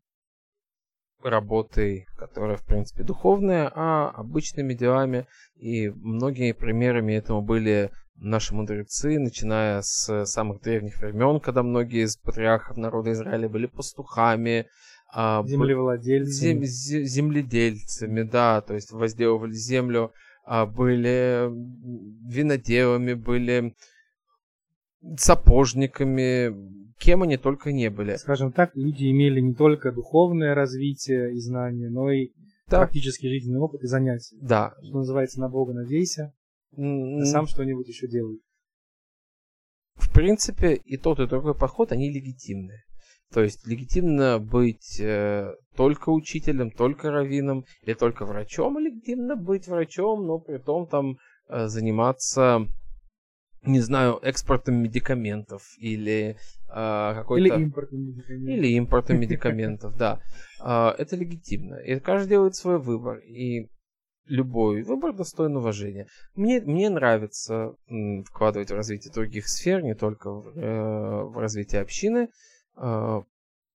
работой, 1.22 2.06
которая, 2.16 2.56
в 2.56 2.64
принципе, 2.64 3.02
духовная, 3.02 3.70
а 3.74 4.10
обычными 4.10 4.74
делами. 4.74 5.26
И 5.56 5.90
многими 5.90 6.52
примерами 6.52 7.14
этому 7.14 7.42
были 7.42 7.90
наши 8.16 8.54
мудрецы, 8.54 9.18
начиная 9.18 9.82
с 9.82 10.24
самых 10.26 10.60
древних 10.62 10.98
времен, 10.98 11.40
когда 11.40 11.62
многие 11.62 12.04
из 12.04 12.16
патриархов 12.16 12.76
народа 12.76 13.12
Израиля 13.12 13.48
были 13.48 13.66
пастухами, 13.66 14.66
а, 15.12 15.42
землевладельцами. 15.44 16.64
Зем, 16.64 17.04
земледельцами, 17.04 18.22
да, 18.22 18.60
то 18.60 18.74
есть 18.74 18.92
возделывали 18.92 19.52
землю, 19.52 20.12
а, 20.44 20.66
были 20.66 21.50
виноделами, 22.28 23.14
были 23.14 23.74
сапожниками, 25.16 26.54
кем 26.98 27.22
они 27.22 27.36
только 27.36 27.72
не 27.72 27.90
были. 27.90 28.16
Скажем 28.16 28.52
так, 28.52 28.74
люди 28.74 29.10
имели 29.10 29.40
не 29.40 29.54
только 29.54 29.92
духовное 29.92 30.54
развитие 30.54 31.34
и 31.34 31.38
знания, 31.38 31.88
но 31.88 32.10
и 32.10 32.30
да. 32.68 32.78
практически 32.78 33.26
жизненный 33.26 33.60
опыт 33.60 33.82
и 33.82 33.86
занятия. 33.86 34.36
Да. 34.40 34.74
Что 34.82 34.98
называется, 34.98 35.40
на 35.40 35.48
Бога 35.48 35.72
надейся, 35.72 36.32
mm-hmm. 36.76 37.20
а 37.20 37.24
сам 37.24 37.46
что-нибудь 37.46 37.88
еще 37.88 38.08
делай. 38.08 38.40
В 39.94 40.12
принципе, 40.12 40.74
и 40.74 40.96
тот, 40.96 41.20
и 41.20 41.26
другой 41.26 41.54
подход, 41.54 41.92
они 41.92 42.10
легитимны. 42.10 42.82
То 43.32 43.42
есть 43.42 43.66
легитимно 43.66 44.40
быть 44.40 44.98
э, 44.98 45.54
только 45.76 46.10
учителем, 46.10 46.70
только 46.72 47.12
раввином 47.12 47.64
или 47.82 47.94
только 47.94 48.24
врачом, 48.24 48.78
и 48.78 48.82
легитимно 48.82 49.36
быть 49.36 49.68
врачом, 49.68 50.26
но 50.26 50.38
при 50.38 50.58
том 50.58 50.88
там 50.88 51.16
э, 51.48 51.68
заниматься 51.68 52.66
не 53.62 53.80
знаю, 53.80 54.18
экспортом 54.22 54.76
медикаментов 54.76 55.62
или 55.78 56.36
э, 56.68 57.14
какой-то... 57.14 57.54
Или 57.54 57.62
импортом 57.62 58.00
медикаментов. 58.00 58.48
Или 58.48 58.68
импортом 58.68 59.20
медикаментов, 59.20 59.96
да. 59.96 60.20
Э, 60.60 60.94
это 60.96 61.16
легитимно. 61.16 61.76
И 61.76 61.98
каждый 62.00 62.30
делает 62.30 62.54
свой 62.54 62.78
выбор. 62.78 63.18
И 63.18 63.68
любой 64.26 64.82
выбор 64.82 65.12
достоин 65.12 65.56
уважения. 65.56 66.06
Мне, 66.34 66.60
мне 66.60 66.88
нравится 66.88 67.74
м, 67.88 68.24
вкладывать 68.24 68.70
в 68.70 68.74
развитие 68.74 69.12
других 69.12 69.48
сфер, 69.48 69.82
не 69.82 69.94
только 69.94 70.30
в, 70.30 70.56
э, 70.56 71.24
в 71.24 71.38
развитие 71.38 71.82
общины. 71.82 72.28
Э, 72.76 73.22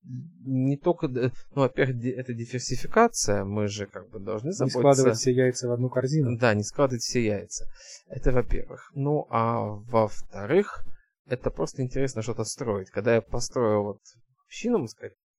не 0.07 0.77
только, 0.77 1.07
ну, 1.07 1.31
во-первых, 1.55 2.05
это 2.05 2.33
диверсификация, 2.33 3.43
мы 3.43 3.67
же 3.67 3.87
как 3.87 4.09
бы 4.09 4.19
должны 4.19 4.51
заботиться... 4.51 4.77
Не 4.77 4.81
складывать 4.81 5.17
все 5.17 5.31
яйца 5.31 5.67
в 5.67 5.71
одну 5.71 5.89
корзину. 5.89 6.37
Да, 6.37 6.53
не 6.53 6.63
складывать 6.63 7.01
все 7.01 7.25
яйца. 7.25 7.67
Это 8.07 8.31
во-первых. 8.31 8.91
Ну, 8.93 9.25
а 9.29 9.61
во-вторых, 9.61 10.85
это 11.25 11.49
просто 11.49 11.81
интересно 11.81 12.21
что-то 12.21 12.43
строить. 12.43 12.89
Когда 12.91 13.15
я 13.15 13.21
построил 13.21 13.83
вот 13.83 14.01
общину, 14.45 14.85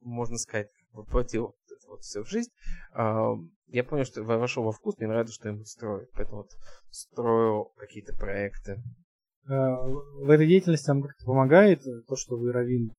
можно 0.01 0.39
сказать, 0.39 0.69
воплотил 0.93 1.55
вот 1.89 2.01
все 2.01 2.25
в 2.25 2.29
жизнь, 2.29 2.51
я 2.93 3.85
понял, 3.85 4.05
что 4.05 4.21
я 4.21 4.27
вошел 4.27 4.65
во 4.65 4.73
вкус, 4.73 4.97
мне 4.99 5.09
нравится 5.09 5.35
что-нибудь 5.35 5.69
строить. 5.69 6.09
Поэтому 6.15 6.39
вот 6.39 6.51
строю 6.91 7.71
какие-то 7.77 8.17
проекты. 8.17 8.83
А, 9.49 9.77
в 9.77 10.29
этой 10.29 10.49
деятельности 10.49 10.89
вам 10.89 11.03
как-то 11.03 11.25
помогает 11.25 11.83
то, 12.09 12.17
что 12.17 12.37
вы 12.37 12.53
равин 12.53 12.93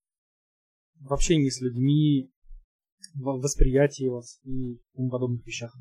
в 1.02 1.14
общении 1.14 1.50
с 1.50 1.62
людьми, 1.62 2.32
в 3.14 3.40
восприятии 3.40 4.08
вас 4.08 4.40
и 4.44 4.80
тому 4.96 5.10
подобных 5.10 5.46
вещах? 5.46 5.76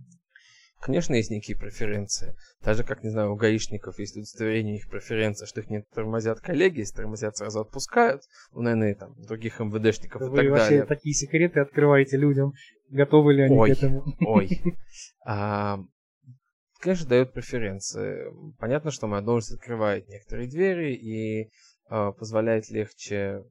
Конечно, 0.80 1.14
есть 1.14 1.30
некие 1.30 1.56
преференции. 1.56 2.36
Так 2.62 2.76
же, 2.76 2.84
как, 2.84 3.02
не 3.02 3.10
знаю, 3.10 3.32
у 3.32 3.36
гаишников 3.36 3.98
есть 3.98 4.16
удостоверение 4.16 4.76
их 4.76 4.88
преференция, 4.88 5.46
что 5.46 5.60
их 5.60 5.70
не 5.70 5.82
тормозят 5.94 6.40
коллеги, 6.40 6.80
если 6.80 6.96
тормозят, 6.96 7.36
сразу 7.36 7.60
отпускают. 7.60 8.22
У, 8.52 8.60
наверное, 8.60 8.94
там, 8.94 9.14
других 9.16 9.58
МВДшников 9.58 10.20
да 10.20 10.26
и 10.26 10.30
так 10.30 10.50
вообще 10.50 10.68
далее. 10.68 10.84
такие 10.84 11.14
секреты 11.14 11.60
открываете 11.60 12.18
людям. 12.18 12.52
Готовы 12.90 13.34
ли 13.34 13.42
они 13.42 13.56
ой, 13.56 13.70
к 13.70 13.78
этому? 13.78 14.04
Ой. 14.20 14.48
А, 15.28 15.80
конечно, 16.78 17.08
дает 17.08 17.32
преференции. 17.32 18.26
Понятно, 18.58 18.92
что 18.92 19.08
моя 19.08 19.22
должность 19.22 19.54
открывает 19.54 20.08
некоторые 20.08 20.48
двери 20.48 20.94
и 20.94 21.50
а, 21.88 22.12
позволяет 22.12 22.70
легче 22.70 23.42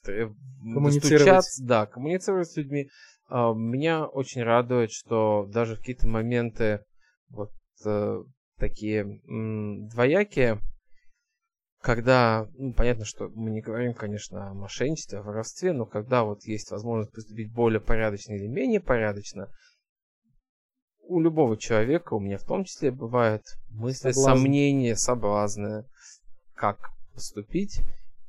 коммуницировать. 0.00 1.46
Да, 1.60 1.86
коммуницировать 1.86 2.50
с 2.50 2.56
людьми. 2.56 2.88
А, 3.28 3.52
меня 3.52 4.06
очень 4.06 4.42
радует, 4.42 4.90
что 4.90 5.46
даже 5.52 5.74
в 5.74 5.78
какие-то 5.78 6.08
моменты 6.08 6.84
вот 7.30 7.50
э, 7.84 8.22
такие 8.58 9.20
двоякие, 9.26 10.60
когда, 11.80 12.46
ну, 12.54 12.72
понятно, 12.72 13.04
что 13.04 13.28
мы 13.34 13.50
не 13.50 13.60
говорим, 13.60 13.92
конечно, 13.92 14.50
о 14.50 14.54
мошенничестве, 14.54 15.18
о 15.18 15.22
воровстве, 15.22 15.72
но 15.72 15.84
когда 15.84 16.22
вот 16.22 16.44
есть 16.44 16.70
возможность 16.70 17.12
поступить 17.12 17.52
более 17.52 17.80
порядочно 17.80 18.34
или 18.34 18.46
менее 18.46 18.80
порядочно, 18.80 19.48
у 21.02 21.20
любого 21.20 21.56
человека, 21.56 22.14
у 22.14 22.20
меня 22.20 22.38
в 22.38 22.44
том 22.44 22.64
числе, 22.64 22.92
бывают 22.92 23.42
мысли, 23.70 24.12
Соблазн. 24.12 24.42
сомнения, 24.42 24.96
соблазны, 24.96 25.84
как 26.54 26.90
поступить. 27.14 27.82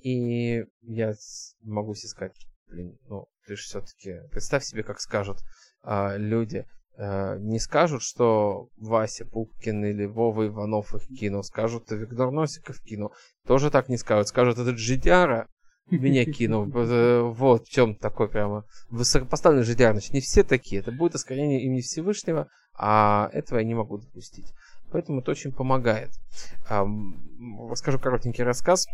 И 0.04 0.66
я 0.82 1.14
могу 1.62 1.96
себе 1.96 2.10
сказать, 2.10 2.36
блин, 2.68 2.98
ну, 3.08 3.28
ты 3.48 3.56
же 3.56 3.64
все-таки, 3.64 4.20
представь 4.32 4.66
себе, 4.66 4.84
как 4.84 5.00
скажут 5.00 5.40
а, 5.82 6.18
люди, 6.18 6.66
а, 6.98 7.38
не 7.38 7.58
скажут, 7.58 8.04
что 8.04 8.68
Вася 8.76 9.26
Пупкин 9.26 9.86
или 9.86 10.06
Вова 10.06 10.48
Иванов 10.48 10.94
их 10.94 11.08
кинул, 11.18 11.44
скажут, 11.44 11.86
что 11.86 11.96
Виктор 11.96 12.32
Носиков 12.32 12.82
кинул. 12.82 13.14
Тоже 13.48 13.72
так 13.72 13.88
не 13.88 13.96
скажут. 13.96 14.28
Скажут, 14.28 14.60
этот 14.60 14.78
Жидяра 14.78 15.48
меня 15.90 16.26
кинул. 16.26 16.70
Э, 16.76 17.22
вот 17.22 17.68
в 17.68 17.70
чем 17.70 17.96
такой 17.96 18.28
прямо 18.28 18.66
высокопоставленный 18.90 19.64
Жидяр. 19.64 19.94
Значит, 19.94 20.14
не 20.14 20.20
все 20.20 20.44
такие. 20.44 20.82
Это 20.82 20.92
будет 20.92 21.16
оскорбление 21.16 21.64
имени 21.64 21.80
Всевышнего, 21.80 22.50
а 22.78 23.30
этого 23.32 23.60
я 23.60 23.66
не 23.66 23.74
могу 23.74 24.00
допустить. 24.00 24.52
Поэтому 24.92 25.22
это 25.22 25.32
очень 25.32 25.54
помогает. 25.54 26.12
Расскажу 26.70 28.00
коротенький 28.00 28.44
рассказ 28.44 28.86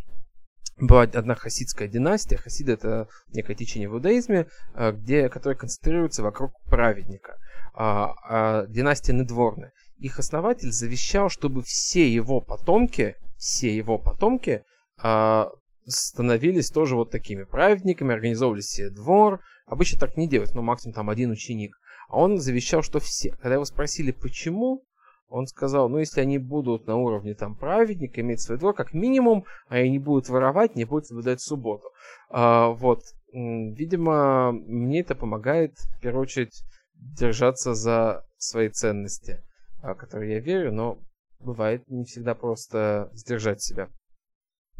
была 0.80 1.03
одна 1.03 1.36
хасидская 1.36 1.88
династия. 1.88 2.38
Хасиды 2.38 2.73
это 2.73 3.07
некое 3.34 3.55
течение 3.55 3.89
в 3.89 3.93
иудаизме, 3.93 4.47
э, 4.75 4.91
где, 4.91 5.30
которое 5.30 5.55
концентрируется 5.55 6.23
вокруг 6.23 6.53
праведника. 6.65 7.38
А, 7.73 8.13
а, 8.23 8.65
династия 8.67 9.13
Недворны. 9.13 9.71
Их 9.97 10.19
основатель 10.19 10.71
завещал, 10.71 11.30
чтобы 11.30 11.61
все 11.63 12.09
его 12.09 12.41
потомки, 12.41 13.15
все 13.38 13.75
его 13.75 13.97
потомки 13.97 14.63
а, 15.01 15.49
становились 15.86 16.69
тоже 16.69 16.95
вот 16.95 17.11
такими 17.11 17.43
праведниками, 17.43 18.13
организовывали 18.13 18.61
себе 18.61 18.89
двор. 18.89 19.41
Обычно 19.65 19.99
так 19.99 20.17
не 20.17 20.27
делают, 20.27 20.55
но 20.55 20.61
максимум 20.61 20.93
там 20.93 21.09
один 21.09 21.32
ученик. 21.32 21.75
А 22.09 22.19
он 22.19 22.39
завещал, 22.39 22.82
что 22.82 22.99
все. 22.99 23.32
Когда 23.32 23.55
его 23.55 23.65
спросили, 23.65 24.11
почему, 24.11 24.84
он 25.30 25.45
сказал, 25.45 25.89
ну 25.89 25.99
если 25.99 26.21
они 26.21 26.38
будут 26.38 26.88
на 26.88 26.95
уровне 26.97 27.36
там 27.36 27.55
праведника, 27.55 28.21
иметь 28.21 28.41
свой 28.41 28.57
двор, 28.57 28.73
как 28.73 28.93
минимум, 28.93 29.45
а 29.67 29.75
они 29.75 29.91
не 29.91 29.99
будут 29.99 30.27
воровать, 30.30 30.75
не 30.75 30.86
будут 30.86 31.09
выдать 31.11 31.41
субботу. 31.41 31.88
А, 32.30 32.69
вот, 32.69 33.03
видимо, 33.32 34.51
мне 34.51 35.01
это 35.01 35.15
помогает, 35.15 35.73
в 35.77 36.01
первую 36.01 36.23
очередь, 36.23 36.63
держаться 36.95 37.75
за 37.75 38.25
свои 38.38 38.69
ценности, 38.69 39.41
в 39.82 39.93
которые 39.95 40.34
я 40.34 40.39
верю, 40.39 40.73
но 40.73 40.97
бывает 41.39 41.84
не 41.88 42.03
всегда 42.05 42.36
просто 42.36 43.09
сдержать 43.13 43.61
себя. 43.61 43.88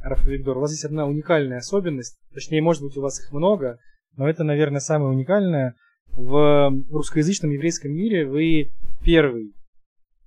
Раф 0.02 0.26
Виктор, 0.26 0.58
у 0.58 0.62
вас 0.62 0.72
есть 0.72 0.86
одна 0.86 1.06
уникальная 1.06 1.60
особенность, 1.60 2.18
точнее, 2.34 2.62
может 2.62 2.84
быть, 2.84 2.98
у 2.98 3.02
вас 3.02 3.20
их 3.20 3.32
много, 3.32 3.80
но 4.16 4.30
это, 4.30 4.44
наверное, 4.44 4.80
самое 4.80 5.12
уникальное. 5.12 5.76
В 6.08 6.74
русскоязычном 6.90 7.52
еврейском 7.52 7.92
мире 7.92 8.26
вы 8.26 8.72
первый 9.04 9.54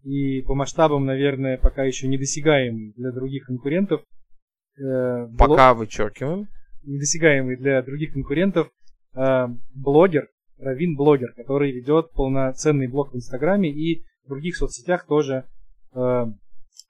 и 0.02 0.42
по 0.42 0.54
масштабам, 0.54 1.04
наверное, 1.04 1.58
пока 1.58 1.84
еще 1.84 2.08
недосягаемый 2.08 2.92
для 2.96 3.12
других 3.12 3.46
конкурентов. 3.46 4.02
Э, 4.78 5.28
пока 5.38 5.74
блог... 5.74 5.78
вычеркиваем. 5.86 6.48
Недосягаемый 6.82 7.56
для 7.56 7.82
других 7.82 8.12
конкурентов 8.12 8.70
э, 9.14 9.46
блогер, 9.74 10.28
равин-блогер, 10.58 11.32
который 11.34 11.72
ведет 11.72 12.10
полноценный 12.12 12.88
блог 12.88 13.12
в 13.12 13.16
Инстаграме 13.16 13.70
и 13.70 14.04
в 14.24 14.28
других 14.28 14.56
соцсетях 14.56 15.06
тоже 15.06 15.46
э, 15.94 16.24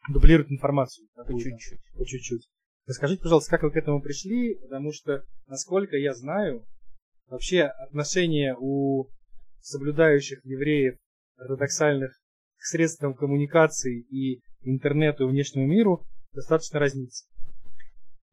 дублирует 0.09 0.51
информацию. 0.51 1.07
По 1.15 1.27
чуть-чуть. 1.27 1.81
По 1.97 2.05
чуть-чуть. 2.05 2.49
Расскажите, 2.87 3.23
пожалуйста, 3.23 3.51
как 3.51 3.63
вы 3.63 3.71
к 3.71 3.77
этому 3.77 4.01
пришли, 4.01 4.55
потому 4.55 4.93
что, 4.93 5.25
насколько 5.47 5.97
я 5.97 6.15
знаю, 6.15 6.65
вообще 7.29 7.63
отношения 7.63 8.57
у 8.59 9.09
соблюдающих 9.61 10.45
евреев 10.45 10.97
ортодоксальных 11.37 12.22
к 12.63 12.67
средствам 12.67 13.15
коммуникации 13.15 14.03
и 14.03 14.41
интернету 14.61 15.25
и 15.25 15.31
внешнему 15.31 15.67
миру 15.67 16.07
достаточно 16.33 16.79
разнится. 16.79 17.25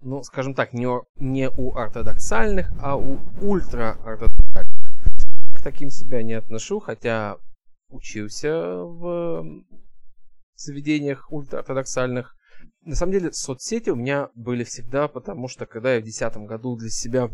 Ну, 0.01 0.21
скажем 0.21 0.53
так, 0.53 0.71
не, 0.71 0.87
не 1.15 1.49
у 1.49 1.75
ортодоксальных, 1.75 2.71
а 2.79 2.95
у 2.95 3.17
ультраортодоксальных. 3.41 4.93
К 5.55 5.61
таким 5.63 5.89
себя 5.89 6.21
не 6.21 6.33
отношу, 6.33 6.79
хотя 6.79 7.37
учился 7.89 8.53
в 8.83 9.43
заведениях 10.55 11.31
ультраортодоксальных. 11.31 12.35
На 12.81 12.95
самом 12.95 13.13
деле, 13.13 13.33
соцсети 13.33 13.89
у 13.89 13.95
меня 13.95 14.29
были 14.35 14.63
всегда, 14.63 15.07
потому 15.07 15.47
что 15.47 15.65
когда 15.65 15.95
я 15.95 16.01
в 16.01 16.03
2010 16.03 16.47
году 16.47 16.77
для 16.77 16.89
себя 16.89 17.29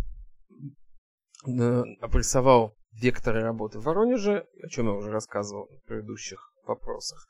э, 1.46 1.84
обрисовал 2.00 2.74
векторы 2.94 3.42
работы 3.42 3.80
в 3.80 3.84
Воронеже, 3.84 4.48
о 4.64 4.70
чем 4.70 4.86
я 4.88 4.94
уже 4.94 5.12
рассказывал 5.12 5.68
в 5.68 5.88
предыдущих 5.88 6.55
вопросах. 6.68 7.28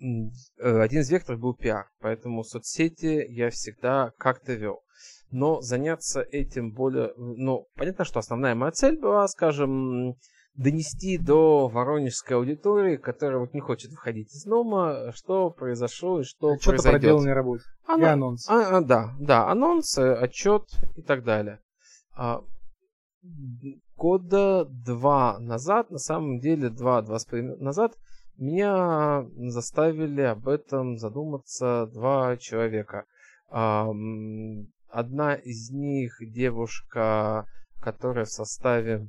Э, 0.00 0.80
один 0.80 1.00
из 1.00 1.10
векторов 1.10 1.40
был 1.40 1.54
пиар, 1.54 1.86
поэтому 2.00 2.44
соцсети 2.44 3.24
я 3.28 3.50
всегда 3.50 4.12
как-то 4.18 4.54
вел. 4.54 4.82
Но 5.30 5.60
заняться 5.60 6.20
этим 6.20 6.72
более... 6.72 7.12
Ну, 7.16 7.66
понятно, 7.74 8.04
что 8.04 8.20
основная 8.20 8.54
моя 8.54 8.72
цель 8.72 8.98
была, 8.98 9.26
скажем, 9.26 10.14
донести 10.54 11.18
до 11.18 11.68
воронежской 11.68 12.36
аудитории, 12.36 12.96
которая 12.96 13.40
вот 13.40 13.52
не 13.52 13.60
хочет 13.60 13.90
выходить 13.90 14.34
из 14.34 14.44
дома, 14.44 15.12
что 15.14 15.50
произошло 15.50 16.20
и 16.20 16.24
что 16.24 16.52
отчет 16.52 16.74
произойдет. 16.74 16.76
Отчет 16.76 16.88
о 16.88 16.92
проделанной 16.92 17.32
работе. 17.32 17.64
и 17.98 18.02
анонс. 18.02 18.48
А, 18.48 18.78
а, 18.78 18.80
да, 18.80 19.14
да, 19.18 19.50
анонс, 19.50 19.98
э, 19.98 20.14
отчет 20.14 20.62
и 20.96 21.02
так 21.02 21.24
далее. 21.24 21.60
А, 22.14 22.42
года 23.96 24.64
два 24.64 25.38
назад, 25.38 25.90
на 25.90 25.98
самом 25.98 26.38
деле 26.38 26.70
два-два 26.70 27.18
с 27.18 27.26
половиной 27.26 27.58
назад, 27.58 27.92
меня 28.38 29.26
заставили 29.50 30.22
об 30.22 30.48
этом 30.48 30.98
задуматься 30.98 31.86
два 31.92 32.36
человека. 32.36 33.04
Одна 33.48 35.34
из 35.34 35.70
них 35.70 36.16
девушка, 36.20 37.46
которая 37.80 38.24
в 38.24 38.30
составе... 38.30 39.08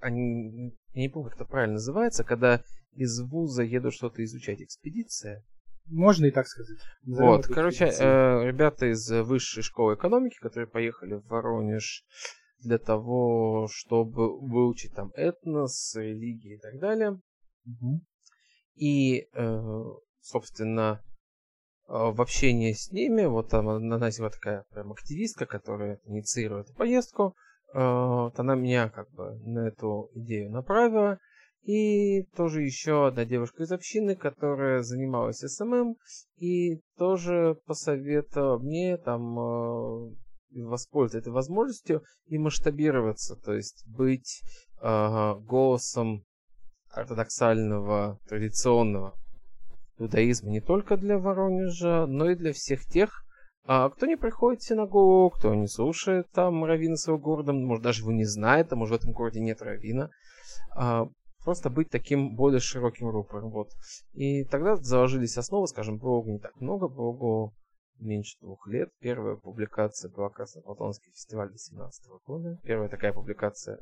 Они, 0.00 0.74
я 0.92 1.00
не 1.00 1.08
помню, 1.08 1.30
как 1.30 1.40
это 1.40 1.50
правильно 1.50 1.74
называется, 1.74 2.24
когда 2.24 2.62
из 2.92 3.20
вуза 3.20 3.62
едут 3.62 3.94
что-то 3.94 4.22
изучать. 4.24 4.60
Экспедиция? 4.60 5.42
Можно 5.86 6.26
и 6.26 6.30
так 6.30 6.46
сказать. 6.46 6.78
вот, 7.04 7.46
короче, 7.46 7.86
э, 7.86 8.46
ребята 8.46 8.90
из 8.90 9.10
высшей 9.10 9.62
школы 9.62 9.94
экономики, 9.94 10.38
которые 10.40 10.66
поехали 10.66 11.14
в 11.14 11.26
Воронеж 11.26 12.04
для 12.64 12.78
того, 12.78 13.68
чтобы 13.70 14.38
выучить 14.40 14.94
там 14.94 15.10
этнос, 15.14 15.94
религии 15.96 16.56
и 16.56 16.58
так 16.58 16.78
далее. 16.80 17.20
Угу. 17.66 18.00
И, 18.76 19.28
э, 19.32 19.82
собственно, 20.20 21.02
в 21.86 22.20
общении 22.20 22.72
с 22.72 22.90
ними, 22.90 23.26
вот 23.26 23.50
там 23.50 23.68
одна 23.68 24.08
из 24.08 24.16
такая 24.16 24.64
прям 24.70 24.92
активистка, 24.92 25.46
которая 25.46 26.00
инициирует 26.04 26.74
поездку, 26.74 27.36
вот 27.74 28.38
она 28.38 28.54
меня 28.54 28.88
как 28.88 29.10
бы 29.10 29.36
на 29.44 29.68
эту 29.68 30.10
идею 30.14 30.50
направила. 30.50 31.18
И 31.62 32.24
тоже 32.36 32.62
еще 32.62 33.06
одна 33.06 33.24
девушка 33.24 33.62
из 33.62 33.72
общины, 33.72 34.16
которая 34.16 34.82
занималась 34.82 35.38
SMM, 35.38 35.96
и 36.36 36.80
тоже 36.98 37.58
посоветовала 37.66 38.58
мне 38.58 38.98
там 38.98 40.14
воспользоваться 40.50 41.18
этой 41.18 41.32
возможностью 41.32 42.02
и 42.26 42.38
масштабироваться, 42.38 43.36
то 43.36 43.52
есть 43.52 43.84
быть 43.86 44.42
э, 44.80 45.34
голосом 45.40 46.24
ортодоксального, 46.90 48.18
традиционного 48.28 49.14
иудаизма 49.98 50.50
не 50.50 50.60
только 50.60 50.96
для 50.96 51.18
Воронежа, 51.18 52.06
но 52.06 52.30
и 52.30 52.34
для 52.34 52.52
всех 52.52 52.84
тех, 52.84 53.24
а, 53.66 53.88
кто 53.88 54.06
не 54.06 54.16
приходит 54.16 54.60
в 54.60 54.66
синагогу, 54.66 55.30
кто 55.30 55.54
не 55.54 55.68
слушает 55.68 56.30
там 56.32 56.64
раввина 56.64 56.96
своего 56.96 57.20
города, 57.20 57.52
может 57.52 57.82
даже 57.82 58.02
его 58.02 58.12
не 58.12 58.24
знает, 58.24 58.72
а 58.72 58.76
может 58.76 58.98
в 58.98 59.02
этом 59.02 59.12
городе 59.12 59.40
нет 59.40 59.62
раввина. 59.62 60.10
А, 60.76 61.08
просто 61.44 61.70
быть 61.70 61.88
таким 61.90 62.34
более 62.34 62.60
широким 62.60 63.08
рупором. 63.08 63.50
Вот. 63.50 63.70
И 64.12 64.44
тогда 64.44 64.76
заложились 64.76 65.38
основы, 65.38 65.66
скажем, 65.66 65.98
блогу 65.98 66.30
не 66.30 66.38
так 66.38 66.60
много, 66.60 66.88
блогу 66.88 67.54
меньше 67.98 68.36
двух 68.40 68.66
лет. 68.66 68.90
Первая 69.00 69.36
публикация 69.36 70.10
была 70.10 70.28
Красноплатонский 70.28 71.12
фестиваль 71.12 71.48
2017 71.48 72.04
года. 72.26 72.58
Первая 72.62 72.88
такая 72.88 73.12
публикация 73.12 73.80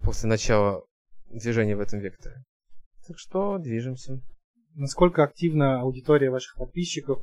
после 0.00 0.28
начала 0.28 0.84
движения 1.28 1.76
в 1.76 1.80
этом 1.80 2.00
векторе. 2.00 2.44
Так 3.06 3.18
что 3.18 3.58
движемся. 3.58 4.20
Насколько 4.74 5.24
активна 5.24 5.80
аудитория 5.80 6.30
ваших 6.30 6.56
подписчиков? 6.56 7.22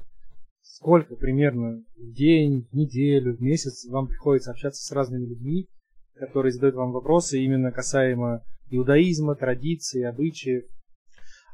Сколько 0.62 1.16
примерно 1.16 1.84
в 1.96 2.14
день, 2.14 2.68
в 2.72 2.74
неделю, 2.74 3.36
в 3.36 3.42
месяц 3.42 3.86
вам 3.86 4.08
приходится 4.08 4.52
общаться 4.52 4.82
с 4.82 4.92
разными 4.92 5.26
людьми, 5.26 5.68
которые 6.16 6.52
задают 6.52 6.76
вам 6.76 6.92
вопросы 6.92 7.40
именно 7.40 7.72
касаемо 7.72 8.44
иудаизма, 8.70 9.36
традиций, 9.36 10.08
обычаев? 10.08 10.64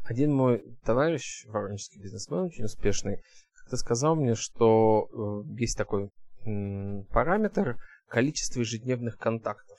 Один 0.04 0.34
мой 0.34 0.64
товарищ, 0.84 1.46
воронежский 1.48 2.02
бизнесмен, 2.02 2.46
очень 2.46 2.66
успешный, 2.66 3.22
ты 3.70 3.78
сказал 3.78 4.15
мне, 4.15 4.36
что 4.36 5.43
э, 5.45 5.59
есть 5.59 5.78
такой 5.78 6.09
параметр 7.09 7.78
количество 8.07 8.61
ежедневных 8.61 9.17
контактов. 9.17 9.78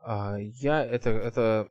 А, 0.00 0.36
я 0.38 0.84
это, 0.84 1.10
это 1.10 1.68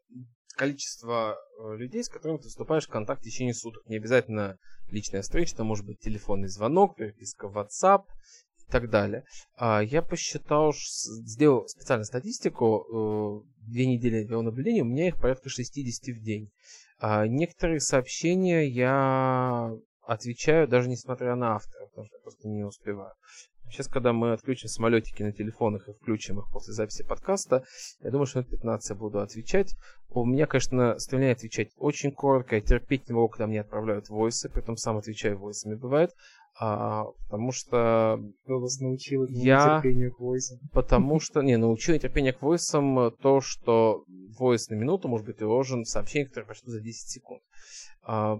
количество 0.56 1.38
э, 1.60 1.76
людей, 1.76 2.04
с 2.04 2.10
которыми 2.10 2.38
ты 2.38 2.50
вступаешь 2.50 2.86
в 2.86 2.90
контакт 2.90 3.22
в 3.22 3.24
течение 3.24 3.54
суток. 3.54 3.86
Не 3.88 3.98
обязательно 3.98 4.58
личная 4.90 5.22
встреча, 5.22 5.54
это 5.54 5.64
может 5.64 5.86
быть 5.86 6.00
телефонный 6.00 6.48
звонок, 6.48 6.96
переписка 6.96 7.48
в 7.48 7.58
WhatsApp 7.58 8.04
и 8.68 8.72
так 8.72 8.90
далее. 8.90 9.24
А, 9.58 9.82
я 9.82 10.02
посчитал, 10.02 10.74
сделал 10.74 11.68
специальную 11.68 12.06
статистику, 12.06 13.44
э, 13.44 13.68
две 13.68 13.86
недели 13.86 14.24
вел 14.24 14.44
наблюдение, 14.44 14.84
у 14.84 14.88
меня 14.88 15.08
их 15.08 15.20
порядка 15.20 15.50
60 15.50 16.16
в 16.16 16.22
день. 16.22 16.52
А, 17.00 17.28
некоторые 17.28 17.80
сообщения 17.80 18.68
я 18.68 19.72
отвечаю, 20.06 20.68
даже 20.68 20.90
несмотря 20.90 21.36
на 21.36 21.56
автора, 21.56 21.88
потому 21.88 22.06
что 22.08 22.18
я 22.18 22.22
просто 22.22 22.48
не 22.48 22.64
успеваю. 22.64 23.14
Сейчас, 23.70 23.88
когда 23.88 24.14
мы 24.14 24.34
отключим 24.34 24.70
самолетики 24.70 25.24
на 25.24 25.32
телефонах 25.32 25.90
и 25.90 25.94
включим 25.94 26.40
их 26.40 26.46
после 26.52 26.74
записи 26.74 27.04
подкаста, 27.04 27.64
я 28.02 28.12
думаю, 28.12 28.28
что 28.28 28.40
на 28.40 28.44
15 28.44 28.90
я 28.90 28.96
буду 28.96 29.20
отвечать. 29.20 29.76
У 30.10 30.24
меня, 30.24 30.46
конечно, 30.46 30.98
стремление 31.00 31.34
отвечать 31.34 31.72
очень 31.78 32.12
коротко. 32.12 32.56
Я 32.56 32.62
терпеть 32.62 33.10
не 33.10 33.16
могу, 33.16 33.28
когда 33.28 33.48
мне 33.48 33.62
отправляют 33.62 34.10
войсы, 34.10 34.50
притом 34.50 34.78
сам 34.78 34.98
отвечаю 34.98 35.38
войсами 35.38 35.76
бывает. 35.76 36.12
А, 36.58 37.06
потому 37.28 37.52
что... 37.52 38.22
Кто 38.44 38.60
вас 38.60 38.80
научил 38.80 39.26
я... 39.26 39.82
терпению 39.82 40.14
к 40.14 40.20
войсам? 40.20 40.60
Потому 40.72 41.20
что... 41.20 41.42
Не, 41.42 41.58
научил 41.58 41.98
терпение 42.00 42.32
к 42.34 42.42
войсам 42.42 43.12
то, 43.20 43.42
что 43.42 44.06
войс 44.38 44.70
на 44.70 44.76
минуту 44.76 45.08
может 45.08 45.26
быть 45.26 45.42
уложен 45.42 45.84
в 45.84 45.90
сообщение, 45.90 46.28
которое 46.28 46.46
прошло 46.46 46.72
за 46.72 46.80
10 46.80 47.10
секунд. 47.10 47.42
А, 48.04 48.40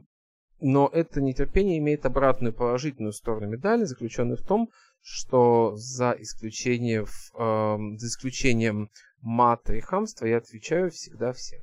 но 0.68 0.90
это 0.92 1.22
нетерпение 1.22 1.78
имеет 1.78 2.08
обратную 2.08 2.52
положительную 2.52 3.14
сторону 3.14 3.46
медали, 3.50 3.84
заключенную 3.84 4.38
в 4.38 4.42
том, 4.42 4.72
что 5.00 5.76
за, 5.76 6.16
исключением, 6.18 7.04
э, 7.04 7.98
за 8.00 8.08
исключением 8.08 8.90
мата 9.22 9.76
и 9.76 9.80
хамства 9.80 10.26
я 10.26 10.38
отвечаю 10.38 10.90
всегда 10.90 11.34
всем. 11.34 11.62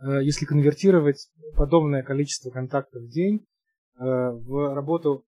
Э, 0.00 0.20
если 0.20 0.46
конвертировать 0.46 1.30
подобное 1.54 2.02
количество 2.02 2.50
контактов 2.50 3.02
в 3.02 3.08
день 3.08 3.46
э, 3.94 4.00
в 4.00 4.74
работу 4.74 5.24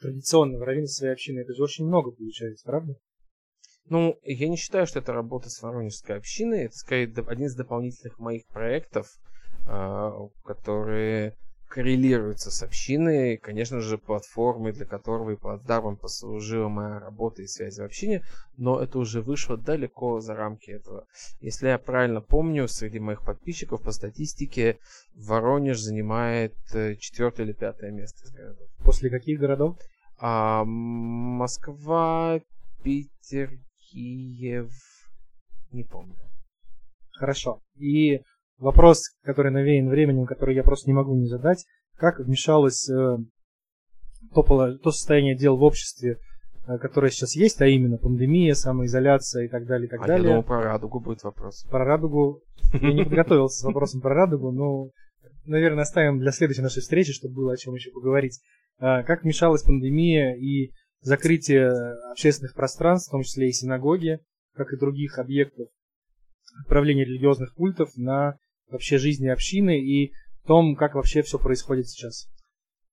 традиционного 0.00 0.64
раввина 0.64 0.86
своей 0.86 1.12
общины, 1.12 1.40
это 1.40 1.52
же 1.52 1.62
очень 1.62 1.84
много 1.84 2.10
получается, 2.12 2.64
правда? 2.64 2.94
Ну, 3.84 4.18
я 4.22 4.48
не 4.48 4.56
считаю, 4.56 4.86
что 4.86 5.00
это 5.00 5.12
работа 5.12 5.50
с 5.50 5.60
воронежской 5.60 6.16
общиной. 6.16 6.64
Это 6.64 6.74
скорее 6.74 7.12
один 7.26 7.48
из 7.48 7.54
дополнительных 7.54 8.18
моих 8.18 8.46
проектов, 8.46 9.08
э, 9.66 10.10
которые 10.42 11.36
коррелируется 11.68 12.50
с 12.50 12.62
общиной, 12.62 13.36
конечно 13.36 13.80
же, 13.80 13.98
платформой, 13.98 14.72
для 14.72 14.86
которого 14.86 15.30
и 15.30 15.36
плацдармом 15.36 15.96
послужила 15.96 16.68
моя 16.68 16.98
работа 16.98 17.42
и 17.42 17.46
связь 17.46 17.78
в 17.78 17.82
общине, 17.82 18.22
но 18.56 18.80
это 18.80 18.98
уже 18.98 19.20
вышло 19.20 19.56
далеко 19.56 20.20
за 20.20 20.34
рамки 20.34 20.70
этого. 20.70 21.06
Если 21.40 21.68
я 21.68 21.78
правильно 21.78 22.20
помню, 22.20 22.68
среди 22.68 22.98
моих 22.98 23.24
подписчиков 23.24 23.82
по 23.82 23.92
статистике 23.92 24.78
Воронеж 25.14 25.78
занимает 25.80 26.54
э, 26.74 26.96
четвертое 26.96 27.44
или 27.44 27.52
пятое 27.52 27.90
место 27.90 28.24
из 28.24 28.32
городов. 28.32 28.68
После 28.84 29.10
каких 29.10 29.38
городов? 29.38 29.76
А, 30.18 30.64
Москва, 30.64 32.40
Питер, 32.82 33.50
Киев, 33.78 34.72
не 35.70 35.84
помню. 35.84 36.16
Хорошо. 37.12 37.60
И 37.76 38.22
вопрос, 38.58 39.10
который 39.22 39.52
навеян 39.52 39.88
временем, 39.88 40.26
который 40.26 40.54
я 40.54 40.62
просто 40.62 40.88
не 40.88 40.94
могу 40.94 41.14
не 41.16 41.26
задать. 41.26 41.64
Как 41.96 42.18
вмешалось 42.18 42.88
э, 42.88 43.16
то, 44.34 44.42
то 44.42 44.90
состояние 44.90 45.36
дел 45.36 45.56
в 45.56 45.62
обществе, 45.62 46.18
э, 46.66 46.78
которое 46.78 47.10
сейчас 47.10 47.34
есть, 47.34 47.60
а 47.60 47.66
именно 47.66 47.98
пандемия, 47.98 48.54
самоизоляция 48.54 49.46
и 49.46 49.48
так 49.48 49.66
далее, 49.66 49.86
и 49.86 49.90
так 49.90 50.02
а 50.02 50.06
далее. 50.06 50.24
Я 50.24 50.30
думал, 50.30 50.42
про 50.44 50.62
радугу 50.62 51.00
будет 51.00 51.22
вопрос. 51.22 51.64
Про 51.70 51.84
радугу. 51.84 52.42
Я 52.72 52.92
не 52.92 53.04
подготовился 53.04 53.60
с 53.60 53.64
вопросом 53.64 54.00
про 54.00 54.14
радугу, 54.14 54.52
но, 54.52 54.90
наверное, 55.44 55.82
оставим 55.82 56.18
для 56.18 56.32
следующей 56.32 56.62
нашей 56.62 56.80
встречи, 56.80 57.12
чтобы 57.12 57.34
было 57.34 57.52
о 57.52 57.56
чем 57.56 57.74
еще 57.74 57.90
поговорить. 57.90 58.40
Э, 58.78 59.02
как 59.04 59.22
вмешалась 59.22 59.62
пандемия 59.62 60.34
и 60.34 60.72
закрытие 61.00 61.70
общественных 62.10 62.54
пространств, 62.54 63.08
в 63.08 63.12
том 63.12 63.22
числе 63.22 63.48
и 63.48 63.52
синагоги, 63.52 64.18
как 64.54 64.72
и 64.72 64.76
других 64.76 65.18
объектов 65.18 65.68
отправления 66.60 67.04
религиозных 67.04 67.54
культов 67.54 67.90
на 67.96 68.36
вообще 68.70 68.98
жизни 68.98 69.28
общины 69.28 69.80
и 69.80 70.12
том, 70.46 70.76
как 70.76 70.94
вообще 70.94 71.22
все 71.22 71.38
происходит 71.38 71.88
сейчас? 71.88 72.28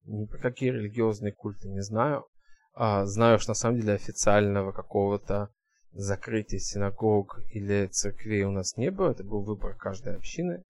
Ни 0.03 0.25
какие 0.25 0.69
религиозные 0.69 1.31
культы 1.31 1.69
не 1.69 1.81
знаю. 1.81 2.25
А, 2.73 3.05
знаю, 3.05 3.39
что 3.39 3.51
на 3.51 3.55
самом 3.55 3.79
деле 3.79 3.93
официального 3.93 4.71
какого-то 4.71 5.49
закрытия 5.93 6.59
синагог 6.59 7.39
или 7.49 7.87
церквей 7.87 8.43
у 8.43 8.51
нас 8.51 8.75
не 8.75 8.91
было. 8.91 9.11
Это 9.11 9.23
был 9.23 9.41
выбор 9.43 9.75
каждой 9.75 10.15
общины. 10.15 10.63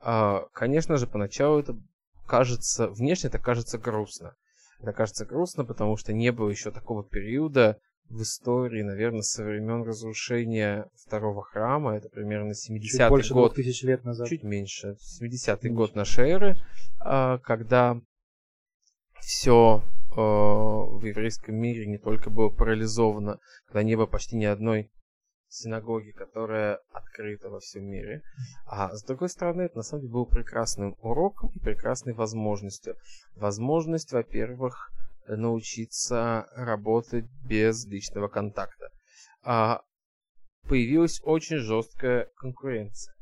А, 0.00 0.46
конечно 0.52 0.96
же, 0.96 1.06
поначалу 1.06 1.60
это 1.60 1.76
кажется, 2.26 2.88
внешне 2.88 3.28
это 3.28 3.38
кажется 3.38 3.78
грустно. 3.78 4.34
Это 4.80 4.92
кажется 4.92 5.24
грустно, 5.24 5.64
потому 5.64 5.96
что 5.96 6.12
не 6.12 6.32
было 6.32 6.50
еще 6.50 6.72
такого 6.72 7.04
периода, 7.04 7.78
в 8.08 8.22
истории, 8.22 8.82
наверное, 8.82 9.22
со 9.22 9.44
времен 9.44 9.82
разрушения 9.82 10.88
второго 10.94 11.42
храма, 11.42 11.96
это 11.96 12.08
примерно 12.08 12.52
70-й 12.52 13.08
больше 13.08 13.34
год. 13.34 13.54
тысяч 13.54 13.82
лет 13.82 14.04
назад. 14.04 14.28
Чуть 14.28 14.42
меньше, 14.42 14.96
70-й 15.20 15.70
год 15.70 15.94
нашей 15.94 16.30
эры, 16.30 16.56
а, 17.00 17.38
когда 17.38 18.00
все 19.20 19.82
э, 20.10 20.14
в 20.16 21.02
еврейском 21.02 21.56
мире 21.56 21.86
не 21.86 21.98
только 21.98 22.30
было 22.30 22.50
парализовано, 22.50 23.38
когда 23.66 23.82
не 23.82 23.96
было 23.96 24.06
почти 24.06 24.36
ни 24.36 24.44
одной 24.44 24.90
синагоги, 25.48 26.10
которая 26.10 26.80
открыта 26.92 27.48
во 27.48 27.60
всем 27.60 27.84
мире. 27.84 28.22
А 28.66 28.94
с 28.94 29.02
другой 29.04 29.28
стороны, 29.28 29.62
это 29.62 29.78
на 29.78 29.82
самом 29.82 30.02
деле 30.02 30.12
был 30.12 30.26
прекрасным 30.26 30.96
уроком 31.00 31.50
и 31.54 31.58
прекрасной 31.58 32.12
возможностью. 32.12 32.96
Возможность, 33.36 34.12
во-первых, 34.12 34.92
научиться 35.26 36.48
работать 36.54 37.26
без 37.44 37.86
личного 37.86 38.28
контакта. 38.28 38.90
А 39.42 39.82
появилась 40.68 41.20
очень 41.22 41.58
жесткая 41.58 42.28
конкуренция, 42.36 43.14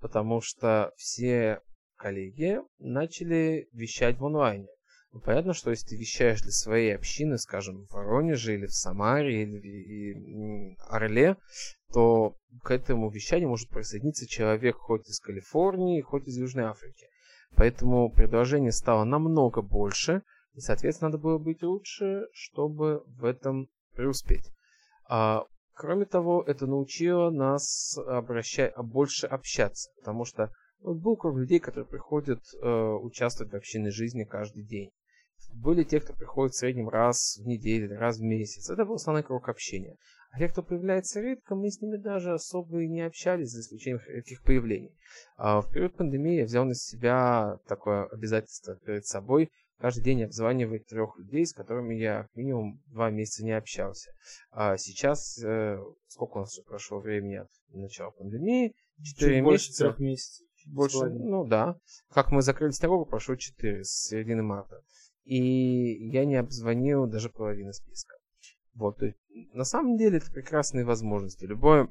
потому 0.00 0.40
что 0.40 0.92
все 0.96 1.60
коллеги 1.96 2.60
начали 2.78 3.68
вещать 3.72 4.18
в 4.18 4.26
онлайне. 4.26 4.68
Ну, 5.12 5.20
понятно, 5.20 5.54
что 5.54 5.70
если 5.70 5.90
ты 5.90 5.96
вещаешь 5.96 6.42
для 6.42 6.50
своей 6.50 6.92
общины, 6.92 7.38
скажем, 7.38 7.86
в 7.86 7.92
Воронеже 7.92 8.54
или 8.54 8.66
в 8.66 8.72
Самаре 8.72 9.44
или 9.44 10.74
в 10.76 10.92
Орле, 10.92 11.36
то 11.92 12.36
к 12.64 12.72
этому 12.72 13.10
вещанию 13.10 13.48
может 13.48 13.68
присоединиться 13.68 14.26
человек 14.26 14.76
хоть 14.76 15.08
из 15.08 15.20
Калифорнии, 15.20 16.00
хоть 16.00 16.26
из 16.26 16.36
Южной 16.36 16.64
Африки. 16.64 17.06
Поэтому 17.56 18.10
предложение 18.10 18.72
стало 18.72 19.04
намного 19.04 19.62
больше, 19.62 20.22
И, 20.54 20.60
соответственно, 20.60 21.10
надо 21.10 21.22
было 21.22 21.38
быть 21.38 21.62
лучше, 21.62 22.28
чтобы 22.32 23.02
в 23.06 23.24
этом 23.24 23.68
преуспеть. 23.94 24.50
А, 25.08 25.44
кроме 25.74 26.06
того, 26.06 26.42
это 26.46 26.66
научило 26.66 27.30
нас 27.30 27.96
обращать, 27.98 28.76
больше 28.76 29.26
общаться, 29.26 29.90
потому 29.98 30.24
что 30.24 30.52
вот 30.80 30.98
был 30.98 31.16
круг 31.16 31.36
людей, 31.36 31.60
которые 31.60 31.86
приходят 31.86 32.40
э, 32.60 32.68
участвовать 32.68 33.52
в 33.52 33.56
общинной 33.56 33.90
жизни 33.90 34.24
каждый 34.24 34.64
день. 34.64 34.90
Были 35.54 35.82
те, 35.82 36.00
кто 36.00 36.12
приходит 36.12 36.52
в 36.54 36.58
среднем 36.58 36.88
раз 36.88 37.38
в 37.42 37.46
неделю, 37.46 37.98
раз 37.98 38.18
в 38.18 38.22
месяц. 38.22 38.70
Это 38.70 38.84
был 38.84 38.94
основной 38.94 39.22
круг 39.22 39.48
общения. 39.48 39.96
А 40.30 40.38
те, 40.38 40.48
кто 40.48 40.62
появляется 40.62 41.20
редко, 41.20 41.54
мы 41.54 41.70
с 41.70 41.80
ними 41.80 41.96
даже 41.96 42.32
особо 42.32 42.82
и 42.82 42.88
не 42.88 43.02
общались, 43.02 43.50
за 43.50 43.60
исключением 43.60 44.02
редких 44.06 44.42
появлений. 44.42 44.92
А 45.36 45.60
в 45.60 45.70
период 45.70 45.96
пандемии 45.96 46.38
я 46.38 46.44
взял 46.44 46.64
на 46.64 46.74
себя 46.74 47.58
такое 47.66 48.06
обязательство 48.06 48.74
перед 48.84 49.06
собой 49.06 49.50
каждый 49.78 50.02
день 50.02 50.24
обзванивать 50.24 50.86
трех 50.86 51.18
людей, 51.18 51.46
с 51.46 51.52
которыми 51.52 51.94
я 51.94 52.28
минимум 52.34 52.80
два 52.86 53.10
месяца 53.10 53.44
не 53.44 53.52
общался. 53.52 54.10
А 54.50 54.76
сейчас, 54.76 55.38
э, 55.42 55.78
сколько 56.08 56.38
у 56.38 56.40
нас 56.40 56.56
уже 56.56 56.66
прошло 56.66 57.00
времени 57.00 57.36
от 57.36 57.50
начала 57.68 58.10
пандемии? 58.10 58.74
Четыре 59.02 59.40
месяца. 59.40 59.44
Больше 59.44 59.72
трех 59.72 59.98
месяцев 59.98 60.46
больше, 60.66 61.06
ну 61.10 61.44
да. 61.44 61.76
Как 62.10 62.30
мы 62.30 62.42
закрыли 62.42 62.72
синагогу, 62.72 63.06
прошло 63.06 63.36
4 63.36 63.84
с 63.84 64.08
середины 64.08 64.42
марта. 64.42 64.82
И 65.24 66.08
я 66.08 66.24
не 66.24 66.36
обзвонил 66.36 67.06
даже 67.06 67.30
половины 67.30 67.72
списка. 67.72 68.16
Вот, 68.74 68.98
то 68.98 69.06
есть, 69.06 69.18
на 69.52 69.64
самом 69.64 69.96
деле 69.96 70.18
это 70.18 70.30
прекрасные 70.32 70.84
возможности. 70.84 71.44
Любое 71.44 71.88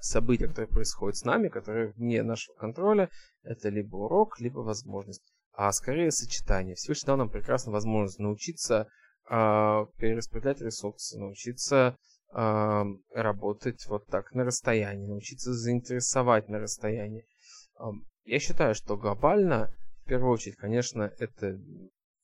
событие, 0.00 0.48
которое 0.48 0.68
происходит 0.68 1.16
с 1.18 1.24
нами, 1.24 1.48
которое 1.48 1.92
вне 1.92 2.22
нашего 2.22 2.56
контроля, 2.56 3.10
это 3.42 3.68
либо 3.68 3.96
урок, 3.96 4.40
либо 4.40 4.60
возможность. 4.60 5.22
А 5.52 5.70
скорее 5.72 6.10
сочетание. 6.10 6.74
Всевышний 6.74 7.06
дал 7.06 7.16
нам 7.16 7.30
прекрасную 7.30 7.74
возможность 7.74 8.18
научиться 8.18 8.88
э, 9.28 9.86
перераспределять 9.98 10.60
ресурсы, 10.60 11.18
научиться 11.18 11.96
э, 12.34 12.84
работать 13.14 13.86
вот 13.86 14.06
так 14.06 14.32
на 14.32 14.44
расстоянии, 14.44 15.06
научиться 15.06 15.52
заинтересовать 15.52 16.48
на 16.48 16.58
расстоянии. 16.58 17.24
Я 18.24 18.38
считаю, 18.38 18.74
что 18.74 18.96
глобально, 18.96 19.74
в 20.04 20.08
первую 20.08 20.32
очередь, 20.32 20.56
конечно, 20.56 21.12
это 21.18 21.58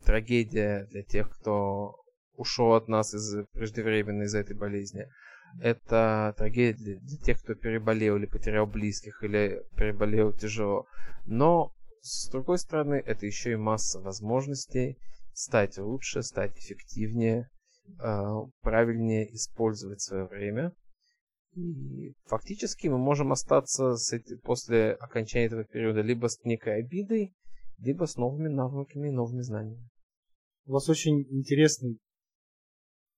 трагедия 0.05 0.87
для 0.91 1.03
тех, 1.03 1.29
кто 1.29 1.97
ушел 2.35 2.74
от 2.74 2.89
нас 2.89 3.14
из 3.14 3.45
преждевременно 3.53 4.22
из-за 4.22 4.39
этой 4.39 4.57
болезни. 4.57 5.07
Это 5.61 6.35
трагедия 6.37 6.76
для, 6.76 7.01
для 7.01 7.18
тех, 7.18 7.43
кто 7.43 7.55
переболел 7.55 8.16
или 8.16 8.26
потерял 8.26 8.66
близких, 8.66 9.22
или 9.22 9.62
переболел 9.76 10.33
тяжело. 10.33 10.87
Но, 11.26 11.72
с 12.09 12.29
другой 12.31 12.59
стороны, 12.59 13.03
это 13.05 13.27
еще 13.27 13.53
и 13.53 13.57
масса 13.57 14.01
возможностей 14.01 14.99
стать 15.33 15.79
лучше, 15.79 16.23
стать 16.23 16.57
эффективнее, 16.59 17.49
а, 18.01 18.43
правильнее 18.61 19.35
использовать 19.35 20.01
свое 20.01 20.27
время– 20.27 20.73
и 21.59 22.15
фактически 22.27 22.87
мы 22.89 22.99
можем 22.99 23.33
остаться 23.33 23.97
с 23.97 24.13
эти, 24.13 24.37
после 24.37 24.93
окончания 24.93 25.47
этого 25.47 25.65
периода 25.65 26.03
либо 26.03 26.29
с 26.29 26.43
некой 26.45 26.81
обидой, 26.81 27.35
либо 27.79 28.05
с 28.05 28.17
новыми 28.17 28.49
навыками 28.49 29.11
новыми 29.11 29.43
знаниями. 29.43 29.89
У 30.67 30.73
вас 30.73 30.89
очень 30.89 31.23
интересный 31.31 31.99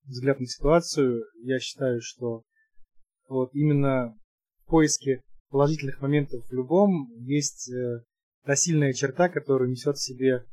взгляд 0.04 0.40
на 0.40 0.46
ситуацию. 0.46 1.24
Я 1.42 1.58
считаю, 1.58 2.00
что 2.00 2.44
вот 3.28 3.50
именно 3.52 4.16
в 4.64 4.70
поиске 4.70 5.22
положительных 5.50 6.00
моментов 6.00 6.44
в 6.46 6.52
любом 6.52 7.10
есть 7.18 7.70
э, 7.70 8.04
та 8.44 8.56
сильная 8.56 8.92
черта, 8.92 9.28
которую 9.28 9.70
несет 9.70 9.96
в 9.96 10.02
себе 10.02 10.44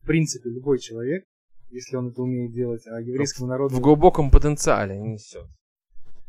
в 0.00 0.06
принципе 0.06 0.50
любой 0.50 0.78
человек, 0.78 1.24
если 1.70 1.96
он 1.96 2.08
это 2.08 2.22
умеет 2.22 2.52
делать, 2.52 2.86
а 2.86 3.00
еврейскому 3.00 3.48
народу... 3.48 3.76
В 3.76 3.80
глубоком 3.80 4.30
потенциале 4.30 4.98
несет. 4.98 5.46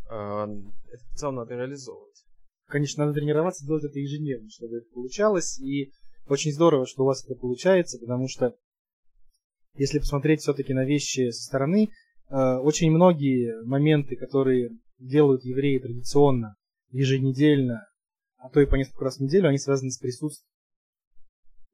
А, 0.09 0.45
это 0.45 1.03
в 1.13 1.15
целом 1.15 1.35
надо 1.35 1.55
реализовывать. 1.55 2.25
Конечно, 2.67 3.05
надо 3.05 3.19
тренироваться, 3.19 3.65
делать 3.65 3.83
это 3.83 3.99
ежедневно, 3.99 4.49
чтобы 4.49 4.77
это 4.77 4.87
получалось. 4.93 5.59
И 5.59 5.91
очень 6.27 6.51
здорово, 6.51 6.85
что 6.85 7.03
у 7.03 7.05
вас 7.05 7.23
это 7.25 7.35
получается, 7.35 7.97
потому 7.99 8.27
что 8.27 8.55
если 9.75 9.99
посмотреть 9.99 10.41
все-таки 10.41 10.73
на 10.73 10.83
вещи 10.83 11.29
со 11.29 11.43
стороны, 11.43 11.89
а, 12.27 12.59
очень 12.59 12.91
многие 12.91 13.63
моменты, 13.63 14.15
которые 14.15 14.71
делают 14.99 15.43
евреи 15.45 15.79
традиционно, 15.79 16.55
еженедельно, 16.91 17.87
а 18.37 18.49
то 18.49 18.59
и 18.59 18.65
по 18.65 18.75
несколько 18.75 19.05
раз 19.05 19.17
в 19.17 19.21
неделю, 19.21 19.47
они 19.49 19.57
связаны 19.57 19.91
с 19.91 19.97
присутствием. 19.97 20.49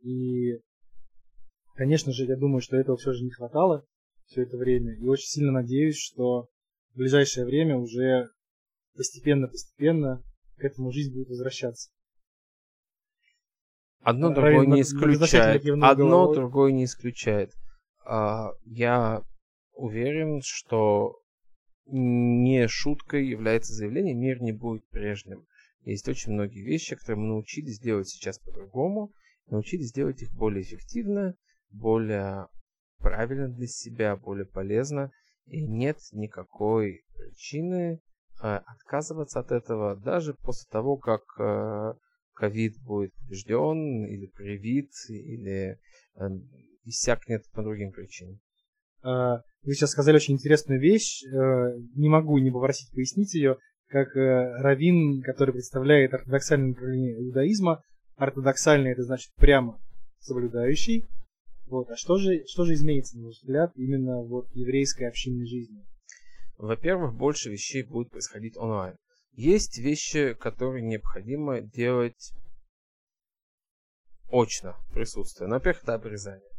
И, 0.06 0.62
конечно 1.74 2.12
же, 2.12 2.26
я 2.26 2.38
думаю, 2.38 2.62
что 2.62 2.78
этого 2.78 2.95
все 2.95 3.12
же 3.12 3.24
не 3.24 3.32
хватало 3.32 3.86
все 4.28 4.43
это 4.43 4.56
время. 4.56 4.95
И 4.95 5.08
очень 5.08 5.28
сильно 5.28 5.51
надеюсь, 5.51 5.97
что 5.97 6.47
в 6.93 6.97
ближайшее 6.97 7.45
время 7.45 7.78
уже 7.78 8.30
постепенно-постепенно 8.95 10.24
к 10.58 10.64
этому 10.64 10.91
жизнь 10.91 11.12
будет 11.12 11.30
возвращаться. 11.30 11.89
Одно 14.01 14.30
другое 14.30 14.68
не 14.68 14.82
исключает. 14.82 15.66
Одно 15.82 16.32
другое 16.32 16.72
не 16.72 16.86
исключает. 16.86 17.51
Я 18.06 19.24
уверен, 19.74 20.41
что 20.43 21.20
не 21.88 22.68
шуткой 22.68 23.28
является 23.28 23.74
заявление 23.74 24.14
«мир 24.14 24.39
не 24.41 24.51
будет 24.51 24.88
прежним». 24.89 25.47
Есть 25.84 26.08
очень 26.08 26.34
многие 26.34 26.64
вещи, 26.64 26.95
которые 26.95 27.22
мы 27.22 27.28
научились 27.30 27.80
делать 27.80 28.08
сейчас 28.08 28.38
по-другому, 28.38 29.12
научились 29.48 29.91
делать 29.91 30.22
их 30.22 30.32
более 30.34 30.64
эффективно, 30.64 31.36
более 31.72 32.48
правильно 33.00 33.48
для 33.48 33.68
себя, 33.68 34.16
более 34.16 34.46
полезно. 34.46 35.12
И 35.46 35.66
нет 35.66 35.98
никакой 36.12 37.04
причины 37.16 38.02
э, 38.41 38.56
отказываться 38.66 39.39
от 39.39 39.52
этого 39.52 39.96
даже 39.96 40.34
после 40.34 40.68
того, 40.72 40.98
как 40.98 41.22
э, 41.39 41.93
ковид 42.34 42.82
будет 42.82 43.14
побежден 43.14 44.06
или 44.06 44.26
привит, 44.26 44.89
или 45.10 45.78
э, 46.16 46.26
иссякнет 46.84 47.43
по 47.52 47.62
другим 47.62 47.91
причинам. 47.91 48.39
А, 49.04 49.43
вы 49.62 49.74
сейчас 49.74 49.91
сказали 49.91 50.16
очень 50.16 50.34
интересную 50.34 50.80
вещь. 50.80 51.24
Не 51.24 52.10
могу 52.10 52.38
не 52.39 52.52
попросить 52.52 52.91
пояснить 52.91 53.36
ее. 53.36 53.58
Как 53.88 54.16
раввин, 54.16 55.22
который 55.22 55.54
представляет 55.54 56.14
ортодоксальное 56.14 56.70
направление 56.70 57.24
иудаизма. 57.24 57.84
Ортодоксальный 58.16 58.91
это 58.91 59.03
значит 59.03 59.34
прямо 59.36 59.80
соблюдающий, 60.20 61.07
вот. 61.68 61.89
А 61.89 61.95
что 61.95 62.18
же, 62.18 62.45
что 62.47 62.66
же 62.66 62.74
изменится, 62.74 63.18
на 63.18 63.26
ваш 63.26 63.36
взгляд, 63.36 63.72
именно 63.76 64.22
вот 64.22 64.49
в 64.49 64.55
еврейской 64.55 65.03
общинной 65.03 65.47
жизни? 65.47 65.84
Во-первых, 66.57 67.13
больше 67.16 67.49
вещей 67.49 67.84
будет 67.84 68.11
происходить 68.11 68.55
онлайн. 68.57 68.95
Есть 69.32 69.78
вещи, 69.78 70.34
которые 70.36 70.84
необходимо 70.84 71.59
делать 71.59 72.34
очно, 74.32 74.76
присутствие. 74.93 75.47
Ну, 75.47 75.55
во-первых, 75.55 75.84
это 75.84 75.95
обрезание. 75.95 76.49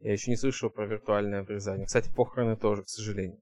Я 0.00 0.12
еще 0.12 0.30
не 0.30 0.36
слышал 0.36 0.70
про 0.70 0.86
виртуальное 0.86 1.40
обрезание. 1.40 1.86
Кстати, 1.86 2.10
похороны 2.14 2.56
тоже, 2.56 2.82
к 2.82 2.88
сожалению. 2.88 3.40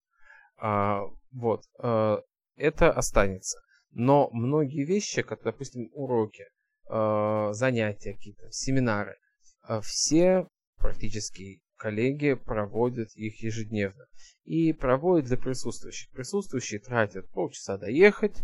А, 0.59 1.03
вот. 1.33 1.63
А, 1.79 2.21
это 2.57 2.91
останется. 2.93 3.61
Но 3.93 4.29
многие 4.33 4.85
вещи, 4.85 5.23
как, 5.23 5.43
допустим, 5.43 5.89
уроки, 5.93 6.45
занятия 6.89 8.15
какие-то, 8.15 8.51
семинары, 8.51 9.17
а, 9.63 9.81
все 9.81 10.47
практически 10.79 11.61
коллеги 11.77 12.35
проводят 12.35 13.09
их 13.15 13.43
ежедневно. 13.43 14.07
И 14.45 14.73
проводят 14.73 15.27
для 15.27 15.37
присутствующих. 15.37 16.11
Присутствующие 16.13 16.81
тратят 16.81 17.29
полчаса 17.31 17.77
доехать, 17.77 18.43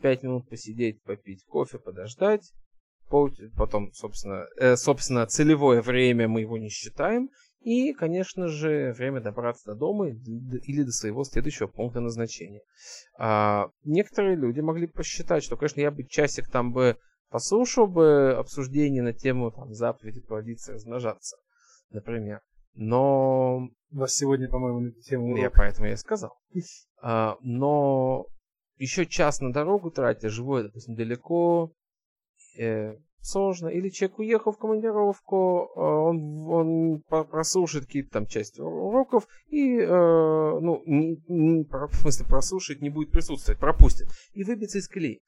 пять 0.00 0.22
минут 0.22 0.48
посидеть, 0.48 1.02
попить 1.02 1.44
кофе, 1.44 1.78
подождать. 1.78 2.52
Потом, 3.56 3.92
собственно, 3.92 4.46
э, 4.56 4.76
собственно, 4.76 5.26
целевое 5.26 5.82
время 5.82 6.26
мы 6.26 6.40
его 6.40 6.58
не 6.58 6.70
считаем. 6.70 7.28
И, 7.60 7.92
конечно 7.92 8.48
же, 8.48 8.92
время 8.92 9.20
добраться 9.20 9.72
до 9.72 9.74
дома 9.74 10.08
или 10.08 10.82
до 10.82 10.90
своего 10.90 11.24
следующего 11.24 11.66
пункта 11.66 12.00
назначения. 12.00 12.60
А, 13.18 13.70
некоторые 13.84 14.36
люди 14.36 14.60
могли 14.60 14.86
посчитать, 14.86 15.44
что, 15.44 15.56
конечно, 15.56 15.80
я 15.80 15.90
бы 15.90 16.04
часик 16.04 16.50
там 16.50 16.72
бы 16.72 16.98
послушал 17.34 17.88
бы 17.88 18.36
обсуждение 18.38 19.02
на 19.02 19.12
тему 19.12 19.50
там, 19.50 19.74
заповеди 19.74 20.20
плодиться, 20.20 20.72
размножаться 20.72 21.36
например. 21.90 22.40
Но... 22.74 23.70
У 23.90 23.98
вас 23.98 24.14
сегодня, 24.14 24.48
по-моему, 24.48 24.78
на 24.80 24.88
эту 24.90 25.00
тему 25.00 25.32
урок. 25.32 25.38
Я 25.40 25.50
поэтому 25.50 25.88
и 25.88 25.96
сказал. 25.96 26.30
а, 27.02 27.36
но 27.40 28.26
еще 28.76 29.04
час 29.04 29.40
на 29.40 29.52
дорогу 29.52 29.90
тратя, 29.90 30.28
живу 30.28 30.58
я, 30.58 30.62
допустим, 30.62 30.94
далеко, 30.94 31.72
э, 32.56 32.94
сложно. 33.20 33.66
Или 33.66 33.88
человек 33.88 34.20
уехал 34.20 34.52
в 34.52 34.58
командировку, 34.58 35.70
э, 35.74 35.80
он, 35.80 36.48
он 36.48 37.02
прослушает 37.02 37.86
какие-то 37.86 38.10
там 38.10 38.26
части 38.26 38.60
уроков 38.60 39.26
и, 39.48 39.76
э, 39.76 39.88
ну, 39.88 40.84
не, 40.86 41.20
не, 41.26 41.64
в 41.64 41.94
смысле, 41.96 42.26
прослушает, 42.26 42.80
не 42.80 42.90
будет 42.90 43.10
присутствовать, 43.10 43.58
пропустит. 43.58 44.06
И 44.34 44.44
выбиться 44.44 44.78
из 44.78 44.86
колеи. 44.86 45.20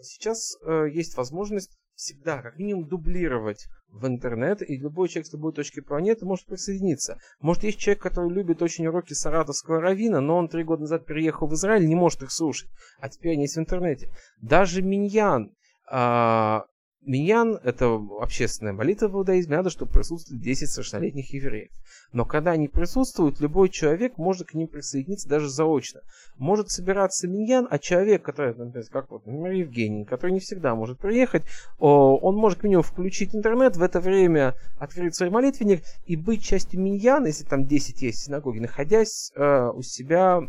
Сейчас 0.00 0.56
э, 0.62 0.88
есть 0.92 1.16
возможность 1.16 1.78
всегда, 1.94 2.42
как 2.42 2.58
минимум, 2.58 2.88
дублировать 2.88 3.66
в 3.88 4.06
интернет, 4.06 4.68
и 4.68 4.76
любой 4.76 5.08
человек 5.08 5.28
с 5.28 5.32
любой 5.32 5.52
точки 5.52 5.80
планеты 5.80 6.26
может 6.26 6.46
присоединиться. 6.46 7.18
Может, 7.40 7.64
есть 7.64 7.78
человек, 7.78 8.02
который 8.02 8.30
любит 8.30 8.60
очень 8.62 8.86
уроки 8.86 9.12
саратовского 9.12 9.80
равина, 9.80 10.20
но 10.20 10.36
он 10.36 10.48
три 10.48 10.64
года 10.64 10.82
назад 10.82 11.06
переехал 11.06 11.46
в 11.46 11.54
Израиль, 11.54 11.86
не 11.86 11.94
может 11.94 12.22
их 12.22 12.32
слушать, 12.32 12.70
а 12.98 13.08
теперь 13.08 13.34
они 13.34 13.42
есть 13.42 13.56
в 13.56 13.60
интернете. 13.60 14.10
Даже 14.40 14.82
Миньян, 14.82 15.54
а, 15.86 16.66
Миньян– 17.06 17.58
это 17.64 18.00
общественная 18.20 18.72
молитва 18.72 19.08
в 19.08 19.14
иудаизме, 19.14 19.56
надо, 19.56 19.70
чтобы 19.70 19.92
присутствовали 19.92 20.40
10 20.42 20.70
совершеннолетних 20.70 21.32
евреев. 21.32 21.70
Но 22.12 22.24
когда 22.24 22.52
они 22.52 22.68
присутствуют, 22.68 23.40
любой 23.40 23.68
человек 23.68 24.16
может 24.16 24.48
к 24.48 24.54
ним 24.54 24.68
присоединиться 24.68 25.28
даже 25.28 25.48
заочно. 25.48 26.00
Может 26.36 26.70
собираться 26.70 27.28
миньян, 27.28 27.66
а 27.70 27.78
человек, 27.78 28.22
который, 28.22 28.54
например, 28.54 28.86
как 28.90 29.10
вот, 29.10 29.26
например, 29.26 29.52
Евгений, 29.52 30.04
который 30.04 30.32
не 30.32 30.40
всегда 30.40 30.74
может 30.74 30.98
приехать, 30.98 31.44
он 31.78 32.36
может 32.36 32.60
к 32.60 32.64
нему 32.64 32.82
включить 32.82 33.34
интернет, 33.34 33.76
в 33.76 33.82
это 33.82 34.00
время 34.00 34.54
открыть 34.78 35.14
свой 35.14 35.30
молитвенник 35.30 35.82
и 36.06 36.16
быть 36.16 36.42
частью 36.42 36.80
миньяна, 36.80 37.26
если 37.26 37.44
там 37.44 37.66
10 37.66 38.00
есть 38.02 38.18
в 38.18 38.24
синагоге, 38.24 38.60
находясь 38.60 39.30
э, 39.34 39.70
у 39.74 39.82
себя 39.82 40.40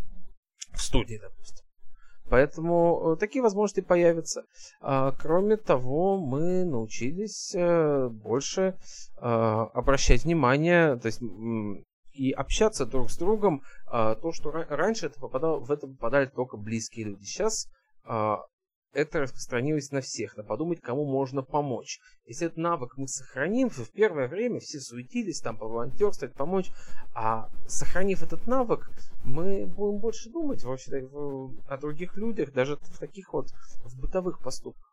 в 0.72 0.82
студии, 0.82 1.20
допустим. 1.22 1.64
Поэтому 2.30 3.14
э, 3.14 3.18
такие 3.18 3.42
возможности 3.42 3.82
появятся. 3.82 4.46
А, 4.82 5.12
кроме 5.12 5.58
того, 5.58 6.18
мы 6.18 6.66
научились 6.66 7.54
э, 7.56 8.10
больше 8.10 8.76
а, 9.18 9.70
обращать 9.74 10.24
внимание, 10.24 10.98
то 10.98 11.08
есть 11.08 11.22
и 12.14 12.32
общаться 12.32 12.86
друг 12.86 13.12
с 13.12 13.18
другом. 13.18 13.62
А, 13.88 14.16
то, 14.16 14.32
что 14.32 14.52
раньше 14.52 15.08
это 15.08 15.20
попадало, 15.20 15.60
в 15.60 15.72
это 15.72 15.88
попадали 15.88 16.26
только 16.26 16.58
близкие 16.58 17.06
люди. 17.06 17.24
Сейчас 17.24 17.68
это 18.96 19.20
распространилось 19.20 19.91
на 19.91 20.02
всех, 20.02 20.38
на 20.38 20.43
подумать, 20.43 20.82
кому 20.82 21.06
можно 21.06 21.43
помочь. 21.43 22.00
Если 22.26 22.48
этот 22.48 22.58
навык 22.58 22.98
мы 22.98 23.08
сохраним, 23.08 23.70
в 23.70 23.91
первое 23.91 24.28
время 24.28 24.60
все 24.60 24.80
суетились, 24.80 25.41
там, 25.41 25.58
поволонтерствовать, 25.58 26.34
помочь, 26.34 26.72
а 27.14 27.50
сохранив 27.68 28.24
этот 28.24 28.48
навык, 28.48 28.89
мы 29.24 29.66
будем 29.66 30.00
больше 30.00 30.30
думать 30.30 30.64
вообще 30.64 31.08
о 31.68 31.78
других 31.78 32.16
людях, 32.16 32.54
даже 32.54 32.78
в 32.78 32.98
таких 32.98 33.34
вот 33.34 33.50
в 33.84 34.00
бытовых 34.00 34.41
поступках. 34.41 34.89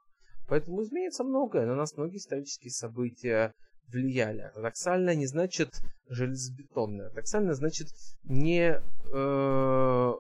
Поэтому 0.48 0.82
изменится 0.82 1.22
многое, 1.22 1.64
на 1.64 1.76
нас 1.76 1.96
многие 1.96 2.16
исторические 2.16 2.72
события 2.72 3.55
влияли. 3.86 4.40
Ортодоксальное 4.40 5.14
не 5.14 5.26
значит 5.26 5.70
железобетонное. 6.09 7.07
Ортодоксальное 7.07 7.55
значит 7.55 7.88
не 8.24 8.80
э, 9.12 10.12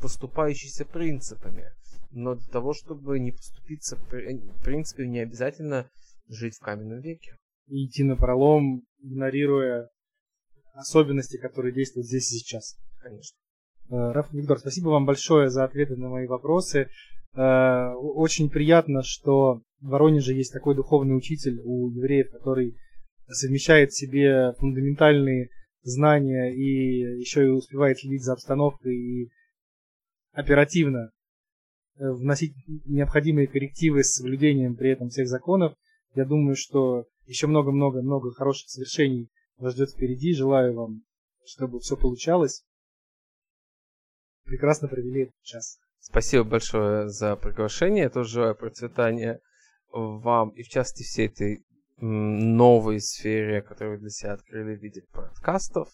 поступающийся 0.00 0.84
принципами. 0.84 1.72
Но 2.10 2.34
для 2.34 2.46
того, 2.50 2.72
чтобы 2.72 3.18
не 3.18 3.32
поступиться 3.32 3.96
в 3.96 4.64
принципе, 4.64 5.06
не 5.06 5.20
обязательно 5.20 5.90
жить 6.28 6.56
в 6.56 6.60
каменном 6.60 7.00
веке. 7.00 7.36
И 7.66 7.86
идти 7.86 8.02
на 8.02 8.16
пролом, 8.16 8.82
игнорируя 9.02 9.90
особенности, 10.74 11.36
которые 11.36 11.74
действуют 11.74 12.06
здесь 12.06 12.32
и 12.32 12.38
сейчас. 12.38 12.78
Конечно. 13.00 13.36
Э, 13.90 14.12
Раф 14.12 14.32
Виктор, 14.32 14.58
спасибо 14.58 14.88
вам 14.88 15.06
большое 15.06 15.50
за 15.50 15.64
ответы 15.64 15.96
на 15.96 16.08
мои 16.08 16.26
вопросы. 16.26 16.88
Э, 17.34 17.92
очень 17.94 18.48
приятно, 18.48 19.02
что 19.02 19.62
в 19.80 19.88
Воронеже 19.88 20.34
есть 20.34 20.52
такой 20.52 20.74
духовный 20.74 21.16
учитель 21.16 21.60
у 21.64 21.90
евреев, 21.90 22.30
который 22.30 22.76
совмещает 23.28 23.90
в 23.90 23.98
себе 23.98 24.54
фундаментальные 24.58 25.50
знания 25.82 26.54
и 26.54 27.20
еще 27.20 27.44
и 27.44 27.50
успевает 27.50 27.98
следить 27.98 28.24
за 28.24 28.32
обстановкой 28.32 28.96
и 28.96 29.30
оперативно 30.32 31.10
вносить 31.98 32.54
необходимые 32.86 33.46
коррективы 33.46 34.04
с 34.04 34.14
соблюдением 34.14 34.76
при 34.76 34.90
этом 34.90 35.08
всех 35.08 35.28
законов. 35.28 35.74
Я 36.14 36.24
думаю, 36.24 36.56
что 36.56 37.06
еще 37.26 37.46
много-много-много 37.46 38.32
хороших 38.32 38.68
совершений 38.70 39.28
вас 39.58 39.74
ждет 39.74 39.90
впереди. 39.90 40.32
Желаю 40.34 40.74
вам, 40.74 41.02
чтобы 41.44 41.80
все 41.80 41.96
получалось. 41.96 42.64
Прекрасно 44.44 44.88
провели 44.88 45.22
этот 45.22 45.42
час. 45.42 45.78
Спасибо 46.00 46.44
большое 46.44 47.08
за 47.08 47.36
приглашение. 47.36 48.04
Я 48.04 48.10
тоже 48.10 48.30
желаю 48.30 48.54
процветания 48.54 49.40
вам 49.92 50.50
и 50.50 50.62
в 50.62 50.68
частности 50.68 51.02
всей 51.02 51.26
этой 51.26 51.64
новой 52.00 53.00
сфере, 53.00 53.60
которую 53.60 53.96
вы 53.96 54.02
для 54.02 54.10
себя 54.10 54.32
открыли 54.32 54.76
в 54.76 54.82
виде 54.82 55.02
подкастов. 55.12 55.88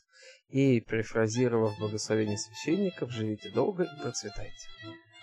И 0.48 0.80
перефразировав 0.80 1.78
благословение 1.78 2.38
священников, 2.38 3.10
живите 3.10 3.50
долго 3.50 3.84
и 3.84 4.02
процветайте. 4.02 4.68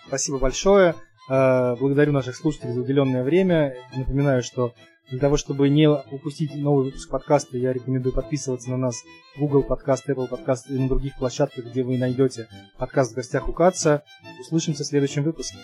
Спасибо 0.06 0.38
большое. 0.38 0.94
Э, 1.28 1.76
благодарю 1.76 2.12
наших 2.12 2.36
слушателей 2.36 2.72
за 2.72 2.80
уделенное 2.80 3.22
время. 3.22 3.74
Напоминаю, 3.94 4.42
что 4.42 4.74
для 5.10 5.18
того, 5.18 5.36
чтобы 5.36 5.68
не 5.68 5.88
упустить 5.88 6.54
новый 6.54 6.86
выпуск 6.86 7.10
подкаста, 7.10 7.58
я 7.58 7.72
рекомендую 7.72 8.14
подписываться 8.14 8.70
на 8.70 8.76
нас 8.76 9.02
в 9.36 9.40
Google 9.40 9.62
подкаст, 9.62 10.08
Apple 10.08 10.28
подкаст 10.28 10.70
и 10.70 10.78
на 10.78 10.88
других 10.88 11.16
площадках, 11.18 11.66
где 11.66 11.82
вы 11.82 11.98
найдете 11.98 12.48
подкаст 12.78 13.12
в 13.12 13.16
гостях 13.16 13.48
у 13.48 13.52
Каца. 13.52 14.04
Услышимся 14.40 14.84
в 14.84 14.86
следующем 14.86 15.22
выпуске. 15.22 15.58